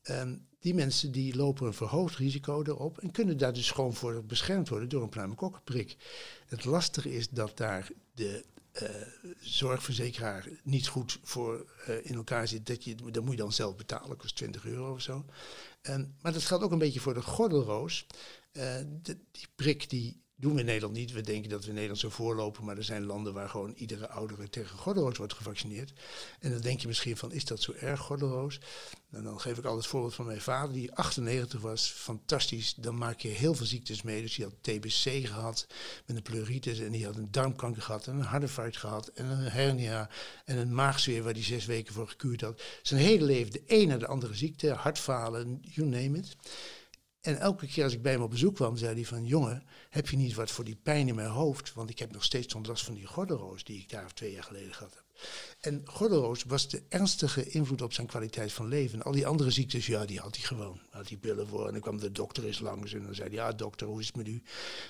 Um, 0.09 0.47
die 0.59 0.73
mensen 0.73 1.11
die 1.11 1.35
lopen 1.35 1.67
een 1.67 1.73
verhoogd 1.73 2.15
risico 2.15 2.63
erop 2.63 2.97
en 2.97 3.11
kunnen 3.11 3.37
daar 3.37 3.53
dus 3.53 3.71
gewoon 3.71 3.93
voor 3.93 4.23
beschermd 4.23 4.69
worden 4.69 4.89
door 4.89 5.03
een 5.03 5.09
pneumokokkenprik. 5.09 5.95
Het 6.45 6.65
lastige 6.65 7.13
is 7.13 7.29
dat 7.29 7.57
daar 7.57 7.89
de 8.13 8.45
uh, 8.81 8.89
zorgverzekeraar 9.39 10.47
niet 10.63 10.87
goed 10.87 11.19
voor 11.23 11.65
uh, 11.89 12.05
in 12.05 12.15
elkaar 12.15 12.47
zit, 12.47 12.65
dat, 12.65 12.83
je, 12.83 12.95
dat 12.95 13.23
moet 13.23 13.31
je 13.31 13.41
dan 13.41 13.51
zelf 13.51 13.75
betalen, 13.75 14.17
kost 14.17 14.35
20 14.35 14.65
euro 14.65 14.93
of 14.93 15.01
zo. 15.01 15.25
En, 15.81 16.15
maar 16.21 16.33
dat 16.33 16.43
geldt 16.43 16.63
ook 16.63 16.71
een 16.71 16.77
beetje 16.77 16.99
voor 16.99 17.13
de 17.13 17.21
gordelroos. 17.21 18.05
De, 18.51 19.17
die 19.31 19.47
prik 19.55 19.89
die 19.89 20.24
doen 20.35 20.53
we 20.53 20.59
in 20.59 20.65
Nederland 20.65 20.93
niet. 20.93 21.11
We 21.11 21.21
denken 21.21 21.49
dat 21.49 21.61
we 21.61 21.67
in 21.67 21.73
Nederland 21.73 21.99
zo 21.99 22.09
voorlopen, 22.09 22.65
maar 22.65 22.77
er 22.77 22.83
zijn 22.83 23.05
landen 23.05 23.33
waar 23.33 23.49
gewoon 23.49 23.73
iedere 23.75 24.09
oudere 24.09 24.49
tegen 24.49 24.77
gordelroos 24.77 25.17
wordt 25.17 25.33
gevaccineerd. 25.33 25.93
En 26.39 26.51
dan 26.51 26.61
denk 26.61 26.79
je 26.79 26.87
misschien 26.87 27.17
van, 27.17 27.31
is 27.31 27.45
dat 27.45 27.61
zo 27.61 27.71
erg, 27.71 27.99
gordelroos? 27.99 28.59
En 29.11 29.23
dan 29.23 29.39
geef 29.39 29.57
ik 29.57 29.63
altijd 29.63 29.81
het 29.81 29.91
voorbeeld 29.91 30.15
van 30.15 30.25
mijn 30.25 30.41
vader, 30.41 30.73
die 30.73 30.93
98 30.93 31.61
was, 31.61 31.87
fantastisch. 31.87 32.73
Dan 32.73 32.97
maak 32.97 33.19
je 33.19 33.27
heel 33.27 33.55
veel 33.55 33.65
ziektes 33.65 34.01
mee. 34.01 34.21
Dus 34.21 34.35
die 34.35 34.45
had 34.45 34.53
TBC 34.61 35.27
gehad 35.27 35.67
met 36.05 36.15
een 36.15 36.21
pleuritis 36.21 36.79
en 36.79 36.91
die 36.91 37.05
had 37.05 37.15
een 37.15 37.31
darmkanker 37.31 37.81
gehad 37.81 38.07
en 38.07 38.15
een 38.15 38.21
hartinfarct 38.21 38.77
gehad 38.77 39.07
en 39.07 39.25
een 39.25 39.51
hernia 39.51 40.09
en 40.45 40.57
een 40.57 40.75
maagzweer 40.75 41.23
waar 41.23 41.33
hij 41.33 41.43
zes 41.43 41.65
weken 41.65 41.93
voor 41.93 42.07
gekuurd 42.07 42.41
had. 42.41 42.61
Zijn 42.81 43.01
hele 43.01 43.25
leven 43.25 43.51
de 43.51 43.63
een 43.67 43.87
naar 43.87 43.99
de 43.99 44.07
andere 44.07 44.33
ziekte, 44.33 44.71
hartfalen, 44.71 45.59
you 45.61 45.87
name 45.87 46.17
it. 46.17 46.35
En 47.25 47.39
elke 47.39 47.67
keer 47.67 47.83
als 47.83 47.93
ik 47.93 48.01
bij 48.01 48.11
hem 48.11 48.21
op 48.21 48.29
bezoek 48.29 48.55
kwam, 48.55 48.77
zei 48.77 48.93
hij 48.93 49.05
van... 49.05 49.25
jongen, 49.25 49.63
heb 49.89 50.09
je 50.09 50.17
niet 50.17 50.33
wat 50.33 50.51
voor 50.51 50.63
die 50.63 50.75
pijn 50.75 51.07
in 51.07 51.15
mijn 51.15 51.29
hoofd? 51.29 51.73
Want 51.73 51.89
ik 51.89 51.99
heb 51.99 52.11
nog 52.11 52.23
steeds 52.23 52.53
zo'n 52.53 52.65
last 52.65 52.85
van 52.85 52.93
die 52.93 53.05
gordelroos 53.05 53.63
die 53.63 53.79
ik 53.79 53.89
daar 53.89 54.13
twee 54.13 54.31
jaar 54.31 54.43
geleden 54.43 54.73
gehad 54.73 54.93
heb. 54.93 55.03
En 55.59 55.81
gordelroos 55.85 56.43
was 56.43 56.69
de 56.69 56.83
ernstige 56.89 57.49
invloed 57.49 57.81
op 57.81 57.93
zijn 57.93 58.07
kwaliteit 58.07 58.53
van 58.53 58.67
leven. 58.67 58.99
En 58.99 59.05
al 59.05 59.11
die 59.11 59.27
andere 59.27 59.51
ziektes, 59.51 59.85
ja, 59.85 60.05
die 60.05 60.19
had 60.19 60.35
hij 60.35 60.45
gewoon. 60.45 60.79
Had 60.89 61.07
hij 61.07 61.17
pillen 61.17 61.47
voor 61.47 61.65
en 61.65 61.71
dan 61.71 61.81
kwam 61.81 61.99
de 61.99 62.11
dokter 62.11 62.45
eens 62.45 62.59
langs 62.59 62.93
en 62.93 63.03
dan 63.03 63.15
zei 63.15 63.27
hij... 63.27 63.37
ja, 63.37 63.51
dokter, 63.51 63.87
hoe 63.87 63.99
is 63.99 64.07
het 64.07 64.15
met 64.15 64.27
u? 64.27 64.41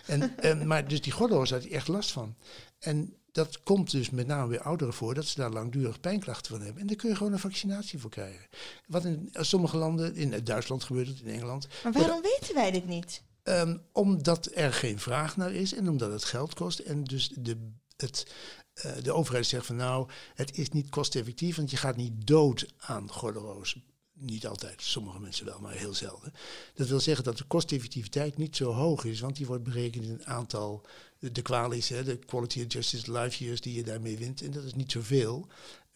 En, 0.05 0.37
en, 0.37 0.67
maar 0.67 0.87
dus 0.87 1.01
die 1.01 1.11
gordelroos 1.11 1.49
had 1.49 1.63
hij 1.63 1.71
echt 1.71 1.87
last 1.87 2.11
van. 2.11 2.35
En 2.79 3.15
dat 3.35 3.63
komt 3.63 3.91
dus 3.91 4.09
met 4.09 4.27
name 4.27 4.47
bij 4.47 4.61
ouderen 4.61 4.93
voor 4.93 5.13
dat 5.13 5.25
ze 5.25 5.39
daar 5.39 5.49
langdurig 5.49 5.99
pijnklachten 5.99 6.51
van 6.51 6.61
hebben. 6.61 6.81
En 6.81 6.87
daar 6.87 6.95
kun 6.95 7.09
je 7.09 7.15
gewoon 7.15 7.33
een 7.33 7.39
vaccinatie 7.39 7.99
voor 7.99 8.09
krijgen. 8.09 8.47
Wat 8.87 9.05
in 9.05 9.29
sommige 9.31 9.77
landen, 9.77 10.15
in 10.15 10.43
Duitsland 10.43 10.83
gebeurt 10.83 11.07
het, 11.07 11.19
in 11.19 11.27
Engeland. 11.33 11.67
Maar 11.83 11.93
waarom 11.93 12.21
dat, 12.21 12.37
weten 12.39 12.55
wij 12.55 12.71
dit 12.71 12.87
niet? 12.87 13.23
Um, 13.43 13.81
omdat 13.91 14.49
er 14.53 14.73
geen 14.73 14.99
vraag 14.99 15.37
naar 15.37 15.51
is 15.51 15.73
en 15.73 15.89
omdat 15.89 16.11
het 16.11 16.23
geld 16.23 16.53
kost. 16.53 16.79
En 16.79 17.03
dus 17.03 17.27
de, 17.27 17.71
het, 17.97 18.27
uh, 18.85 18.91
de 19.03 19.11
overheid 19.11 19.45
zegt 19.45 19.65
van 19.65 19.75
nou, 19.75 20.09
het 20.35 20.57
is 20.57 20.69
niet 20.69 20.89
kosteffectief, 20.89 21.55
want 21.55 21.71
je 21.71 21.77
gaat 21.77 21.95
niet 21.95 22.27
dood 22.27 22.73
aan 22.77 23.11
gordelroos. 23.11 23.77
Niet 24.25 24.47
altijd, 24.47 24.81
sommige 24.81 25.19
mensen 25.19 25.45
wel, 25.45 25.59
maar 25.59 25.73
heel 25.73 25.93
zelden. 25.93 26.33
Dat 26.73 26.87
wil 26.87 26.99
zeggen 26.99 27.23
dat 27.23 27.37
de 27.37 27.43
kosteffectiviteit 27.43 28.37
niet 28.37 28.55
zo 28.55 28.71
hoog 28.71 29.03
is, 29.03 29.19
want 29.19 29.35
die 29.35 29.45
wordt 29.45 29.63
berekend 29.63 30.03
in 30.03 30.11
een 30.11 30.25
aantal, 30.25 30.81
de 31.19 31.41
kwalies, 31.41 31.87
de 31.87 32.19
quality 32.25 32.63
adjusted 32.63 33.07
life 33.07 33.43
years 33.43 33.61
die 33.61 33.75
je 33.75 33.83
daarmee 33.83 34.17
wint. 34.17 34.41
En 34.41 34.51
dat 34.51 34.63
is 34.63 34.73
niet 34.73 34.91
zoveel. 34.91 35.47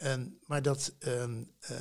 Um, 0.03 0.37
maar 0.45 0.61
dat, 0.61 0.93
um, 1.07 1.51
uh, 1.71 1.77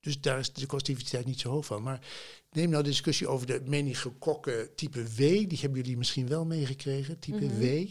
dus 0.00 0.20
daar 0.20 0.38
is 0.38 0.52
de 0.52 0.66
kosteffectiviteit 0.66 1.26
niet 1.26 1.40
zo 1.40 1.50
hoog 1.50 1.66
van. 1.66 1.82
Maar 1.82 2.06
neem 2.50 2.70
nou 2.70 2.82
de 2.82 2.88
discussie 2.88 3.28
over 3.28 3.46
de 3.46 3.60
meningokokken 3.64 4.74
type 4.74 5.04
W, 5.04 5.16
die 5.18 5.58
hebben 5.60 5.80
jullie 5.80 5.96
misschien 5.96 6.28
wel 6.28 6.44
meegekregen, 6.44 7.18
type 7.18 7.44
Mhm. 7.44 7.58
W. 7.58 7.86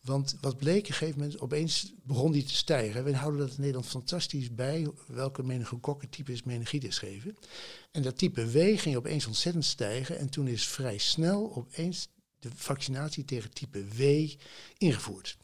Want 0.00 0.36
wat 0.40 0.56
bleek, 0.56 0.82
op 0.82 0.88
een 0.88 0.94
gegeven 0.94 1.20
moment, 1.20 1.40
opeens 1.40 1.92
begon 2.02 2.32
die 2.32 2.44
te 2.44 2.54
stijgen. 2.54 3.04
We 3.04 3.16
houden 3.16 3.40
dat 3.40 3.50
in 3.50 3.60
Nederland 3.60 3.86
fantastisch 3.86 4.54
bij, 4.54 4.88
welke 5.06 5.42
meningokokken-types 5.42 6.42
meningitis 6.42 6.98
geven. 6.98 7.36
En 7.90 8.02
dat 8.02 8.18
type 8.18 8.50
W 8.50 8.78
ging 8.78 8.96
opeens 8.96 9.26
ontzettend 9.26 9.64
stijgen. 9.64 10.18
En 10.18 10.28
toen 10.28 10.48
is 10.48 10.66
vrij 10.66 10.98
snel 10.98 11.54
opeens 11.54 12.08
de 12.38 12.50
vaccinatie 12.54 13.24
tegen 13.24 13.50
type 13.50 13.84
W 13.96 14.30
ingevoerd. 14.78 15.36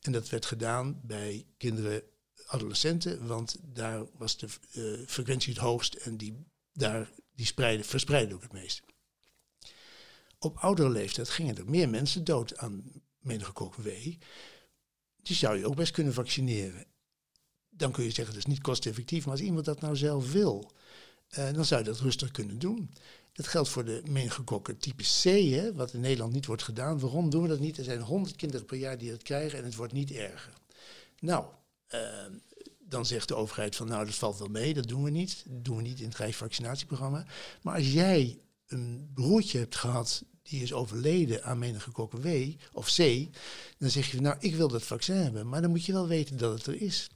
En 0.00 0.12
dat 0.12 0.28
werd 0.28 0.46
gedaan 0.46 1.00
bij 1.02 1.44
kinderen, 1.56 2.02
adolescenten, 2.52 3.26
want 3.26 3.56
daar 3.62 4.04
was 4.16 4.36
de 4.36 4.48
uh, 4.72 5.06
frequentie 5.06 5.52
het 5.52 5.62
hoogst 5.62 5.94
en 5.94 6.16
die, 6.16 6.46
daar 6.72 7.10
die 7.34 7.46
spreiden, 7.46 7.86
verspreiden 7.86 8.34
ook 8.34 8.42
het 8.42 8.52
meest. 8.52 8.82
Op 10.38 10.56
oudere 10.56 10.90
leeftijd 10.90 11.28
gingen 11.28 11.56
er 11.56 11.70
meer 11.70 11.88
mensen 11.88 12.24
dood 12.24 12.56
aan 12.56 13.02
meningococcus 13.18 13.84
W. 13.84 13.88
Die 15.22 15.36
zou 15.36 15.58
je 15.58 15.66
ook 15.66 15.76
best 15.76 15.92
kunnen 15.92 16.14
vaccineren. 16.14 16.86
Dan 17.68 17.92
kun 17.92 18.04
je 18.04 18.10
zeggen, 18.10 18.34
dat 18.34 18.44
is 18.44 18.50
niet 18.50 18.60
kosteffectief, 18.60 19.24
maar 19.24 19.34
als 19.34 19.42
iemand 19.42 19.64
dat 19.64 19.80
nou 19.80 19.96
zelf 19.96 20.32
wil, 20.32 20.72
uh, 21.38 21.52
dan 21.52 21.64
zou 21.64 21.80
je 21.80 21.86
dat 21.86 22.00
rustig 22.00 22.30
kunnen 22.30 22.58
doen. 22.58 22.90
Dat 23.32 23.46
geldt 23.46 23.68
voor 23.68 23.84
de 23.84 24.02
meningokokken 24.08 24.78
type 24.78 25.02
C, 25.02 25.22
hè, 25.54 25.74
wat 25.74 25.92
in 25.92 26.00
Nederland 26.00 26.32
niet 26.32 26.46
wordt 26.46 26.62
gedaan. 26.62 26.98
Waarom 26.98 27.30
doen 27.30 27.42
we 27.42 27.48
dat 27.48 27.60
niet? 27.60 27.78
Er 27.78 27.84
zijn 27.84 28.00
100 28.00 28.36
kinderen 28.36 28.66
per 28.66 28.76
jaar 28.76 28.98
die 28.98 29.10
dat 29.10 29.22
krijgen 29.22 29.58
en 29.58 29.64
het 29.64 29.74
wordt 29.74 29.92
niet 29.92 30.10
erger. 30.10 30.52
Nou, 31.20 31.44
dan 32.78 33.06
zegt 33.06 33.28
de 33.28 33.34
overheid 33.34 33.76
van 33.76 33.88
nou, 33.88 34.04
dat 34.04 34.14
valt 34.14 34.38
wel 34.38 34.48
mee, 34.48 34.74
dat 34.74 34.88
doen 34.88 35.02
we 35.02 35.10
niet. 35.10 35.44
Dat 35.48 35.64
doen 35.64 35.76
we 35.76 35.82
niet 35.82 36.00
in 36.00 36.08
het 36.08 36.16
Rijksvaccinatieprogramma. 36.16 37.26
Maar 37.62 37.74
als 37.74 37.92
jij 37.92 38.40
een 38.66 39.10
broertje 39.14 39.58
hebt 39.58 39.76
gehad 39.76 40.24
die 40.42 40.62
is 40.62 40.72
overleden 40.72 41.44
aan 41.44 41.58
meningokokken 41.58 42.22
W 42.22 42.52
of 42.72 42.94
C, 42.94 43.28
dan 43.78 43.90
zeg 43.90 44.10
je 44.10 44.20
nou, 44.20 44.36
ik 44.40 44.54
wil 44.54 44.68
dat 44.68 44.82
vaccin 44.82 45.16
hebben, 45.16 45.48
maar 45.48 45.60
dan 45.60 45.70
moet 45.70 45.84
je 45.84 45.92
wel 45.92 46.06
weten 46.06 46.36
dat 46.36 46.52
het 46.52 46.66
er 46.66 46.82
is. 46.82 47.10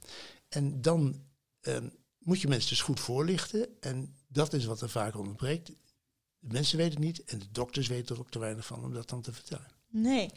En 0.49 0.81
dan 0.81 1.25
um, 1.61 1.91
moet 2.19 2.41
je 2.41 2.47
mensen 2.47 2.69
dus 2.69 2.81
goed 2.81 2.99
voorlichten 2.99 3.67
en 3.79 4.15
dat 4.27 4.53
is 4.53 4.65
wat 4.65 4.81
er 4.81 4.89
vaak 4.89 5.17
ontbreekt. 5.17 5.67
De 5.67 5.73
mensen 6.39 6.77
weten 6.77 6.93
het 6.93 7.03
niet 7.03 7.23
en 7.23 7.39
de 7.39 7.51
dokters 7.51 7.87
weten 7.87 8.15
er 8.15 8.21
ook 8.21 8.31
te 8.31 8.39
weinig 8.39 8.65
van 8.65 8.83
om 8.83 8.93
dat 8.93 9.09
dan 9.09 9.21
te 9.21 9.33
vertellen. 9.33 9.76
Nee, 9.89 10.29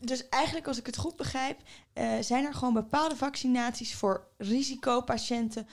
dus 0.00 0.28
eigenlijk 0.28 0.66
als 0.66 0.78
ik 0.78 0.86
het 0.86 0.96
goed 0.96 1.16
begrijp, 1.16 1.58
uh, 1.94 2.12
zijn 2.20 2.44
er 2.44 2.54
gewoon 2.54 2.74
bepaalde 2.74 3.16
vaccinaties 3.16 3.94
voor 3.94 4.26
risicopatiënten 4.38 5.66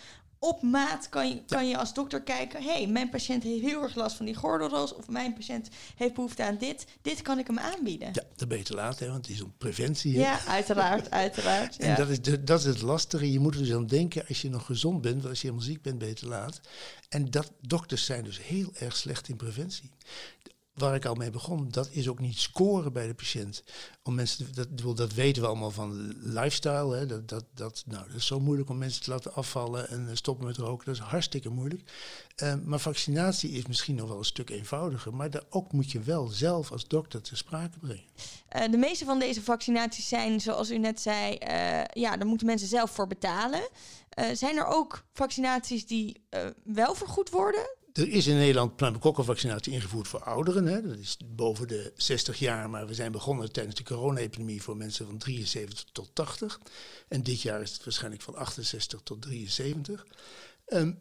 op 0.43 0.62
maat 0.62 1.10
kan 1.10 1.30
je, 1.30 1.41
kan 1.48 1.67
je 1.67 1.78
als 1.78 1.93
dokter 1.93 2.22
kijken... 2.22 2.63
hé, 2.63 2.72
hey, 2.72 2.88
mijn 2.88 3.10
patiënt 3.10 3.43
heeft 3.43 3.62
heel 3.62 3.82
erg 3.82 3.96
last 3.96 4.15
van 4.15 4.26
die 4.26 4.36
gordelroos... 4.36 4.93
of 4.93 5.10
mijn 5.10 5.34
patiënt 5.34 5.69
heeft 5.96 6.13
behoefte 6.13 6.43
aan 6.43 6.58
dit. 6.58 6.86
Dit 7.02 7.22
kan 7.22 7.39
ik 7.39 7.48
hem 7.48 7.60
aanbieden. 7.60 8.10
Ja, 8.13 8.24
dat 8.36 8.48
ben 8.48 8.58
je 8.58 8.63
te 8.63 8.74
laat, 8.74 9.00
hè, 9.00 9.08
want 9.08 9.26
het 9.26 9.36
is 9.36 9.41
om 9.41 9.54
preventie. 9.58 10.13
Ja, 10.13 10.46
uiteraard, 10.46 11.12
uiteraard. 11.12 11.78
En 11.78 11.96
dat, 11.96 12.10
is 12.10 12.22
de, 12.22 12.43
dat 12.43 12.60
is 12.60 12.65
het 12.65 12.82
lastige. 12.82 13.32
Je 13.32 13.39
moet 13.39 13.54
er 13.54 13.60
dus 13.62 13.74
aan 13.74 13.88
denken 13.88 14.28
als 14.28 14.41
je 14.41 14.50
nog 14.50 14.65
gezond 14.65 15.02
bent... 15.02 15.15
want 15.15 15.28
als 15.28 15.41
je 15.41 15.48
helemaal 15.48 15.67
ziek 15.67 15.82
bent, 15.82 15.98
ben 15.98 16.08
je 16.08 16.13
te 16.13 16.28
laat. 16.28 16.62
En 17.10 17.32
dat, 17.32 17.52
dokters 17.62 18.06
zijn 18.06 18.24
dus 18.24 18.41
heel 18.41 18.72
erg 18.80 18.96
slecht 18.96 19.30
in 19.30 19.36
preventie 19.36 19.89
waar 20.74 20.96
ik 20.96 21.06
al 21.06 21.16
mee 21.16 21.30
begon, 21.30 21.68
dat 21.70 21.90
is 21.92 22.08
ook 22.08 22.20
niet 22.20 22.38
scoren 22.38 22.94
bij 22.94 23.08
de 23.08 23.14
patiënt. 23.14 23.64
Om 24.04 24.16
mensen 24.16 24.54
te, 24.54 24.74
dat, 24.74 24.98
dat 24.98 25.14
weten 25.14 25.42
we 25.42 25.48
allemaal 25.48 25.72
van 25.72 26.14
lifestyle. 26.22 26.96
Hè, 26.96 27.06
dat, 27.06 27.30
dat, 27.30 27.46
dat, 27.54 27.84
nou, 27.86 28.08
dat 28.08 28.16
is 28.16 28.26
zo 28.26 28.40
moeilijk 28.40 28.70
om 28.70 28.78
mensen 28.78 29.04
te 29.04 29.10
laten 29.10 29.34
afvallen 29.34 29.90
en 29.90 30.10
eh, 30.10 30.16
stoppen 30.16 30.46
met 30.46 30.58
roken. 30.58 30.86
Dat 30.86 30.96
is 30.96 31.02
hartstikke 31.02 31.50
moeilijk. 31.50 31.82
Uh, 32.44 32.54
maar 32.64 32.80
vaccinatie 32.80 33.52
is 33.52 33.66
misschien 33.66 33.96
nog 33.96 34.08
wel 34.08 34.18
een 34.18 34.26
stuk 34.26 34.50
eenvoudiger. 34.50 35.14
Maar 35.14 35.30
daar 35.30 35.44
ook 35.50 35.72
moet 35.72 35.92
je 35.92 36.00
wel 36.00 36.28
zelf 36.28 36.72
als 36.72 36.88
dokter 36.88 37.22
ter 37.22 37.38
sprake 37.38 37.80
brengen. 37.80 38.04
Uh, 38.56 38.72
de 38.72 38.78
meeste 38.78 39.06
van 39.06 39.20
deze 39.20 39.42
vaccinaties 39.42 40.08
zijn, 40.08 40.42
zoals 40.42 40.72
u 40.72 40.78
net 40.78 41.02
zei, 41.02 41.38
ja, 41.94 42.18
daar 42.18 42.28
moeten 42.28 42.48
mensen 42.48 42.68
zelf 42.68 42.92
voor 42.92 43.08
betalen. 43.08 43.70
zijn 44.34 44.58
er 44.58 44.66
ook 44.66 45.04
vaccinaties 45.14 45.88
die 45.88 46.24
wel 46.64 46.96
vergoed 46.96 47.30
worden? 47.30 47.82
Er 47.94 48.10
is 48.10 48.28
in 48.28 48.36
Nederland 48.36 48.76
pneumokokkenvaccinatie 48.76 49.74
ingevoerd 49.74 50.08
voor 50.08 50.24
ouderen. 50.24 50.66
Hè. 50.66 50.82
Dat 50.82 50.98
is 50.98 51.18
boven 51.26 51.68
de 51.68 51.94
60 51.96 52.40
jaar, 52.40 52.70
maar 52.70 52.88
we 52.88 52.94
zijn 52.94 53.12
begonnen 53.12 53.52
tijdens 53.52 53.76
de 53.76 53.84
corona-epidemie 53.84 54.62
voor 54.62 54.78
mensen 54.78 55.06
van 55.06 55.18
73 55.18 55.86
tot 55.92 56.10
80. 56.16 56.60
En 57.08 57.24
dit 57.24 57.42
jaar 57.42 57.62
is 57.62 57.74
het 57.74 57.84
waarschijnlijk 57.84 58.24
van 58.24 58.36
68 58.36 59.02
tot 59.04 59.22
73. 59.22 60.06
Um, 60.68 61.00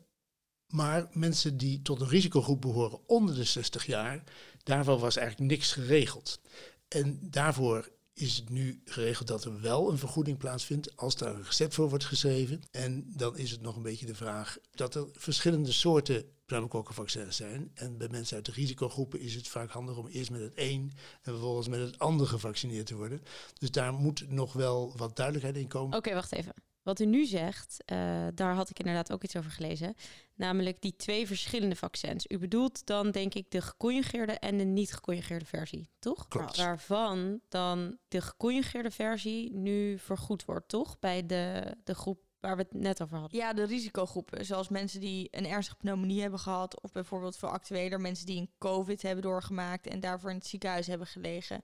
maar 0.67 1.09
mensen 1.13 1.57
die 1.57 1.83
tot 1.83 2.01
een 2.01 2.09
risicogroep 2.09 2.61
behoren 2.61 2.99
onder 3.07 3.35
de 3.35 3.45
60 3.45 3.87
jaar, 3.87 4.25
daarvoor 4.63 4.99
was 4.99 5.17
eigenlijk 5.17 5.51
niks 5.51 5.73
geregeld. 5.73 6.41
En 6.89 7.19
daarvoor 7.23 7.91
is 8.14 8.37
het 8.37 8.48
nu 8.48 8.81
geregeld 8.85 9.29
dat 9.29 9.44
er 9.44 9.61
wel 9.61 9.90
een 9.90 9.98
vergoeding 9.98 10.38
plaatsvindt 10.38 10.96
als 10.96 11.16
daar 11.16 11.35
een 11.35 11.44
recept 11.44 11.75
voor 11.75 11.88
wordt 11.88 12.05
geschreven. 12.05 12.62
En 12.70 13.12
dan 13.16 13.37
is 13.37 13.51
het 13.51 13.61
nog 13.61 13.77
een 13.77 13.83
beetje 13.83 14.07
de 14.07 14.14
vraag 14.14 14.59
dat 14.70 14.94
er 14.94 15.09
verschillende 15.12 15.72
soorten 15.72 16.25
pneumokokkenvaccins 16.46 17.37
zijn. 17.37 17.70
En 17.75 17.98
bij 17.98 18.09
mensen 18.09 18.37
uit 18.37 18.44
de 18.44 18.53
risicogroepen 18.53 19.20
is 19.20 19.35
het 19.35 19.48
vaak 19.48 19.70
handig 19.70 19.96
om 19.96 20.07
eerst 20.07 20.31
met 20.31 20.40
het 20.40 20.53
een 20.55 20.92
en 21.22 21.33
vervolgens 21.33 21.68
met 21.68 21.81
het 21.81 21.98
ander 21.98 22.27
gevaccineerd 22.27 22.87
te 22.87 22.96
worden. 22.96 23.22
Dus 23.59 23.70
daar 23.70 23.92
moet 23.92 24.31
nog 24.31 24.53
wel 24.53 24.96
wat 24.96 25.16
duidelijkheid 25.16 25.57
in 25.57 25.68
komen. 25.68 25.98
Oké, 25.98 26.14
wacht 26.14 26.33
even. 26.33 26.55
Wat 26.83 27.01
u 27.01 27.05
nu 27.05 27.25
zegt, 27.25 27.77
uh, 27.92 28.27
daar 28.35 28.55
had 28.55 28.71
ik 28.71 28.79
inderdaad 28.79 29.12
ook 29.12 29.23
iets 29.23 29.37
over 29.37 29.51
gelezen. 29.51 29.95
Namelijk 30.35 30.81
die 30.81 30.97
twee 30.97 31.27
verschillende 31.27 31.77
vaccins. 31.77 32.25
U 32.29 32.38
bedoelt 32.38 32.87
dan 32.87 33.11
denk 33.11 33.35
ik 33.35 33.51
de 33.51 33.61
geconjugeerde 33.61 34.33
en 34.33 34.59
de 34.59 34.64
niet 34.64 34.92
geconjugeerde 34.92 35.45
versie, 35.45 35.90
toch? 35.99 36.29
Klopt. 36.29 36.57
Waarvan 36.57 37.40
dan 37.49 37.99
de 38.09 38.21
geconjugeerde 38.21 38.90
versie 38.90 39.53
nu 39.53 39.99
vergoed 39.99 40.45
wordt, 40.45 40.68
toch? 40.68 40.99
Bij 40.99 41.27
de, 41.27 41.75
de 41.85 41.95
groep 41.95 42.21
waar 42.40 42.57
we 42.57 42.62
het 42.62 42.81
net 42.81 43.03
over 43.03 43.18
hadden. 43.18 43.38
Ja, 43.38 43.53
de 43.53 43.64
risicogroepen. 43.64 44.45
Zoals 44.45 44.68
mensen 44.68 45.01
die 45.01 45.29
een 45.31 45.47
ernstige 45.47 45.77
pneumonie 45.77 46.21
hebben 46.21 46.38
gehad. 46.38 46.81
Of 46.81 46.92
bijvoorbeeld 46.92 47.37
veel 47.37 47.49
actueler 47.49 48.01
mensen 48.01 48.27
die 48.27 48.40
een 48.40 48.51
COVID 48.59 49.03
hebben 49.03 49.23
doorgemaakt 49.23 49.87
en 49.87 50.01
daarvoor 50.01 50.31
in 50.31 50.37
het 50.37 50.47
ziekenhuis 50.47 50.87
hebben 50.87 51.07
gelegen 51.07 51.62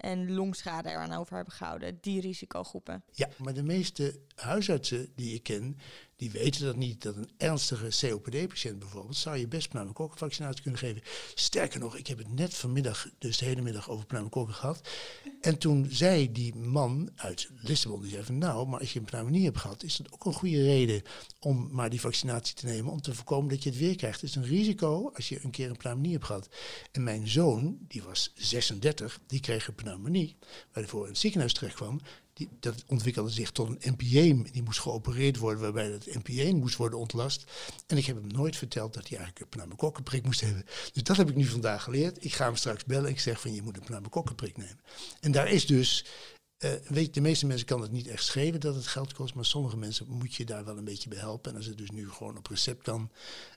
en 0.00 0.32
longschade 0.32 0.88
eraan 0.88 1.12
over 1.12 1.34
hebben 1.34 1.54
gehouden, 1.54 1.98
die 2.00 2.20
risicogroepen. 2.20 3.04
Ja, 3.12 3.28
maar 3.36 3.54
de 3.54 3.62
meeste 3.62 4.20
huisartsen 4.34 5.12
die 5.14 5.34
ik 5.34 5.42
ken, 5.42 5.78
die 6.16 6.30
weten 6.30 6.64
dat 6.64 6.76
niet. 6.76 7.02
Dat 7.02 7.16
een 7.16 7.30
ernstige 7.36 8.08
COPD-patiënt 8.08 8.78
bijvoorbeeld, 8.78 9.16
zou 9.16 9.36
je 9.36 9.48
best 9.48 9.68
pneumokokkenvaccinatie 9.68 10.62
kunnen 10.62 10.80
geven. 10.80 11.02
Sterker 11.34 11.80
nog, 11.80 11.96
ik 11.96 12.06
heb 12.06 12.18
het 12.18 12.32
net 12.32 12.54
vanmiddag, 12.54 13.08
dus 13.18 13.38
de 13.38 13.44
hele 13.44 13.62
middag, 13.62 13.90
over 13.90 14.06
pneumokokken 14.06 14.54
gehad. 14.54 14.88
En 15.40 15.58
toen 15.58 15.86
zei 15.90 16.32
die 16.32 16.54
man 16.54 17.10
uit 17.16 17.50
Lissabon, 17.56 18.00
die 18.02 18.10
zei 18.10 18.24
van 18.24 18.38
nou, 18.38 18.68
maar 18.68 18.80
als 18.80 18.92
je 18.92 18.98
een 18.98 19.04
pneumonie 19.04 19.44
hebt 19.44 19.58
gehad, 19.58 19.82
is 19.82 19.96
dat 19.96 20.12
ook 20.12 20.24
een 20.24 20.32
goede 20.32 20.62
reden 20.62 21.02
om 21.38 21.68
maar 21.72 21.90
die 21.90 22.00
vaccinatie 22.00 22.54
te 22.54 22.66
nemen, 22.66 22.92
om 22.92 23.00
te 23.00 23.14
voorkomen 23.14 23.48
dat 23.48 23.62
je 23.62 23.70
het 23.70 23.78
weer 23.78 23.96
krijgt. 23.96 24.20
Het 24.20 24.30
is 24.30 24.36
een 24.36 24.44
risico 24.44 25.10
als 25.14 25.28
je 25.28 25.44
een 25.44 25.50
keer 25.50 25.70
een 25.70 25.76
pneumonie 25.76 26.12
hebt 26.12 26.24
gehad. 26.24 26.48
En 26.92 27.02
mijn 27.02 27.28
zoon, 27.28 27.78
die 27.88 28.02
was 28.02 28.32
36, 28.34 29.20
die 29.26 29.40
kreeg 29.40 29.68
een 29.68 29.74
pneumonie, 29.74 30.36
waarvoor 30.72 31.02
in 31.04 31.10
het 31.10 31.18
ziekenhuis 31.18 31.52
terecht 31.52 31.74
kwam 31.74 32.00
dat 32.60 32.84
ontwikkelde 32.86 33.30
zich 33.30 33.50
tot 33.50 33.68
een 33.68 33.92
NPE. 33.92 34.50
Die 34.52 34.62
moest 34.62 34.80
geopereerd 34.80 35.36
worden, 35.36 35.60
waarbij 35.60 35.90
dat 35.90 36.06
NPE 36.06 36.54
moest 36.54 36.76
worden 36.76 36.98
ontlast. 36.98 37.44
En 37.86 37.96
ik 37.96 38.06
heb 38.06 38.16
hem 38.16 38.26
nooit 38.26 38.56
verteld 38.56 38.94
dat 38.94 39.08
hij 39.08 39.18
eigenlijk 39.18 39.40
een 39.40 39.58
pneumokokkenprik 39.58 40.24
moest 40.24 40.40
hebben. 40.40 40.64
Dus 40.92 41.02
dat 41.02 41.16
heb 41.16 41.28
ik 41.28 41.36
nu 41.36 41.44
vandaag 41.44 41.82
geleerd. 41.82 42.24
Ik 42.24 42.34
ga 42.34 42.44
hem 42.44 42.56
straks 42.56 42.84
bellen. 42.84 43.10
Ik 43.10 43.20
zeg 43.20 43.40
van 43.40 43.54
je 43.54 43.62
moet 43.62 43.76
een 43.76 43.84
pneumokokkenprik 43.84 44.56
nemen. 44.56 44.80
En 45.20 45.32
daar 45.32 45.50
is 45.50 45.66
dus 45.66 46.04
uh, 46.64 46.70
weet, 46.88 47.14
de 47.14 47.20
meeste 47.20 47.46
mensen 47.46 47.66
kan 47.66 47.80
het 47.80 47.90
niet 47.90 48.06
echt 48.06 48.24
schelen 48.24 48.60
dat 48.60 48.74
het 48.74 48.86
geld 48.86 49.12
kost, 49.12 49.34
maar 49.34 49.44
sommige 49.44 49.76
mensen 49.76 50.06
moet 50.08 50.34
je 50.34 50.44
daar 50.44 50.64
wel 50.64 50.78
een 50.78 50.84
beetje 50.84 51.08
bij 51.08 51.18
helpen. 51.18 51.50
En 51.50 51.56
als 51.56 51.66
het 51.66 51.78
dus 51.78 51.90
nu 51.90 52.10
gewoon 52.10 52.36
op 52.36 52.46
recept 52.46 52.82
kan 52.82 53.10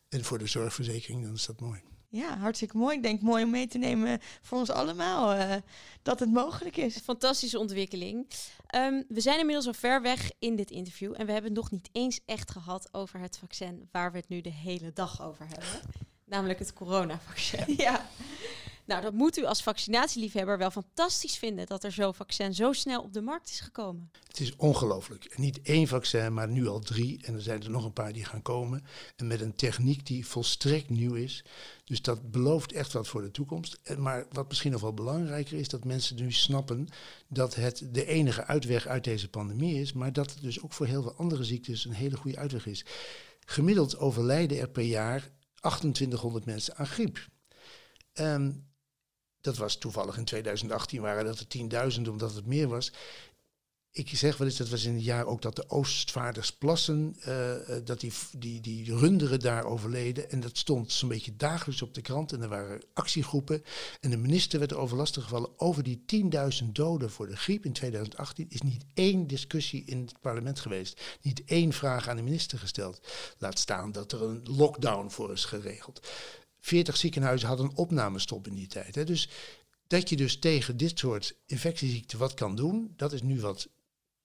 en 0.10 0.24
voor 0.24 0.38
de 0.38 0.48
zorgverzekering, 0.48 1.24
dan 1.24 1.34
is 1.34 1.46
dat 1.46 1.60
mooi. 1.60 1.82
Ja, 2.15 2.38
hartstikke 2.38 2.78
mooi. 2.78 2.95
Ik 2.95 3.04
denk 3.04 3.21
mooi 3.21 3.43
om 3.43 3.49
mee 3.49 3.67
te 3.67 3.78
nemen 3.78 4.19
voor 4.41 4.58
ons 4.58 4.69
allemaal 4.69 5.36
uh, 5.36 5.56
dat 6.02 6.19
het 6.19 6.32
mogelijk 6.32 6.78
is. 6.78 6.97
Fantastische 6.97 7.60
ontwikkeling. 7.60 8.30
Um, 8.76 9.06
we 9.08 9.21
zijn 9.21 9.39
inmiddels 9.39 9.67
al 9.67 9.73
ver 9.73 10.02
weg 10.02 10.32
in 10.39 10.56
dit 10.56 10.71
interview 10.71 11.13
en 11.17 11.26
we 11.26 11.32
hebben 11.32 11.52
het 11.52 11.60
nog 11.60 11.71
niet 11.71 11.89
eens 11.91 12.19
echt 12.26 12.52
gehad 12.52 12.89
over 12.91 13.19
het 13.19 13.38
vaccin 13.38 13.88
waar 13.91 14.12
we 14.12 14.17
het 14.17 14.30
nu 14.30 14.41
de 14.41 14.52
hele 14.52 14.93
dag 14.93 15.21
over 15.21 15.47
hebben. 15.47 15.82
Namelijk 16.26 16.60
het 16.60 16.73
coronavaccin. 16.73 17.73
Ja. 17.78 18.08
Nou, 18.86 19.02
dat 19.02 19.13
moet 19.13 19.38
u 19.38 19.46
als 19.46 19.63
vaccinatieliefhebber 19.63 20.58
wel 20.58 20.72
fantastisch 20.72 21.38
vinden 21.38 21.65
dat 21.65 21.84
er 21.84 21.91
zo'n 21.91 22.13
vaccin 22.13 22.54
zo 22.54 22.74
snel 22.74 23.02
op 23.02 23.13
de 23.13 23.22
markt 23.22 23.50
is 23.50 23.60
gekomen. 23.60 24.12
Het 24.28 24.39
is 24.39 24.56
ongelooflijk. 24.56 25.38
Niet 25.38 25.62
één 25.62 25.88
vaccin, 25.88 26.34
maar 26.34 26.48
nu 26.48 26.67
al 26.67 26.80
drie. 26.80 27.19
En 27.26 27.34
er 27.34 27.41
zijn 27.41 27.63
er 27.63 27.69
nog 27.69 27.86
een 27.86 27.93
paar 27.93 28.13
die 28.13 28.26
gaan 28.26 28.41
komen. 28.41 28.84
En 29.15 29.28
met 29.28 29.41
een 29.41 29.56
techniek 29.56 30.06
die 30.06 30.28
volstrekt 30.28 30.89
nieuw 30.89 31.13
is. 31.13 31.43
Dus 31.84 32.02
dat 32.02 32.32
belooft 32.32 32.72
echt 32.72 32.93
wat 32.93 33.08
voor 33.08 33.22
de 33.22 33.32
toekomst. 33.32 33.80
Maar 33.98 34.26
wat 34.32 34.48
misschien 34.48 34.72
nog 34.72 34.82
wel 34.82 34.93
belangrijker 34.93 35.58
is, 35.58 35.67
dat 35.67 35.84
mensen 35.84 36.15
nu 36.15 36.32
snappen 36.32 36.88
dat 37.28 37.56
het 37.56 37.88
de 37.91 38.06
enige 38.06 38.46
uitweg 38.46 38.88
uit 38.88 39.04
deze 39.04 39.30
pandemie 39.30 39.82
is. 39.82 39.93
Maar 39.93 40.13
dat 40.13 40.32
het 40.32 40.41
dus 40.41 40.62
ook 40.62 40.74
voor 40.74 40.86
heel 40.86 41.02
veel 41.02 41.15
andere 41.15 41.43
ziektes 41.43 41.86
een 41.86 41.93
hele 41.93 42.17
goede 42.17 42.38
uitweg 42.38 42.65
is. 42.65 42.86
Gemiddeld 43.46 43.98
overlijden 43.98 44.60
er 44.60 44.69
per 44.69 44.84
jaar 44.84 45.32
2800 45.60 46.46
mensen 46.46 46.76
aan 46.76 46.88
griep. 46.88 47.28
Um, 48.13 48.72
dat 49.43 49.58
was 49.58 49.75
toevallig 49.75 50.17
in 50.17 50.25
2018 50.25 51.01
waren 51.01 51.25
dat 51.25 51.39
er 51.39 51.91
10.000 51.97 52.01
omdat 52.10 52.36
het 52.36 52.45
meer 52.45 52.67
was. 52.67 52.91
Ik 53.91 54.10
zeg 54.10 54.38
wel 54.38 54.47
eens, 54.47 54.58
dat 54.58 54.69
was 54.69 54.84
in 54.84 54.93
het 54.93 55.03
jaar 55.03 55.25
ook 55.25 55.41
dat 55.41 55.56
de 55.56 55.69
Oostvaardersplassen, 55.69 57.15
uh, 57.27 57.56
dat 57.84 57.99
die, 57.99 58.13
die, 58.38 58.62
die 58.62 58.95
runderen 58.95 59.39
daar 59.39 59.63
overleden. 59.65 60.29
En 60.31 60.39
dat 60.39 60.58
stond 60.58 60.91
zo'n 60.91 61.10
beetje 61.10 61.35
dagelijks 61.35 61.81
op 61.81 61.94
de 61.94 62.02
krant. 62.02 62.31
En 62.31 62.41
er 62.41 62.48
waren 62.48 62.83
actiegroepen. 62.94 63.63
En 64.00 64.10
de 64.10 64.17
minister 64.17 64.60
werd 64.60 64.73
over 64.73 64.98
lastig 64.98 65.23
gevallen. 65.23 65.60
Over 65.60 65.83
die 65.83 66.04
10.000 66.63 66.71
doden 66.71 67.12
voor 67.12 67.27
de 67.27 67.37
griep 67.37 67.65
in 67.65 67.73
2018 67.73 68.46
is 68.50 68.62
niet 68.62 68.85
één 68.94 69.27
discussie 69.27 69.83
in 69.85 70.02
het 70.02 70.21
parlement 70.21 70.60
geweest. 70.60 71.02
Niet 71.21 71.44
één 71.46 71.73
vraag 71.73 72.08
aan 72.08 72.15
de 72.15 72.23
minister 72.23 72.60
gesteld. 72.60 73.02
Laat 73.37 73.60
staan 73.60 73.91
dat 73.91 74.12
er 74.12 74.23
een 74.23 74.41
lockdown 74.44 75.10
voor 75.10 75.31
is 75.31 75.46
geregeld. 75.46 76.08
40 76.64 76.98
ziekenhuizen 76.98 77.48
hadden 77.48 77.66
een 77.66 77.78
opnamestop 77.78 78.48
in 78.48 78.54
die 78.54 78.68
tijd. 78.68 78.96
Hè. 78.96 79.04
Dus 79.04 79.30
dat 79.88 80.10
je 80.10 80.16
dus 80.16 80.40
tegen 80.40 80.78
dit 80.78 81.00
soort 81.00 81.36
infectieziekten 81.46 82.18
wat 82.20 82.34
kan 82.34 82.56
doen, 82.56 82.94
dat 82.96 83.14
is 83.14 83.22
nu 83.22 83.40
wat 83.40 83.68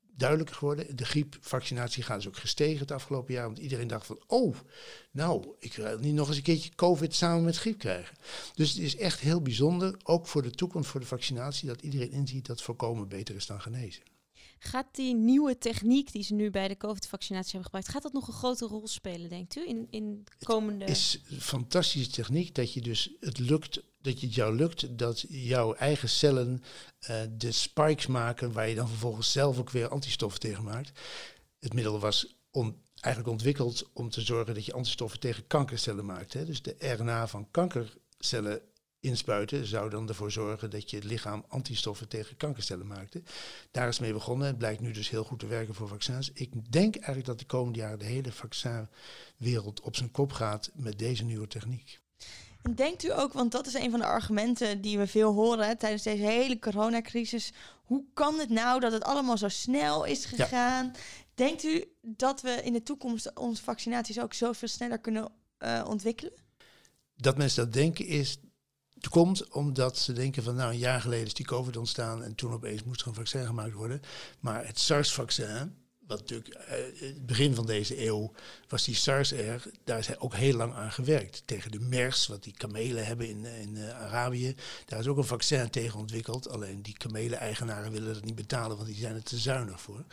duidelijker 0.00 0.56
geworden. 0.56 0.96
De 0.96 1.04
griepvaccinatie 1.04 2.02
gaat 2.02 2.16
dus 2.16 2.28
ook 2.28 2.36
gestegen 2.36 2.78
het 2.78 2.90
afgelopen 2.90 3.34
jaar. 3.34 3.46
Want 3.46 3.58
iedereen 3.58 3.86
dacht 3.86 4.06
van, 4.06 4.22
oh, 4.26 4.56
nou, 5.10 5.54
ik 5.58 5.74
wil 5.74 5.98
niet 5.98 6.14
nog 6.14 6.28
eens 6.28 6.36
een 6.36 6.42
keertje 6.42 6.74
COVID 6.74 7.14
samen 7.14 7.44
met 7.44 7.56
griep 7.56 7.78
krijgen. 7.78 8.16
Dus 8.54 8.68
het 8.72 8.78
is 8.78 8.96
echt 8.96 9.20
heel 9.20 9.42
bijzonder, 9.42 9.96
ook 10.02 10.26
voor 10.26 10.42
de 10.42 10.50
toekomst, 10.50 10.90
voor 10.90 11.00
de 11.00 11.06
vaccinatie, 11.06 11.68
dat 11.68 11.82
iedereen 11.82 12.12
inziet 12.12 12.46
dat 12.46 12.62
voorkomen 12.62 13.08
beter 13.08 13.34
is 13.34 13.46
dan 13.46 13.60
genezen. 13.60 14.02
Gaat 14.58 14.86
die 14.92 15.14
nieuwe 15.14 15.58
techniek 15.58 16.12
die 16.12 16.22
ze 16.22 16.34
nu 16.34 16.50
bij 16.50 16.68
de 16.68 16.76
COVID-vaccinatie 16.76 17.50
hebben 17.50 17.64
gebruikt, 17.64 17.88
gaat 17.88 18.02
dat 18.02 18.12
nog 18.12 18.26
een 18.26 18.34
grote 18.34 18.66
rol 18.66 18.88
spelen, 18.88 19.28
denkt 19.28 19.56
u, 19.56 19.68
in, 19.68 19.86
in 19.90 20.24
komende... 20.42 20.84
Het 20.84 20.96
is 20.96 21.20
een 21.28 21.40
fantastische 21.40 22.10
techniek 22.10 22.54
dat 22.54 22.72
je 22.72 22.80
dus 22.80 23.10
het 23.20 23.38
lukt, 23.38 23.82
dat 24.00 24.20
je 24.20 24.26
het 24.26 24.34
jou 24.34 24.56
lukt 24.56 24.98
dat 24.98 25.24
jouw 25.28 25.74
eigen 25.74 26.08
cellen 26.08 26.62
uh, 27.10 27.16
de 27.30 27.52
spikes 27.52 28.06
maken 28.06 28.52
waar 28.52 28.68
je 28.68 28.74
dan 28.74 28.88
vervolgens 28.88 29.32
zelf 29.32 29.58
ook 29.58 29.70
weer 29.70 29.88
antistoffen 29.88 30.40
tegen 30.40 30.64
maakt. 30.64 31.00
Het 31.58 31.72
middel 31.72 31.98
was 31.98 32.36
eigenlijk 33.00 33.28
ontwikkeld 33.28 33.90
om 33.92 34.10
te 34.10 34.20
zorgen 34.20 34.54
dat 34.54 34.64
je 34.64 34.72
antistoffen 34.72 35.20
tegen 35.20 35.46
kankercellen 35.46 36.04
maakt. 36.04 36.32
Hè. 36.32 36.44
Dus 36.44 36.62
de 36.62 36.76
RNA 36.78 37.28
van 37.28 37.50
kankercellen 37.50 38.60
inspuiten 39.00 39.66
zou 39.66 39.90
dan 39.90 40.08
ervoor 40.08 40.30
zorgen 40.30 40.70
dat 40.70 40.90
je 40.90 40.96
het 40.96 41.04
lichaam 41.04 41.44
antistoffen 41.48 42.08
tegen 42.08 42.36
kankercellen 42.36 42.86
maakte. 42.86 43.22
Daar 43.70 43.88
is 43.88 43.98
mee 43.98 44.12
begonnen. 44.12 44.46
Het 44.46 44.58
blijkt 44.58 44.80
nu 44.80 44.92
dus 44.92 45.10
heel 45.10 45.24
goed 45.24 45.38
te 45.38 45.46
werken 45.46 45.74
voor 45.74 45.88
vaccins. 45.88 46.30
Ik 46.32 46.72
denk 46.72 46.94
eigenlijk 46.94 47.26
dat 47.26 47.38
de 47.38 47.44
komende 47.44 47.78
jaren 47.78 47.98
de 47.98 48.04
hele 48.04 48.32
vaccinwereld 48.32 49.80
op 49.80 49.96
zijn 49.96 50.10
kop 50.10 50.32
gaat 50.32 50.70
met 50.74 50.98
deze 50.98 51.24
nieuwe 51.24 51.46
techniek. 51.46 52.00
En 52.62 52.74
denkt 52.74 53.04
u 53.04 53.12
ook, 53.12 53.32
want 53.32 53.52
dat 53.52 53.66
is 53.66 53.74
een 53.74 53.90
van 53.90 54.00
de 54.00 54.06
argumenten 54.06 54.80
die 54.80 54.98
we 54.98 55.06
veel 55.06 55.32
horen 55.32 55.78
tijdens 55.78 56.02
deze 56.02 56.22
hele 56.22 56.58
coronacrisis. 56.58 57.52
Hoe 57.84 58.04
kan 58.14 58.38
het 58.38 58.48
nou 58.48 58.80
dat 58.80 58.92
het 58.92 59.04
allemaal 59.04 59.38
zo 59.38 59.48
snel 59.48 60.04
is 60.04 60.24
gegaan? 60.24 60.92
Denkt 61.34 61.64
u 61.64 61.84
dat 62.02 62.40
we 62.40 62.50
in 62.50 62.72
de 62.72 62.82
toekomst 62.82 63.34
onze 63.34 63.62
vaccinaties 63.62 64.20
ook 64.20 64.34
zoveel 64.34 64.68
sneller 64.68 64.98
kunnen 64.98 65.32
uh, 65.58 65.84
ontwikkelen? 65.88 66.32
Dat 67.16 67.36
mensen 67.36 67.64
dat 67.64 67.72
denken 67.72 68.06
is 68.06 68.38
komt 69.10 69.52
omdat 69.52 69.98
ze 69.98 70.12
denken 70.12 70.42
van 70.42 70.54
nou 70.54 70.70
een 70.70 70.78
jaar 70.78 71.00
geleden 71.00 71.26
is 71.26 71.34
die 71.34 71.46
COVID 71.46 71.76
ontstaan 71.76 72.22
en 72.22 72.34
toen 72.34 72.52
opeens 72.52 72.84
moest 72.84 73.00
er 73.00 73.06
een 73.06 73.14
vaccin 73.14 73.46
gemaakt 73.46 73.72
worden. 73.72 74.00
Maar 74.40 74.66
het 74.66 74.78
SARS-vaccin, 74.78 75.76
wat 76.08 76.18
natuurlijk 76.18 76.54
uh, 76.54 77.00
het 77.00 77.26
begin 77.26 77.54
van 77.54 77.66
deze 77.66 78.06
eeuw 78.06 78.32
was 78.68 78.84
die 78.84 78.94
SARS 78.94 79.32
er, 79.32 79.62
daar 79.84 79.98
is 79.98 80.18
ook 80.18 80.34
heel 80.34 80.56
lang 80.56 80.74
aan 80.74 80.92
gewerkt. 80.92 81.42
Tegen 81.44 81.70
de 81.70 81.80
MERS, 81.80 82.26
wat 82.26 82.42
die 82.42 82.54
kamelen 82.56 83.06
hebben 83.06 83.28
in, 83.28 83.44
in 83.44 83.76
uh, 83.76 84.00
Arabië, 84.00 84.54
daar 84.86 84.98
is 84.98 85.06
ook 85.06 85.16
een 85.16 85.24
vaccin 85.24 85.70
tegen 85.70 85.98
ontwikkeld. 85.98 86.48
Alleen 86.48 86.82
die 86.82 86.96
kamelen-eigenaren 86.96 87.92
willen 87.92 88.14
dat 88.14 88.24
niet 88.24 88.34
betalen, 88.34 88.76
want 88.76 88.88
die 88.88 88.98
zijn 88.98 89.14
er 89.14 89.22
te 89.22 89.38
zuinig 89.38 89.80
voor. 89.80 90.04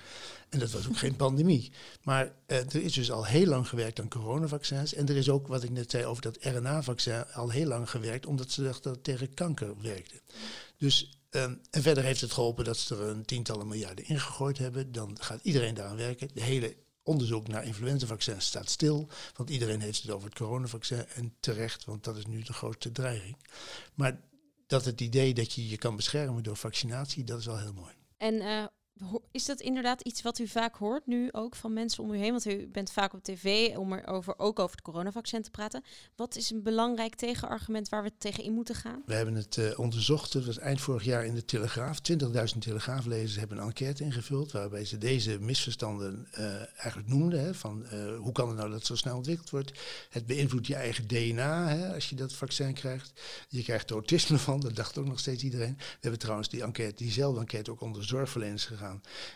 En 0.50 0.60
dat 0.60 0.72
was 0.72 0.88
ook 0.88 0.98
geen 0.98 1.16
pandemie. 1.26 1.72
Maar 2.04 2.26
uh, 2.26 2.58
er 2.58 2.84
is 2.84 2.94
dus 2.94 3.12
al 3.12 3.26
heel 3.26 3.48
lang 3.48 3.68
gewerkt 3.68 4.00
aan 4.00 4.08
coronavaccins. 4.08 4.94
En 4.94 5.08
er 5.08 5.18
is 5.18 5.30
ook, 5.30 5.48
wat 5.48 5.64
ik 5.64 5.70
net 5.70 5.92
zei 5.92 6.06
over 6.06 6.22
dat 6.22 6.38
RNA-vaccin, 6.42 7.26
al 7.34 7.50
heel 7.50 7.68
lang 7.68 7.90
gewerkt, 7.90 8.26
omdat 8.26 8.52
ze 8.52 8.64
dachten 8.64 8.84
dat 8.84 8.96
het 8.96 9.04
tegen 9.04 9.34
kanker 9.34 9.82
werkte. 9.82 10.22
Dus 10.78 11.20
Um, 11.36 11.62
en 11.72 11.82
verder 11.82 12.04
heeft 12.04 12.22
het 12.22 12.32
geholpen 12.32 12.66
dat 12.66 12.78
ze 12.78 12.96
er 12.96 13.02
een 13.02 13.26
tientallen 13.26 13.68
miljarden 13.68 14.06
ingegooid 14.06 14.58
hebben. 14.58 14.92
Dan 14.92 15.18
gaat 15.22 15.40
iedereen 15.44 15.74
daaraan 15.74 15.98
werken. 15.98 16.30
De 16.34 16.42
hele 16.42 16.76
onderzoek 17.04 17.48
naar 17.48 17.66
influenzavaccins 17.66 18.46
staat 18.46 18.70
stil. 18.70 19.10
Want 19.36 19.50
iedereen 19.50 19.82
heeft 19.82 20.02
het 20.02 20.12
over 20.12 20.30
het 20.30 20.38
coronavaccin. 20.38 21.06
En 21.08 21.36
terecht, 21.40 21.86
want 21.86 22.04
dat 22.04 22.18
is 22.18 22.26
nu 22.26 22.42
de 22.42 22.54
grootste 22.54 22.92
dreiging. 22.92 23.38
Maar 23.94 24.20
dat 24.68 24.86
het 24.86 25.02
idee 25.02 25.34
dat 25.34 25.54
je 25.54 25.70
je 25.70 25.78
kan 25.78 25.96
beschermen 25.96 26.44
door 26.44 26.58
vaccinatie, 26.58 27.24
dat 27.24 27.40
is 27.40 27.46
wel 27.46 27.60
heel 27.60 27.74
mooi. 27.74 27.94
En 28.18 28.34
uh, 28.34 28.66
is 29.32 29.46
dat 29.46 29.62
inderdaad 29.62 30.02
iets 30.02 30.22
wat 30.22 30.40
u 30.40 30.48
vaak 30.48 30.76
hoort 30.76 31.08
nu 31.08 31.32
ook 31.32 31.56
van 31.56 31.74
mensen 31.74 32.04
om 32.04 32.14
u 32.14 32.18
heen? 32.18 32.32
Want 32.32 32.46
u 32.46 32.68
bent 32.68 32.92
vaak 32.92 33.14
op 33.14 33.24
tv 33.24 33.76
om 33.78 33.94
er 33.94 34.08
over, 34.08 34.40
ook 34.40 34.60
over 34.60 34.76
het 34.76 34.86
coronavaccin 34.86 35.42
te 35.42 35.52
praten. 35.52 35.84
Wat 36.16 36.36
is 36.36 36.50
een 36.50 36.64
belangrijk 36.64 37.16
tegenargument 37.16 37.90
waar 37.90 38.04
we 38.04 38.12
tegen 38.18 38.44
in 38.44 38.54
moeten 38.54 38.76
gaan? 38.76 39.02
We 39.06 39.14
hebben 39.14 39.36
het 39.36 39.56
uh, 39.58 39.80
onderzocht. 39.80 40.34
Het 40.34 40.46
was 40.46 40.58
eind 40.58 40.82
vorig 40.82 41.04
jaar 41.04 41.26
in 41.26 41.36
de 41.36 41.46
Telegraaf. 41.46 42.00
20.000 42.12 42.58
Telegraaflezers 42.60 43.36
hebben 43.36 43.58
een 43.58 43.64
enquête 43.64 44.04
ingevuld 44.04 44.52
waarbij 44.52 44.86
ze 44.86 44.98
deze 44.98 45.40
misverstanden 45.40 46.28
uh, 46.38 46.56
eigenlijk 46.56 47.08
noemden. 47.08 47.40
Hè, 47.40 47.54
van 47.54 47.86
uh, 47.94 48.18
hoe 48.18 48.32
kan 48.32 48.48
het 48.48 48.58
nou 48.58 48.70
dat 48.70 48.78
het 48.78 48.88
zo 48.88 48.96
snel 48.96 49.16
ontwikkeld 49.16 49.50
wordt? 49.50 49.72
Het 50.10 50.26
beïnvloedt 50.26 50.68
je 50.68 50.76
eigen 50.76 51.08
DNA 51.08 51.68
hè, 51.68 51.94
als 51.94 52.10
je 52.10 52.16
dat 52.16 52.34
vaccin 52.34 52.74
krijgt. 52.74 53.14
Je 53.50 53.64
krijgt 53.64 53.90
er 53.90 53.96
autisme 53.96 54.38
van, 54.38 54.60
dat 54.60 54.76
dacht 54.76 54.98
ook 54.98 55.06
nog 55.06 55.20
steeds 55.20 55.44
iedereen. 55.44 55.76
We 55.78 55.98
hebben 56.00 56.20
trouwens 56.20 56.50
die 56.50 56.64
enquête, 56.64 56.96
diezelfde 56.96 57.40
enquête 57.40 57.72
ook 57.72 57.82
onder 57.82 58.04
zorgverleners 58.04 58.66
gegaan 58.66 58.85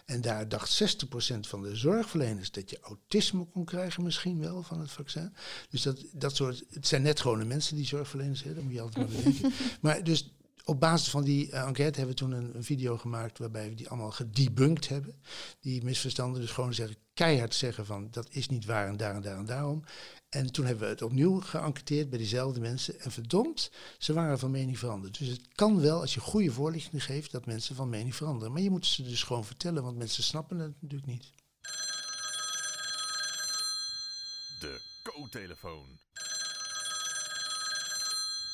en 0.06 0.22
daar 0.22 0.50
dacht 0.50 0.84
60% 0.84 1.40
van 1.40 1.62
de 1.62 1.76
zorgverleners 1.76 2.52
dat 2.52 2.70
je 2.70 2.80
autisme 2.82 3.46
kon 3.46 3.66
krijgen, 3.66 4.04
misschien 4.04 4.40
wel 4.40 4.64
van 4.64 4.80
het 4.80 4.92
vaccin. 4.92 5.34
Dus 5.70 5.82
dat, 5.82 6.06
dat 6.12 6.36
soort. 6.36 6.64
Het 6.70 6.88
zijn 6.88 7.02
net 7.02 7.20
gewone 7.20 7.46
mensen 7.46 7.76
die 7.76 7.86
zorgverleners 7.86 8.40
zijn, 8.40 8.56
dat 8.56 8.64
moet 8.64 8.74
je 8.74 8.82
altijd 8.82 9.08
maar 9.08 9.16
bedenken. 9.16 9.52
maar 9.82 10.04
dus 10.04 10.34
op 10.70 10.80
basis 10.80 11.10
van 11.10 11.24
die 11.24 11.48
uh, 11.48 11.68
enquête 11.68 12.00
hebben 12.00 12.16
we 12.16 12.22
toen 12.22 12.32
een, 12.32 12.56
een, 12.56 12.64
video 12.64 12.98
gemaakt 12.98 13.38
waarbij 13.38 13.70
we 13.70 13.76
die 13.76 13.90
allemaal 13.90 14.12
gedebunked 14.12 14.90
hebben. 14.90 15.22
Die 15.60 15.84
misverstanden, 15.84 16.42
dus 16.42 16.52
gewoon 16.52 16.74
zeggen, 16.74 16.98
keihard 17.14 17.56
zeggen 17.56 17.86
van 17.86 18.08
dat 18.12 18.28
is 18.30 18.50
niet 18.50 18.66
waar 18.66 18.88
en 18.88 18.98
daar 18.98 19.16
en 19.16 19.22
daar 19.22 19.38
en 19.38 19.46
daarom. 19.46 19.84
En 20.30 20.52
toen 20.52 20.66
hebben 20.66 20.84
we 20.84 20.90
het 20.90 21.02
opnieuw 21.02 21.40
geënquêteerd 21.40 22.10
bij 22.10 22.18
diezelfde 22.18 22.60
mensen. 22.60 23.00
En 23.00 23.12
verdomd, 23.12 23.72
ze 23.98 24.14
waren 24.14 24.40
van 24.40 24.52
mening 24.52 24.80
veranderd. 24.80 25.18
Dus 25.18 25.28
het 25.28 25.42
kan 25.56 25.82
wel, 25.82 26.02
als 26.02 26.14
je 26.14 26.20
goede 26.20 26.52
voorlichting 26.52 27.04
geeft, 27.04 27.32
dat 27.32 27.46
mensen 27.46 27.76
van 27.76 27.90
mening 27.90 28.16
veranderen. 28.16 28.54
Maar 28.54 28.62
je 28.62 28.70
moet 28.70 28.86
ze 28.86 29.04
dus 29.04 29.24
gewoon 29.24 29.46
vertellen, 29.46 29.84
want 29.84 29.98
mensen 29.98 30.24
snappen 30.24 30.60
het 30.60 30.82
natuurlijk 30.82 31.12
niet. 31.12 31.34
De 34.60 34.82
co-telefoon. 35.04 36.00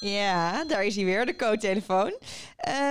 Ja, 0.10 0.66
daar 0.66 0.86
is 0.86 0.95
hij 0.95 1.06
weer, 1.06 1.26
de 1.26 1.36
co-telefoon. 1.36 2.20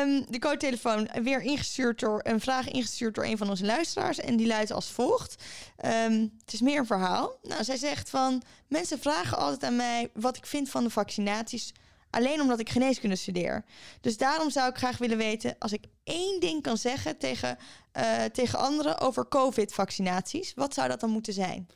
Um, 0.00 0.24
de 0.28 0.38
co-telefoon 0.38 1.08
weer 1.22 1.42
ingestuurd 1.42 2.00
door 2.00 2.20
een 2.22 2.40
vraag 2.40 2.70
ingestuurd 2.70 3.14
door 3.14 3.24
een 3.24 3.38
van 3.38 3.50
onze 3.50 3.64
luisteraars. 3.64 4.18
En 4.18 4.36
die 4.36 4.46
luidt 4.46 4.72
als 4.72 4.90
volgt. 4.90 5.42
Um, 5.84 6.32
het 6.44 6.52
is 6.52 6.60
meer 6.60 6.78
een 6.78 6.86
verhaal. 6.86 7.38
Nou, 7.42 7.64
zij 7.64 7.76
zegt 7.76 8.10
van 8.10 8.42
mensen 8.68 8.98
vragen 8.98 9.38
altijd 9.38 9.64
aan 9.64 9.76
mij 9.76 10.10
wat 10.12 10.36
ik 10.36 10.46
vind 10.46 10.70
van 10.70 10.84
de 10.84 10.90
vaccinaties. 10.90 11.72
Alleen 12.10 12.40
omdat 12.40 12.60
ik 12.60 12.70
geneeskunde 12.70 13.16
studeer. 13.16 13.64
Dus 14.00 14.16
daarom 14.16 14.50
zou 14.50 14.68
ik 14.68 14.76
graag 14.76 14.98
willen 14.98 15.18
weten, 15.18 15.56
als 15.58 15.72
ik 15.72 15.84
één 16.04 16.40
ding 16.40 16.62
kan 16.62 16.76
zeggen 16.76 17.18
tegen, 17.18 17.58
uh, 17.96 18.24
tegen 18.24 18.58
anderen 18.58 18.98
over 18.98 19.28
COVID-vaccinaties, 19.28 20.52
wat 20.54 20.74
zou 20.74 20.88
dat 20.88 21.00
dan 21.00 21.10
moeten 21.10 21.32
zijn? 21.32 21.68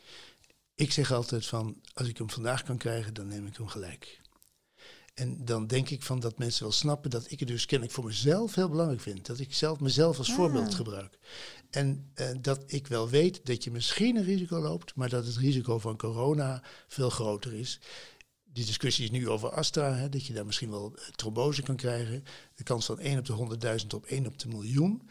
Ik 0.75 0.93
zeg 0.93 1.13
altijd 1.13 1.47
van, 1.47 1.77
als 1.95 2.09
ik 2.09 2.19
hem 2.19 2.31
vandaag 2.31 2.63
kan 2.63 2.77
krijgen, 2.77 3.15
dan 3.15 3.27
neem 3.27 3.47
ik 3.47 3.57
hem 3.57 3.69
gelijk. 3.69 4.21
En 5.19 5.45
dan 5.45 5.67
denk 5.67 5.91
ik 5.91 6.03
van 6.03 6.21
dat 6.21 6.39
mensen 6.39 6.63
wel 6.63 6.73
snappen 6.73 7.11
dat 7.11 7.31
ik 7.31 7.39
het 7.39 7.49
dus 7.49 7.67
kennelijk 7.67 7.97
voor 7.97 8.05
mezelf 8.05 8.55
heel 8.55 8.69
belangrijk 8.69 9.01
vind. 9.01 9.27
Dat 9.27 9.39
ik 9.39 9.55
zelf 9.55 9.81
mezelf 9.81 10.19
als 10.19 10.33
voorbeeld 10.33 10.75
gebruik. 10.75 11.19
En 11.71 12.13
uh, 12.15 12.29
dat 12.41 12.63
ik 12.67 12.87
wel 12.87 13.09
weet 13.09 13.47
dat 13.47 13.65
je 13.65 13.71
misschien 13.71 14.17
een 14.17 14.25
risico 14.25 14.59
loopt, 14.59 14.95
maar 14.95 15.09
dat 15.09 15.27
het 15.27 15.37
risico 15.37 15.79
van 15.79 15.97
corona 15.97 16.63
veel 16.89 17.11
groter 17.11 17.55
is. 17.55 17.81
Die 18.53 18.65
discussie 18.65 19.05
is 19.05 19.11
nu 19.11 19.29
over 19.29 19.51
Astra, 19.51 19.95
hè, 19.95 20.09
dat 20.09 20.27
je 20.27 20.33
daar 20.33 20.47
misschien 20.47 20.71
wel 20.71 20.93
eh, 20.95 21.09
trombose 21.09 21.63
kan 21.63 21.77
krijgen. 21.77 22.25
De 22.55 22.65
kans 22.65 22.87
van 22.87 22.99
1 22.99 23.19
op 23.19 23.25
de 23.25 23.79
100.000 23.81 23.87
op 23.95 24.07
1 24.07 24.27
op 24.27 24.39
de 24.39 24.49
miljoen. 24.49 25.03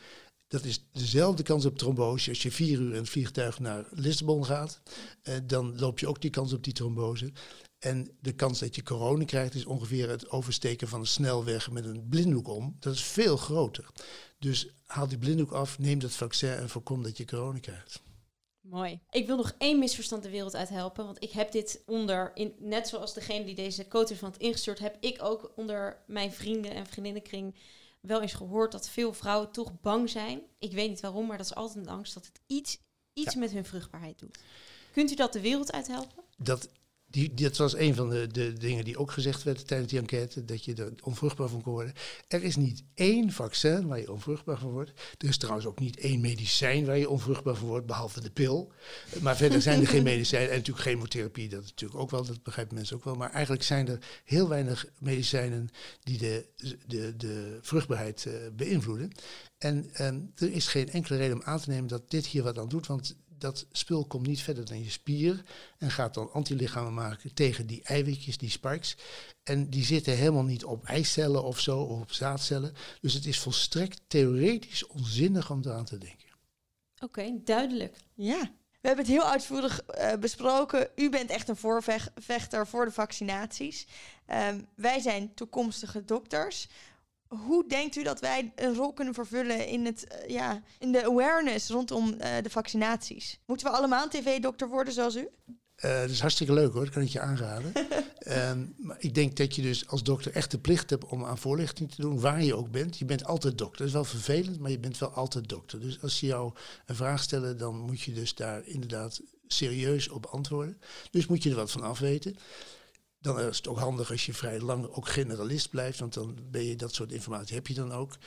Dat 0.47 0.63
is 0.63 0.83
dezelfde 0.91 1.43
kans 1.43 1.65
op 1.65 1.77
trombose. 1.77 2.29
Als 2.29 2.41
je 2.41 2.51
vier 2.51 2.79
uur 2.79 2.93
in 2.93 2.99
het 2.99 3.09
vliegtuig 3.09 3.59
naar 3.59 3.85
Lissabon 3.91 4.45
gaat, 4.45 4.81
uh, 5.23 5.35
dan 5.43 5.79
loop 5.79 5.99
je 5.99 6.07
ook 6.07 6.21
die 6.21 6.29
kans 6.29 6.53
op 6.53 6.63
die 6.63 6.73
trombose. 6.73 7.31
En 7.79 8.17
de 8.19 8.33
kans 8.33 8.59
dat 8.59 8.75
je 8.75 8.83
corona 8.83 9.25
krijgt 9.25 9.55
is 9.55 9.65
ongeveer 9.65 10.09
het 10.09 10.29
oversteken 10.29 10.87
van 10.87 10.99
een 10.99 11.07
snelweg 11.07 11.71
met 11.71 11.85
een 11.85 12.07
blinddoek 12.09 12.47
om. 12.47 12.75
Dat 12.79 12.93
is 12.93 13.03
veel 13.03 13.37
groter. 13.37 13.89
Dus 14.39 14.69
haal 14.85 15.07
die 15.07 15.17
blinddoek 15.17 15.51
af, 15.51 15.79
neem 15.79 15.99
dat 15.99 16.11
vaccin 16.11 16.49
en 16.49 16.69
voorkom 16.69 17.03
dat 17.03 17.17
je 17.17 17.25
corona 17.25 17.59
krijgt. 17.59 18.01
Mooi. 18.61 18.99
Ik 19.09 19.27
wil 19.27 19.37
nog 19.37 19.55
één 19.57 19.79
misverstand 19.79 20.23
de 20.23 20.29
wereld 20.29 20.55
uit 20.55 20.69
helpen. 20.69 21.05
Want 21.05 21.23
ik 21.23 21.31
heb 21.31 21.51
dit 21.51 21.81
onder, 21.85 22.31
in, 22.33 22.53
net 22.59 22.87
zoals 22.87 23.13
degene 23.13 23.45
die 23.45 23.55
deze 23.55 23.87
coach 23.87 24.17
van 24.17 24.29
het 24.29 24.39
ingestuurd, 24.39 24.79
heb 24.79 24.97
ik 24.99 25.23
ook 25.23 25.51
onder 25.55 26.03
mijn 26.07 26.31
vrienden 26.31 26.71
en 26.73 26.85
vriendinnenkring 26.85 27.55
wel 28.01 28.21
eens 28.21 28.33
gehoord 28.33 28.71
dat 28.71 28.89
veel 28.89 29.13
vrouwen 29.13 29.51
toch 29.51 29.79
bang 29.81 30.09
zijn. 30.09 30.41
Ik 30.59 30.71
weet 30.71 30.89
niet 30.89 30.99
waarom, 30.99 31.27
maar 31.27 31.37
dat 31.37 31.45
is 31.45 31.55
altijd 31.55 31.85
een 31.85 31.91
angst 31.91 32.13
dat 32.13 32.25
het 32.25 32.41
iets, 32.47 32.79
iets 33.13 33.35
met 33.35 33.51
hun 33.51 33.65
vruchtbaarheid 33.65 34.19
doet. 34.19 34.39
Kunt 34.91 35.11
u 35.11 35.15
dat 35.15 35.33
de 35.33 35.41
wereld 35.41 35.71
uit 35.71 35.87
helpen? 35.87 36.23
Dat 36.37 36.69
die, 37.09 37.33
dat 37.33 37.57
was 37.57 37.75
een 37.75 37.95
van 37.95 38.09
de, 38.09 38.27
de 38.27 38.53
dingen 38.53 38.83
die 38.83 38.97
ook 38.97 39.11
gezegd 39.11 39.43
werden 39.43 39.65
tijdens 39.65 39.89
die 39.89 39.99
enquête, 39.99 40.45
dat 40.45 40.65
je 40.65 40.73
er 40.75 40.93
onvruchtbaar 41.03 41.49
van 41.49 41.61
kon 41.61 41.73
worden. 41.73 41.93
Er 42.27 42.43
is 42.43 42.55
niet 42.55 42.83
één 42.93 43.31
vaccin 43.31 43.87
waar 43.87 43.99
je 43.99 44.11
onvruchtbaar 44.11 44.57
van 44.57 44.71
wordt. 44.71 44.91
Er 45.17 45.27
is 45.27 45.37
trouwens 45.37 45.65
ook 45.65 45.79
niet 45.79 45.99
één 45.99 46.21
medicijn 46.21 46.85
waar 46.85 46.97
je 46.97 47.09
onvruchtbaar 47.09 47.55
van 47.55 47.67
wordt, 47.67 47.85
behalve 47.85 48.21
de 48.21 48.31
pil. 48.31 48.71
Maar 49.21 49.37
verder 49.37 49.61
zijn 49.61 49.81
er 49.81 49.87
geen 49.87 50.03
medicijnen 50.13 50.49
en 50.49 50.55
natuurlijk 50.55 50.87
chemotherapie, 50.87 51.49
dat 51.49 51.61
natuurlijk 51.63 51.99
ook 51.99 52.11
wel, 52.11 52.25
dat 52.25 52.43
begrijpen 52.43 52.75
mensen 52.75 52.95
ook 52.95 53.03
wel. 53.03 53.15
Maar 53.15 53.31
eigenlijk 53.31 53.63
zijn 53.63 53.87
er 53.87 53.99
heel 54.23 54.49
weinig 54.49 54.85
medicijnen 54.99 55.69
die 56.03 56.17
de, 56.17 56.45
de, 56.87 57.15
de 57.17 57.57
vruchtbaarheid 57.61 58.25
uh, 58.27 58.33
beïnvloeden. 58.53 59.11
En 59.57 59.89
um, 60.01 60.31
er 60.35 60.51
is 60.51 60.67
geen 60.67 60.89
enkele 60.89 61.17
reden 61.17 61.35
om 61.35 61.43
aan 61.43 61.59
te 61.59 61.69
nemen 61.69 61.87
dat 61.87 62.09
dit 62.09 62.25
hier 62.25 62.43
wat 62.43 62.57
aan 62.57 62.69
doet, 62.69 62.87
want 62.87 63.15
dat 63.39 63.65
spul 63.71 64.05
komt 64.05 64.27
niet 64.27 64.41
verder 64.41 64.65
dan 64.65 64.83
je 64.83 64.89
spier 64.89 65.43
en 65.77 65.91
gaat 65.91 66.13
dan 66.13 66.31
antilichamen 66.31 66.93
maken 66.93 67.33
tegen 67.33 67.67
die 67.67 67.83
eiwitjes, 67.83 68.37
die 68.37 68.49
spikes. 68.49 68.97
En 69.43 69.69
die 69.69 69.83
zitten 69.83 70.17
helemaal 70.17 70.43
niet 70.43 70.65
op 70.65 70.85
eicellen 70.85 71.43
of 71.43 71.59
zo, 71.59 71.79
of 71.79 72.01
op 72.01 72.11
zaadcellen. 72.11 72.73
Dus 73.01 73.13
het 73.13 73.25
is 73.25 73.39
volstrekt 73.39 74.01
theoretisch 74.07 74.87
onzinnig 74.87 75.51
om 75.51 75.61
eraan 75.63 75.85
te 75.85 75.97
denken. 75.97 76.27
Oké, 76.99 77.39
duidelijk. 77.43 77.97
Ja. 78.13 78.51
We 78.81 78.87
hebben 78.87 79.05
het 79.05 79.13
heel 79.13 79.31
uitvoerig 79.31 79.81
uh, 79.97 80.13
besproken. 80.13 80.87
U 80.95 81.09
bent 81.09 81.29
echt 81.29 81.49
een 81.49 81.55
voorvechter 81.55 82.67
voor 82.67 82.85
de 82.85 82.91
vaccinaties. 82.91 83.87
Um, 84.49 84.67
wij 84.75 84.99
zijn 84.99 85.33
toekomstige 85.33 86.05
dokters. 86.05 86.67
Hoe 87.27 87.67
denkt 87.67 87.95
u 87.95 88.03
dat 88.03 88.19
wij 88.19 88.51
een 88.55 88.75
rol 88.75 88.93
kunnen 88.93 89.13
vervullen 89.13 89.67
in, 89.67 89.85
het, 89.85 90.05
uh, 90.11 90.29
ja, 90.29 90.61
in 90.79 90.91
de 90.91 91.05
awareness 91.05 91.69
rondom 91.69 92.07
uh, 92.07 92.17
de 92.41 92.49
vaccinaties? 92.49 93.39
Moeten 93.45 93.67
we 93.67 93.77
allemaal 93.77 94.07
tv-dokter 94.07 94.67
worden 94.69 94.93
zoals 94.93 95.15
u? 95.15 95.29
Uh, 95.85 95.99
dat 95.99 96.09
is 96.09 96.19
hartstikke 96.19 96.53
leuk 96.53 96.73
hoor, 96.73 96.83
dat 96.83 96.93
kan 96.93 97.01
ik 97.01 97.09
je 97.09 97.19
aanraden. 97.19 97.71
um, 98.27 98.75
maar 98.87 98.97
ik 98.99 99.15
denk 99.15 99.35
dat 99.35 99.55
je 99.55 99.61
dus 99.61 99.87
als 99.87 100.03
dokter 100.03 100.31
echt 100.31 100.51
de 100.51 100.59
plicht 100.59 100.89
hebt 100.89 101.05
om 101.05 101.25
aan 101.25 101.37
voorlichting 101.37 101.91
te 101.91 102.01
doen, 102.01 102.19
waar 102.19 102.43
je 102.43 102.55
ook 102.55 102.71
bent. 102.71 102.97
Je 102.97 103.05
bent 103.05 103.25
altijd 103.25 103.57
dokter. 103.57 103.77
Dat 103.77 103.87
is 103.87 103.93
wel 103.93 104.03
vervelend, 104.03 104.59
maar 104.59 104.71
je 104.71 104.79
bent 104.79 104.97
wel 104.97 105.09
altijd 105.09 105.49
dokter. 105.49 105.79
Dus 105.79 106.01
als 106.01 106.17
ze 106.17 106.25
jou 106.25 106.53
een 106.85 106.95
vraag 106.95 107.21
stellen, 107.23 107.57
dan 107.57 107.79
moet 107.79 108.01
je 108.01 108.13
dus 108.13 108.35
daar 108.35 108.65
inderdaad 108.65 109.21
serieus 109.47 110.09
op 110.09 110.25
antwoorden. 110.25 110.81
Dus 111.11 111.27
moet 111.27 111.43
je 111.43 111.49
er 111.49 111.55
wat 111.55 111.71
van 111.71 111.81
afweten. 111.81 112.37
Dan 113.19 113.39
is 113.39 113.57
het 113.57 113.67
ook 113.67 113.79
handig 113.79 114.11
als 114.11 114.25
je 114.25 114.33
vrij 114.33 114.59
lang 114.59 114.87
ook 114.87 115.07
generalist 115.07 115.69
blijft, 115.69 115.99
want 115.99 116.13
dan 116.13 116.37
ben 116.51 116.63
je 116.63 116.75
dat 116.75 116.93
soort 116.93 117.11
informatie 117.11 117.55
heb 117.55 117.67
je 117.67 117.73
dan 117.73 117.91
ook. 117.91 118.17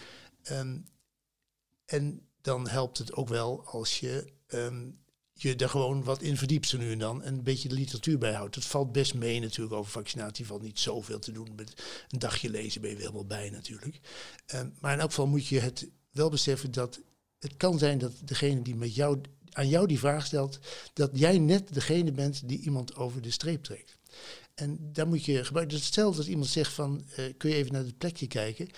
Um, 0.51 0.89
en 1.85 2.29
dan 2.41 2.69
helpt 2.69 2.99
het 2.99 3.13
ook 3.13 3.29
wel 3.29 3.67
als 3.67 4.01
je 4.01 4.33
um, 4.49 4.99
je 5.33 5.57
er 5.57 5.69
gewoon 5.69 6.05
wat 6.05 6.23
in 6.23 6.37
verdiept 6.37 6.69
zo 6.69 6.79
nu 6.79 6.93
en 6.93 6.99
dan 6.99 7.23
en 7.23 7.35
een 7.35 7.43
beetje 7.43 7.69
de 7.69 7.75
literatuur 7.75 8.19
bijhoudt. 8.19 8.55
Het 8.55 8.65
valt 8.65 8.93
best 8.93 9.15
mee 9.15 9.41
natuurlijk 9.41 9.77
over 9.77 9.93
vaccinatie, 9.93 10.47
valt 10.47 10.63
niet 10.63 10.79
zoveel 10.79 11.19
te 11.19 11.33
doen. 11.33 11.55
Met 11.57 11.83
een 12.09 12.19
dagje 12.19 12.51
lezen 12.51 12.81
ben 12.81 12.91
je 12.91 12.97
helemaal 12.97 13.27
bij 13.27 13.51
natuurlijk. 13.51 14.01
Um, 14.55 14.75
maar 14.81 14.93
in 14.93 15.01
elk 15.01 15.09
geval 15.09 15.27
moet 15.27 15.47
je 15.47 15.61
het 15.61 15.89
wel 16.11 16.31
beseffen 16.31 16.73
dat 16.73 17.01
het 17.39 17.57
kan 17.57 17.79
zijn 17.79 17.99
dat 17.99 18.13
degene 18.25 18.63
die 18.63 18.77
met 18.77 18.95
jou, 18.95 19.21
aan 19.53 19.69
jou 19.69 19.87
die 19.87 19.99
vraag 19.99 20.27
stelt, 20.27 20.59
dat 20.93 21.11
jij 21.13 21.39
net 21.39 21.75
degene 21.75 22.13
bent 22.13 22.49
die 22.49 22.61
iemand 22.61 22.97
over 22.97 23.23
de 23.23 23.31
streep 23.31 23.65
trekt. 23.65 23.99
En 24.61 24.93
daar 24.93 25.09
moet 25.09 25.25
je 25.25 25.45
gebruiken. 25.45 25.77
Dus 25.77 25.87
stel 25.87 26.15
dat 26.15 26.27
iemand 26.27 26.49
zegt 26.49 26.73
van, 26.73 27.05
uh, 27.19 27.25
kun 27.37 27.51
je 27.51 27.57
even 27.57 27.73
naar 27.73 27.85
het 27.85 27.99
plekje 27.99 28.27
kijken, 28.27 28.69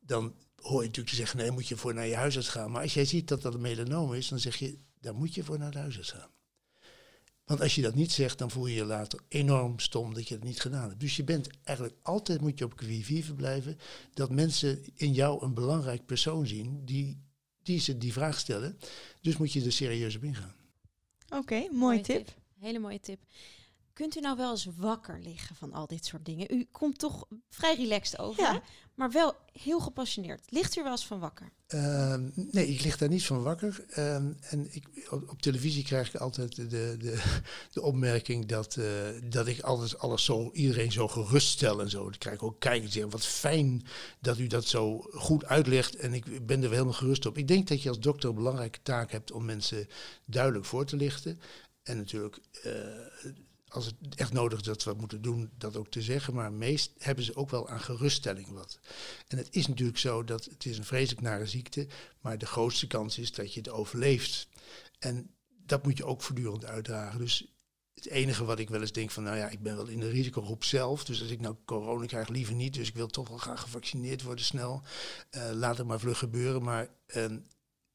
dan 0.00 0.34
hoor 0.56 0.80
je 0.80 0.86
natuurlijk 0.86 1.08
te 1.08 1.14
zeggen, 1.14 1.38
nee, 1.38 1.50
moet 1.50 1.68
je 1.68 1.76
voor 1.76 1.94
naar 1.94 2.06
je 2.06 2.14
huisarts 2.14 2.48
gaan. 2.48 2.70
Maar 2.70 2.82
als 2.82 2.94
jij 2.94 3.04
ziet 3.04 3.28
dat 3.28 3.42
dat 3.42 3.54
een 3.54 3.60
melanoom 3.60 4.14
is, 4.14 4.28
dan 4.28 4.38
zeg 4.38 4.56
je, 4.56 4.78
daar 5.00 5.14
moet 5.14 5.34
je 5.34 5.44
voor 5.44 5.58
naar 5.58 5.70
de 5.70 5.78
huisarts 5.78 6.10
gaan. 6.10 6.30
Want 7.44 7.60
als 7.60 7.74
je 7.74 7.82
dat 7.82 7.94
niet 7.94 8.12
zegt, 8.12 8.38
dan 8.38 8.50
voel 8.50 8.66
je 8.66 8.74
je 8.74 8.84
later 8.84 9.20
enorm 9.28 9.78
stom 9.78 10.14
dat 10.14 10.28
je 10.28 10.34
het 10.34 10.44
niet 10.44 10.60
gedaan 10.60 10.88
hebt. 10.88 11.00
Dus 11.00 11.16
je 11.16 11.24
bent 11.24 11.48
eigenlijk 11.64 11.98
altijd 12.02 12.40
moet 12.40 12.58
je 12.58 12.64
op 12.64 12.76
qui 12.76 13.32
blijven 13.36 13.78
dat 14.14 14.30
mensen 14.30 14.84
in 14.94 15.12
jou 15.12 15.44
een 15.44 15.54
belangrijk 15.54 16.06
persoon 16.06 16.46
zien 16.46 16.84
die, 16.84 17.20
die 17.62 17.80
ze 17.80 17.98
die 17.98 18.12
vraag 18.12 18.38
stellen. 18.38 18.78
Dus 19.20 19.36
moet 19.36 19.52
je 19.52 19.64
er 19.64 19.72
serieus 19.72 20.16
op 20.16 20.24
ingaan. 20.24 20.54
Oké, 21.26 21.36
okay, 21.36 21.60
mooie, 21.60 21.72
mooie 21.72 22.00
tip. 22.00 22.26
tip. 22.26 22.36
Hele 22.58 22.78
mooie 22.78 23.00
tip. 23.00 23.18
Kunt 23.94 24.16
u 24.16 24.20
nou 24.20 24.36
wel 24.36 24.50
eens 24.50 24.68
wakker 24.76 25.20
liggen 25.20 25.56
van 25.56 25.72
al 25.72 25.86
dit 25.86 26.06
soort 26.06 26.24
dingen? 26.24 26.46
U 26.50 26.68
komt 26.72 26.98
toch 26.98 27.26
vrij 27.48 27.74
relaxed 27.76 28.18
over, 28.18 28.42
ja. 28.42 28.62
maar 28.94 29.10
wel 29.10 29.34
heel 29.52 29.80
gepassioneerd. 29.80 30.40
Ligt 30.48 30.76
u 30.76 30.82
wel 30.82 30.90
eens 30.90 31.06
van 31.06 31.18
wakker? 31.18 31.52
Uh, 31.68 32.14
nee, 32.34 32.66
ik 32.66 32.82
lig 32.82 32.98
daar 32.98 33.08
niet 33.08 33.26
van 33.26 33.42
wakker. 33.42 33.84
Uh, 33.90 34.14
en 34.14 34.68
ik, 34.70 35.08
op, 35.10 35.30
op, 35.30 35.42
televisie 35.42 35.84
krijg 35.84 36.14
ik 36.14 36.20
altijd 36.20 36.56
de, 36.56 36.66
de, 36.66 36.96
de 37.72 37.82
opmerking 37.82 38.46
dat, 38.46 38.76
uh, 38.76 38.84
dat 39.24 39.46
ik 39.46 39.60
altijd 39.60 39.98
alles 39.98 40.24
zo, 40.24 40.50
iedereen 40.52 40.92
zo 40.92 41.08
geruststel 41.08 41.80
en 41.80 41.90
zo. 41.90 42.02
Dan 42.02 42.18
krijg 42.18 42.36
ik 42.36 42.42
ook 42.42 42.60
kijkers 42.60 42.92
zeggen, 42.92 43.12
wat 43.12 43.26
fijn 43.26 43.82
dat 44.20 44.38
u 44.38 44.46
dat 44.46 44.64
zo 44.64 44.98
goed 44.98 45.44
uitlegt 45.44 45.96
en 45.96 46.14
ik 46.14 46.46
ben 46.46 46.56
er 46.56 46.62
wel 46.62 46.70
helemaal 46.70 46.92
gerust 46.92 47.26
op. 47.26 47.38
Ik 47.38 47.48
denk 47.48 47.68
dat 47.68 47.82
je 47.82 47.88
als 47.88 48.00
dokter 48.00 48.28
een 48.28 48.34
belangrijke 48.34 48.82
taak 48.82 49.10
hebt 49.10 49.32
om 49.32 49.44
mensen 49.44 49.88
duidelijk 50.24 50.64
voor 50.64 50.86
te 50.86 50.96
lichten. 50.96 51.40
En 51.82 51.96
natuurlijk 51.96 52.38
uh, 52.64 52.72
als 53.74 53.86
het 53.86 54.14
echt 54.14 54.32
nodig 54.32 54.58
is 54.58 54.64
dat 54.64 54.84
we 54.84 54.90
wat 54.90 54.98
moeten 54.98 55.22
doen, 55.22 55.50
dat 55.58 55.76
ook 55.76 55.88
te 55.88 56.02
zeggen. 56.02 56.34
Maar 56.34 56.52
meest 56.52 56.92
hebben 56.98 57.24
ze 57.24 57.36
ook 57.36 57.50
wel 57.50 57.68
aan 57.68 57.80
geruststelling 57.80 58.48
wat. 58.48 58.78
En 59.28 59.38
het 59.38 59.48
is 59.50 59.66
natuurlijk 59.66 59.98
zo 59.98 60.24
dat 60.24 60.44
het 60.44 60.64
is 60.64 60.78
een 60.78 60.84
vreselijk 60.84 61.20
nare 61.20 61.46
ziekte, 61.46 61.86
maar 62.20 62.38
de 62.38 62.46
grootste 62.46 62.86
kans 62.86 63.18
is 63.18 63.32
dat 63.32 63.54
je 63.54 63.60
het 63.60 63.68
overleeft. 63.68 64.48
En 64.98 65.30
dat 65.48 65.84
moet 65.84 65.96
je 65.96 66.04
ook 66.04 66.22
voortdurend 66.22 66.64
uitdragen. 66.64 67.18
Dus 67.18 67.54
het 67.94 68.08
enige 68.08 68.44
wat 68.44 68.58
ik 68.58 68.68
wel 68.68 68.80
eens 68.80 68.92
denk 68.92 69.10
van, 69.10 69.22
nou 69.22 69.36
ja, 69.36 69.48
ik 69.48 69.62
ben 69.62 69.76
wel 69.76 69.86
in 69.86 70.00
de 70.00 70.08
risicogroep 70.08 70.64
zelf. 70.64 71.04
Dus 71.04 71.20
als 71.20 71.30
ik 71.30 71.40
nou 71.40 71.56
corona 71.64 72.06
krijg, 72.06 72.28
liever 72.28 72.54
niet. 72.54 72.74
Dus 72.74 72.88
ik 72.88 72.94
wil 72.94 73.08
toch 73.08 73.28
wel 73.28 73.38
graag 73.38 73.60
gevaccineerd 73.60 74.22
worden 74.22 74.44
snel. 74.44 74.82
Uh, 75.30 75.50
laat 75.52 75.78
het 75.78 75.86
maar 75.86 76.00
vlug 76.00 76.18
gebeuren. 76.18 76.62
Maar 76.62 76.88
uh, 77.16 77.24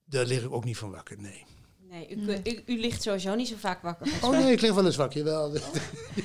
daar 0.05 0.25
lig 0.25 0.43
ik 0.43 0.51
ook 0.51 0.65
niet 0.65 0.77
van 0.77 0.91
wakker, 0.91 1.17
nee. 1.19 1.45
Nee, 1.89 2.09
u, 2.09 2.15
nee. 2.15 2.41
U, 2.43 2.73
u, 2.73 2.79
ligt 2.79 3.01
sowieso 3.01 3.35
niet 3.35 3.47
zo 3.47 3.55
vaak 3.57 3.81
wakker. 3.81 4.07
Oh 4.21 4.29
nee, 4.29 4.51
ik 4.51 4.61
lig 4.61 4.73
wel 4.73 4.85
eens 4.85 4.95
wakker, 4.95 5.23
wel. 5.23 5.55
ja, 5.55 5.61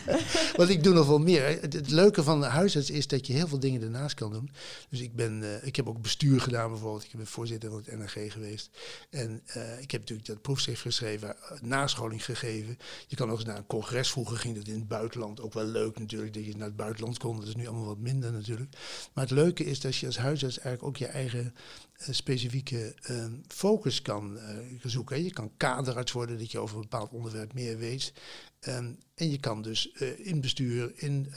want 0.57 0.69
ik 0.69 0.83
doe 0.83 0.95
nog 0.95 1.07
wel 1.07 1.19
meer. 1.19 1.45
Het, 1.45 1.73
het, 1.73 1.91
leuke 1.91 2.23
van 2.23 2.41
de 2.41 2.47
huisarts 2.47 2.91
is 2.91 3.07
dat 3.07 3.27
je 3.27 3.33
heel 3.33 3.49
veel 3.49 3.61
dingen 3.61 3.83
ernaast 3.83 4.15
kan 4.15 4.33
doen. 4.33 4.51
Dus 4.89 5.01
ik, 5.01 5.15
ben, 5.15 5.43
uh, 5.43 5.67
ik 5.67 5.77
heb 5.77 5.89
ook 5.89 6.03
bestuur 6.03 6.41
gedaan 6.41 6.71
bijvoorbeeld. 6.71 7.05
Ik 7.05 7.11
ben 7.13 7.27
voorzitter 7.27 7.71
van 7.71 7.83
het 7.85 7.99
NRG 7.99 8.33
geweest. 8.33 8.71
En 9.11 9.43
uh, 9.57 9.81
ik 9.81 9.91
heb 9.91 10.01
natuurlijk 10.01 10.29
dat 10.29 10.43
proefschrift 10.43 10.81
geschreven, 10.81 11.29
uh, 11.29 11.61
nascholing 11.61 12.25
gegeven. 12.25 12.79
Je 13.07 13.17
kan 13.17 13.31
ook 13.31 13.37
eens 13.37 13.47
naar 13.47 13.57
een 13.57 13.67
congres. 13.67 14.11
Vroeger 14.11 14.37
ging 14.37 14.57
dat 14.57 14.67
in 14.67 14.75
het 14.75 14.89
buitenland. 14.89 15.41
Ook 15.41 15.53
wel 15.53 15.65
leuk 15.65 15.99
natuurlijk, 15.99 16.35
dat 16.35 16.45
je 16.45 16.57
naar 16.57 16.67
het 16.67 16.77
buitenland 16.77 17.19
kon. 17.19 17.37
Dat 17.37 17.49
is 17.49 17.57
nu 17.57 17.67
allemaal 17.67 17.87
wat 17.87 17.99
minder 17.99 18.33
natuurlijk. 18.33 18.77
Maar 19.13 19.25
het 19.25 19.33
leuke 19.33 19.65
is 19.65 19.81
dat 19.81 19.97
je 19.97 20.07
als 20.07 20.19
huisarts 20.19 20.59
eigenlijk 20.59 20.89
ook 20.89 20.97
je 20.97 21.07
eigen 21.07 21.55
specifieke 21.97 22.95
uh, 23.11 23.25
focus 23.49 24.03
kan 24.03 24.37
uh, 24.37 24.59
zoeken. 24.83 25.25
Je 25.25 25.33
kan 25.33 25.53
kaderarts 25.57 26.13
worden, 26.13 26.39
dat 26.39 26.51
je 26.51 26.59
over 26.59 26.77
een 26.77 26.83
bepaald 26.83 27.13
onderwerp 27.13 27.55
meer 27.55 27.79
weet. 27.79 28.13
Um, 28.69 28.99
en 29.15 29.31
je 29.31 29.39
kan 29.39 29.63
dus 29.63 29.91
uh, 29.95 30.27
in 30.27 30.41
bestuur, 30.41 30.93
in 30.95 31.33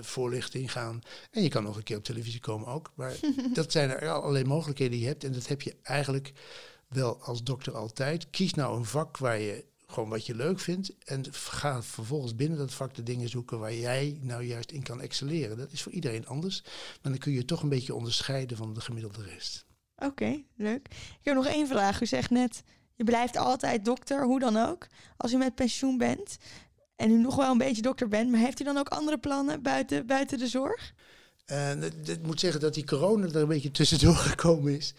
voorlichting 0.00 0.72
gaan. 0.72 1.00
En 1.30 1.42
je 1.42 1.48
kan 1.48 1.62
nog 1.62 1.76
een 1.76 1.82
keer 1.82 1.96
op 1.96 2.04
televisie 2.04 2.40
komen 2.40 2.68
ook. 2.68 2.92
Maar 2.94 3.14
dat 3.52 3.72
zijn 3.72 3.90
er 3.90 4.08
alleen 4.08 4.46
mogelijkheden 4.46 4.92
die 4.92 5.02
je 5.02 5.08
hebt. 5.08 5.24
En 5.24 5.32
dat 5.32 5.46
heb 5.46 5.62
je 5.62 5.76
eigenlijk 5.82 6.32
wel 6.88 7.22
als 7.22 7.42
dokter 7.42 7.74
altijd. 7.74 8.30
Kies 8.30 8.54
nou 8.54 8.76
een 8.76 8.84
vak 8.84 9.16
waar 9.16 9.38
je 9.38 9.64
gewoon 9.86 10.08
wat 10.08 10.26
je 10.26 10.34
leuk 10.34 10.60
vindt. 10.60 10.94
En 11.04 11.24
ga 11.30 11.82
vervolgens 11.82 12.34
binnen 12.34 12.58
dat 12.58 12.74
vak 12.74 12.94
de 12.94 13.02
dingen 13.02 13.28
zoeken 13.28 13.58
waar 13.58 13.74
jij 13.74 14.18
nou 14.22 14.42
juist 14.42 14.70
in 14.70 14.82
kan 14.82 15.00
excelleren. 15.00 15.56
Dat 15.56 15.72
is 15.72 15.82
voor 15.82 15.92
iedereen 15.92 16.26
anders. 16.26 16.62
Maar 17.02 17.12
dan 17.12 17.18
kun 17.18 17.32
je 17.32 17.44
toch 17.44 17.62
een 17.62 17.68
beetje 17.68 17.94
onderscheiden 17.94 18.56
van 18.56 18.74
de 18.74 18.80
gemiddelde 18.80 19.22
rest. 19.22 19.66
Oké, 19.98 20.42
leuk. 20.56 20.88
Ik 20.90 21.20
heb 21.22 21.34
nog 21.34 21.46
één 21.46 21.66
vraag. 21.66 22.00
U 22.00 22.06
zegt 22.06 22.30
net, 22.30 22.62
je 22.94 23.04
blijft 23.04 23.36
altijd 23.36 23.84
dokter, 23.84 24.24
hoe 24.24 24.40
dan 24.40 24.56
ook. 24.56 24.86
Als 25.16 25.32
u 25.32 25.36
met 25.36 25.54
pensioen 25.54 25.98
bent 25.98 26.36
en 26.96 27.10
u 27.10 27.18
nog 27.18 27.36
wel 27.36 27.50
een 27.50 27.58
beetje 27.58 27.82
dokter 27.82 28.08
bent, 28.08 28.30
maar 28.30 28.40
heeft 28.40 28.60
u 28.60 28.64
dan 28.64 28.76
ook 28.76 28.88
andere 28.88 29.18
plannen 29.18 29.62
buiten, 29.62 30.06
buiten 30.06 30.38
de 30.38 30.46
zorg? 30.46 30.94
Uh, 31.52 31.82
ik 31.82 32.22
moet 32.22 32.40
zeggen 32.40 32.60
dat 32.60 32.74
die 32.74 32.84
corona 32.84 33.26
er 33.26 33.36
een 33.36 33.48
beetje 33.48 33.70
tussendoor 33.70 34.14
gekomen 34.30 34.76
is. 34.76 34.94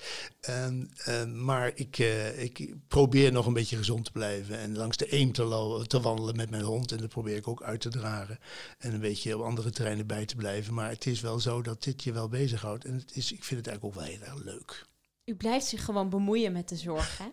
Uh, 0.49 0.67
uh, 1.07 1.25
maar 1.25 1.71
ik, 1.75 1.99
eh, 1.99 2.43
ik 2.43 2.73
probeer 2.87 3.31
nog 3.31 3.45
een 3.45 3.53
beetje 3.53 3.77
gezond 3.77 4.05
te 4.05 4.11
blijven. 4.11 4.57
En 4.57 4.77
langs 4.77 4.97
de 4.97 5.13
Eem 5.13 5.31
te, 5.31 5.83
te, 5.87 6.01
wandelen 6.01 6.35
met 6.35 6.49
mijn 6.49 6.63
hond. 6.63 6.91
En 6.91 6.97
dat 6.97 7.09
probeer 7.09 7.35
ik 7.35 7.47
ook 7.47 7.63
uit 7.63 7.81
te 7.81 7.89
dragen. 7.89 8.39
En 8.77 8.93
een 8.93 8.99
beetje 8.99 9.37
op 9.37 9.43
andere 9.43 9.69
terreinen 9.69 10.07
bij 10.07 10.25
te 10.25 10.35
blijven. 10.35 10.73
Maar 10.73 10.89
het 10.89 11.05
is 11.05 11.21
wel 11.21 11.39
zo 11.39 11.61
dat 11.61 11.83
dit 11.83 12.03
je 12.03 12.11
wel 12.11 12.27
bezighoudt. 12.27 12.85
En 12.85 12.93
het 12.93 13.15
is, 13.15 13.31
ik 13.31 13.43
vind 13.43 13.65
het 13.65 13.69
eigenlijk 13.69 13.85
ook 13.85 14.03
wel 14.03 14.13
heel 14.13 14.33
erg 14.33 14.43
leuk. 14.43 14.87
U 15.29 15.35
blijft 15.35 15.65
zich 15.65 15.85
gewoon 15.85 16.09
bemoeien 16.09 16.51
met 16.51 16.69
de 16.69 16.75
zorg, 16.75 17.17
hè? 17.17 17.27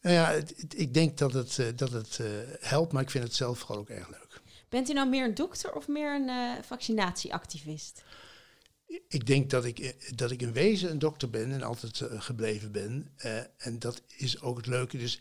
nou 0.00 0.14
ja, 0.14 0.30
het, 0.30 0.54
het, 0.56 0.78
ik 0.78 0.94
denk 0.94 1.18
dat 1.18 1.32
het, 1.32 1.58
uh, 1.58 1.66
dat 1.76 1.92
het 1.92 2.18
uh, 2.20 2.26
helpt, 2.60 2.92
maar 2.92 3.02
ik 3.02 3.10
vind 3.10 3.24
het 3.24 3.34
zelf 3.34 3.58
vooral 3.58 3.78
ook 3.78 3.88
erg 3.88 4.08
leuk. 4.08 4.40
Bent 4.68 4.90
u 4.90 4.92
nou 4.92 5.08
meer 5.08 5.24
een 5.24 5.34
dokter 5.34 5.72
of 5.72 5.88
meer 5.88 6.14
een 6.14 6.28
uh, 6.28 6.52
vaccinatieactivist? 6.62 8.02
Ik 9.08 9.26
denk 9.26 9.50
dat 9.50 9.64
ik, 9.64 9.96
dat 10.16 10.30
ik 10.30 10.42
in 10.42 10.52
wezen 10.52 10.90
een 10.90 10.98
dokter 10.98 11.30
ben 11.30 11.52
en 11.52 11.62
altijd 11.62 12.02
gebleven 12.08 12.72
ben. 12.72 13.14
en 13.56 13.78
dat 13.78 14.02
is 14.16 14.40
ook 14.40 14.56
het 14.56 14.66
leuke. 14.66 14.98
Dus 14.98 15.20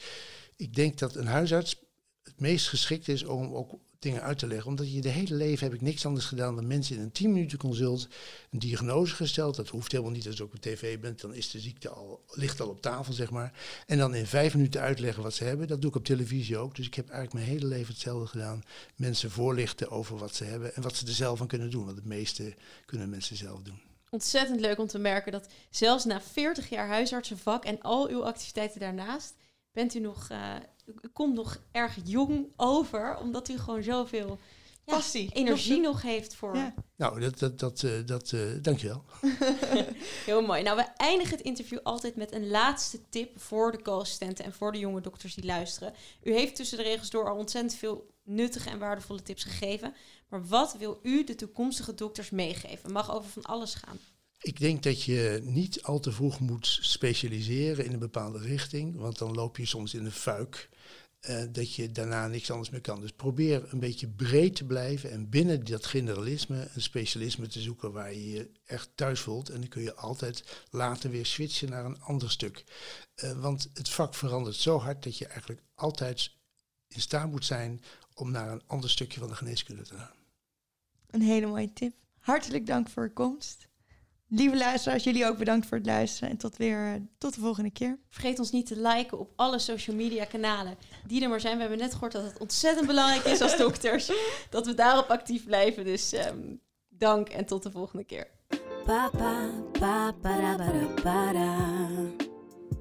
ik 0.55 0.76
denk 0.76 0.97
dat 0.97 1.16
een 1.16 1.28
huisarts 1.28 1.82
het 2.24 2.39
meest 2.39 2.68
geschikt 2.68 3.07
is 3.07 3.24
om 3.24 3.53
ook 3.53 3.80
dingen 4.01 4.21
uit 4.21 4.39
te 4.39 4.47
leggen. 4.47 4.67
Omdat 4.67 4.93
je 4.93 5.01
de 5.01 5.09
hele 5.09 5.35
leven 5.35 5.65
heb 5.65 5.73
ik 5.73 5.81
niks 5.81 6.05
anders 6.05 6.25
gedaan 6.25 6.55
dan 6.55 6.67
mensen 6.67 6.95
in 6.95 7.01
een 7.01 7.11
10 7.11 7.31
minuten 7.31 7.57
consult 7.57 8.07
een 8.51 8.59
diagnose 8.59 9.15
gesteld. 9.15 9.55
Dat 9.55 9.67
hoeft 9.67 9.91
helemaal 9.91 10.13
niet 10.13 10.27
als 10.27 10.37
je 10.37 10.43
ook 10.43 10.53
op 10.53 10.61
tv 10.61 10.99
bent. 10.99 11.21
Dan 11.21 11.33
is 11.33 11.51
de 11.51 11.59
ziekte 11.59 11.89
al, 11.89 12.23
ligt 12.31 12.61
al 12.61 12.69
op 12.69 12.81
tafel, 12.81 13.13
zeg 13.13 13.29
maar. 13.29 13.53
En 13.85 13.97
dan 13.97 14.15
in 14.15 14.25
vijf 14.25 14.53
minuten 14.53 14.81
uitleggen 14.81 15.23
wat 15.23 15.33
ze 15.33 15.43
hebben. 15.43 15.67
Dat 15.67 15.81
doe 15.81 15.89
ik 15.89 15.95
op 15.95 16.05
televisie 16.05 16.57
ook. 16.57 16.75
Dus 16.75 16.85
ik 16.85 16.93
heb 16.93 17.09
eigenlijk 17.09 17.45
mijn 17.45 17.57
hele 17.57 17.67
leven 17.67 17.93
hetzelfde 17.93 18.27
gedaan. 18.27 18.63
Mensen 18.95 19.31
voorlichten 19.31 19.89
over 19.89 20.17
wat 20.17 20.35
ze 20.35 20.43
hebben 20.43 20.75
en 20.75 20.81
wat 20.81 20.95
ze 20.95 21.05
er 21.05 21.13
zelf 21.13 21.41
aan 21.41 21.47
kunnen 21.47 21.69
doen. 21.69 21.85
Want 21.85 21.97
het 21.97 22.05
meeste 22.05 22.53
kunnen 22.85 23.09
mensen 23.09 23.35
zelf 23.35 23.61
doen. 23.61 23.81
Ontzettend 24.09 24.59
leuk 24.59 24.79
om 24.79 24.87
te 24.87 24.99
merken 24.99 25.31
dat 25.31 25.47
zelfs 25.69 26.05
na 26.05 26.21
40 26.21 26.69
jaar 26.69 26.87
huisartsenvak 26.87 27.65
en 27.65 27.81
al 27.81 28.09
uw 28.09 28.25
activiteiten 28.25 28.79
daarnaast, 28.79 29.33
bent 29.72 29.93
u 29.93 29.99
nog, 29.99 30.30
uh, 30.32 30.55
u 30.86 31.09
komt 31.13 31.36
nog 31.36 31.61
erg 31.72 31.97
jong 32.03 32.53
over, 32.55 33.17
omdat 33.17 33.49
u 33.49 33.57
gewoon 33.57 33.84
zoveel 33.84 34.39
ja, 34.86 34.93
Passie. 34.93 35.30
energie 35.34 35.82
nog 35.82 36.01
heeft 36.01 36.36
voor. 36.36 36.55
Ja. 36.55 36.74
Nou, 36.95 37.19
dat, 37.19 37.39
dat, 37.39 37.59
dat, 37.59 37.82
uh, 37.82 37.91
dat 38.05 38.32
uh, 38.32 38.41
dankjewel. 38.61 39.03
Heel 40.26 40.41
mooi. 40.41 40.63
Nou, 40.63 40.78
we 40.78 40.84
eindigen 40.95 41.38
het 41.38 41.45
interview 41.45 41.80
altijd 41.84 42.15
met 42.15 42.32
een 42.32 42.47
laatste 42.49 43.09
tip 43.09 43.39
voor 43.39 43.72
de 43.72 43.82
co-assistenten 43.82 44.45
en 44.45 44.53
voor 44.53 44.72
de 44.72 44.80
jonge 44.80 45.01
dokters 45.01 45.36
die 45.36 45.45
luisteren. 45.45 45.93
U 46.24 46.34
heeft 46.34 46.55
tussen 46.55 46.78
de 46.78 46.84
regels 46.84 47.09
door 47.09 47.30
al 47.30 47.38
ontzettend 47.38 47.76
veel 47.76 48.09
nuttige 48.24 48.69
en 48.69 48.80
waardevolle 48.80 49.22
tips 49.22 49.43
gegeven. 49.43 49.93
Maar 50.30 50.45
wat 50.45 50.76
wil 50.78 50.99
u 51.03 51.24
de 51.24 51.36
toekomstige 51.36 51.93
dokters 51.93 52.30
meegeven? 52.30 52.91
Mag 52.91 53.15
over 53.15 53.30
van 53.30 53.43
alles 53.43 53.74
gaan. 53.74 53.99
Ik 54.41 54.59
denk 54.59 54.83
dat 54.83 55.03
je 55.03 55.41
niet 55.43 55.83
al 55.83 55.99
te 55.99 56.11
vroeg 56.11 56.39
moet 56.39 56.77
specialiseren 56.81 57.85
in 57.85 57.93
een 57.93 57.99
bepaalde 57.99 58.39
richting, 58.39 58.95
want 58.95 59.17
dan 59.17 59.33
loop 59.33 59.57
je 59.57 59.65
soms 59.65 59.93
in 59.93 60.05
een 60.05 60.11
fuik. 60.11 60.69
Uh, 61.29 61.43
dat 61.51 61.75
je 61.75 61.91
daarna 61.91 62.27
niks 62.27 62.51
anders 62.51 62.69
meer 62.69 62.81
kan. 62.81 63.01
Dus 63.01 63.11
probeer 63.11 63.73
een 63.73 63.79
beetje 63.79 64.07
breed 64.07 64.55
te 64.55 64.65
blijven 64.65 65.11
en 65.11 65.29
binnen 65.29 65.65
dat 65.65 65.85
generalisme 65.85 66.67
een 66.73 66.81
specialisme 66.81 67.47
te 67.47 67.61
zoeken 67.61 67.91
waar 67.91 68.13
je 68.13 68.31
je 68.31 68.51
echt 68.65 68.89
thuis 68.95 69.19
voelt. 69.19 69.49
En 69.49 69.59
dan 69.59 69.69
kun 69.69 69.81
je 69.81 69.95
altijd 69.95 70.43
later 70.69 71.09
weer 71.09 71.25
switchen 71.25 71.69
naar 71.69 71.85
een 71.85 72.01
ander 72.01 72.31
stuk. 72.31 72.63
Uh, 73.23 73.31
want 73.41 73.69
het 73.73 73.89
vak 73.89 74.15
verandert 74.15 74.55
zo 74.55 74.77
hard 74.77 75.03
dat 75.03 75.17
je 75.17 75.25
eigenlijk 75.25 75.61
altijd 75.75 76.31
in 76.87 77.01
staat 77.01 77.31
moet 77.31 77.45
zijn 77.45 77.81
om 78.13 78.31
naar 78.31 78.51
een 78.51 78.63
ander 78.67 78.89
stukje 78.89 79.19
van 79.19 79.29
de 79.29 79.35
geneeskunde 79.35 79.83
te 79.83 79.97
gaan. 79.97 80.15
Een 81.09 81.21
hele 81.21 81.47
mooie 81.47 81.73
tip. 81.73 81.93
Hartelijk 82.19 82.65
dank 82.65 82.89
voor 82.89 83.03
uw 83.03 83.13
komst. 83.13 83.69
Lieve 84.34 84.57
luisteraars, 84.57 85.03
jullie 85.03 85.25
ook 85.25 85.38
bedankt 85.38 85.67
voor 85.67 85.77
het 85.77 85.86
luisteren. 85.86 86.29
En 86.29 86.38
tot 86.38 86.57
weer 86.57 87.01
tot 87.17 87.34
de 87.36 87.41
volgende 87.41 87.71
keer. 87.71 87.99
Vergeet 88.09 88.39
ons 88.39 88.51
niet 88.51 88.65
te 88.65 88.82
liken 88.82 89.19
op 89.19 89.32
alle 89.36 89.59
social 89.59 89.95
media 89.95 90.25
kanalen 90.25 90.75
die 91.07 91.23
er 91.23 91.29
maar 91.29 91.39
zijn. 91.39 91.53
We 91.53 91.61
hebben 91.61 91.79
net 91.79 91.93
gehoord 91.93 92.11
dat 92.11 92.23
het 92.23 92.39
ontzettend 92.39 92.88
belangrijk 92.88 93.23
is 93.23 93.41
als 93.41 93.57
dokters 93.57 94.11
dat 94.49 94.65
we 94.65 94.73
daarop 94.73 95.07
actief 95.09 95.45
blijven. 95.45 95.86
Dus 95.86 96.13
um, 96.13 96.61
dank 96.89 97.29
en 97.29 97.45
tot 97.45 97.63
de 97.63 97.71
volgende 97.71 98.03
keer. 98.03 98.27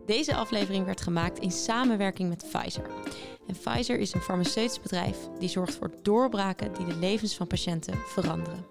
Deze 0.06 0.34
aflevering 0.34 0.84
werd 0.84 1.00
gemaakt 1.00 1.38
in 1.38 1.50
samenwerking 1.50 2.28
met 2.28 2.46
Pfizer. 2.50 2.90
En 3.46 3.54
Pfizer 3.54 3.98
is 3.98 4.14
een 4.14 4.20
farmaceutisch 4.20 4.80
bedrijf 4.80 5.16
die 5.38 5.48
zorgt 5.48 5.74
voor 5.74 5.92
doorbraken 6.02 6.74
die 6.74 6.86
de 6.86 6.96
levens 6.96 7.36
van 7.36 7.46
patiënten 7.46 7.94
veranderen. 8.06 8.66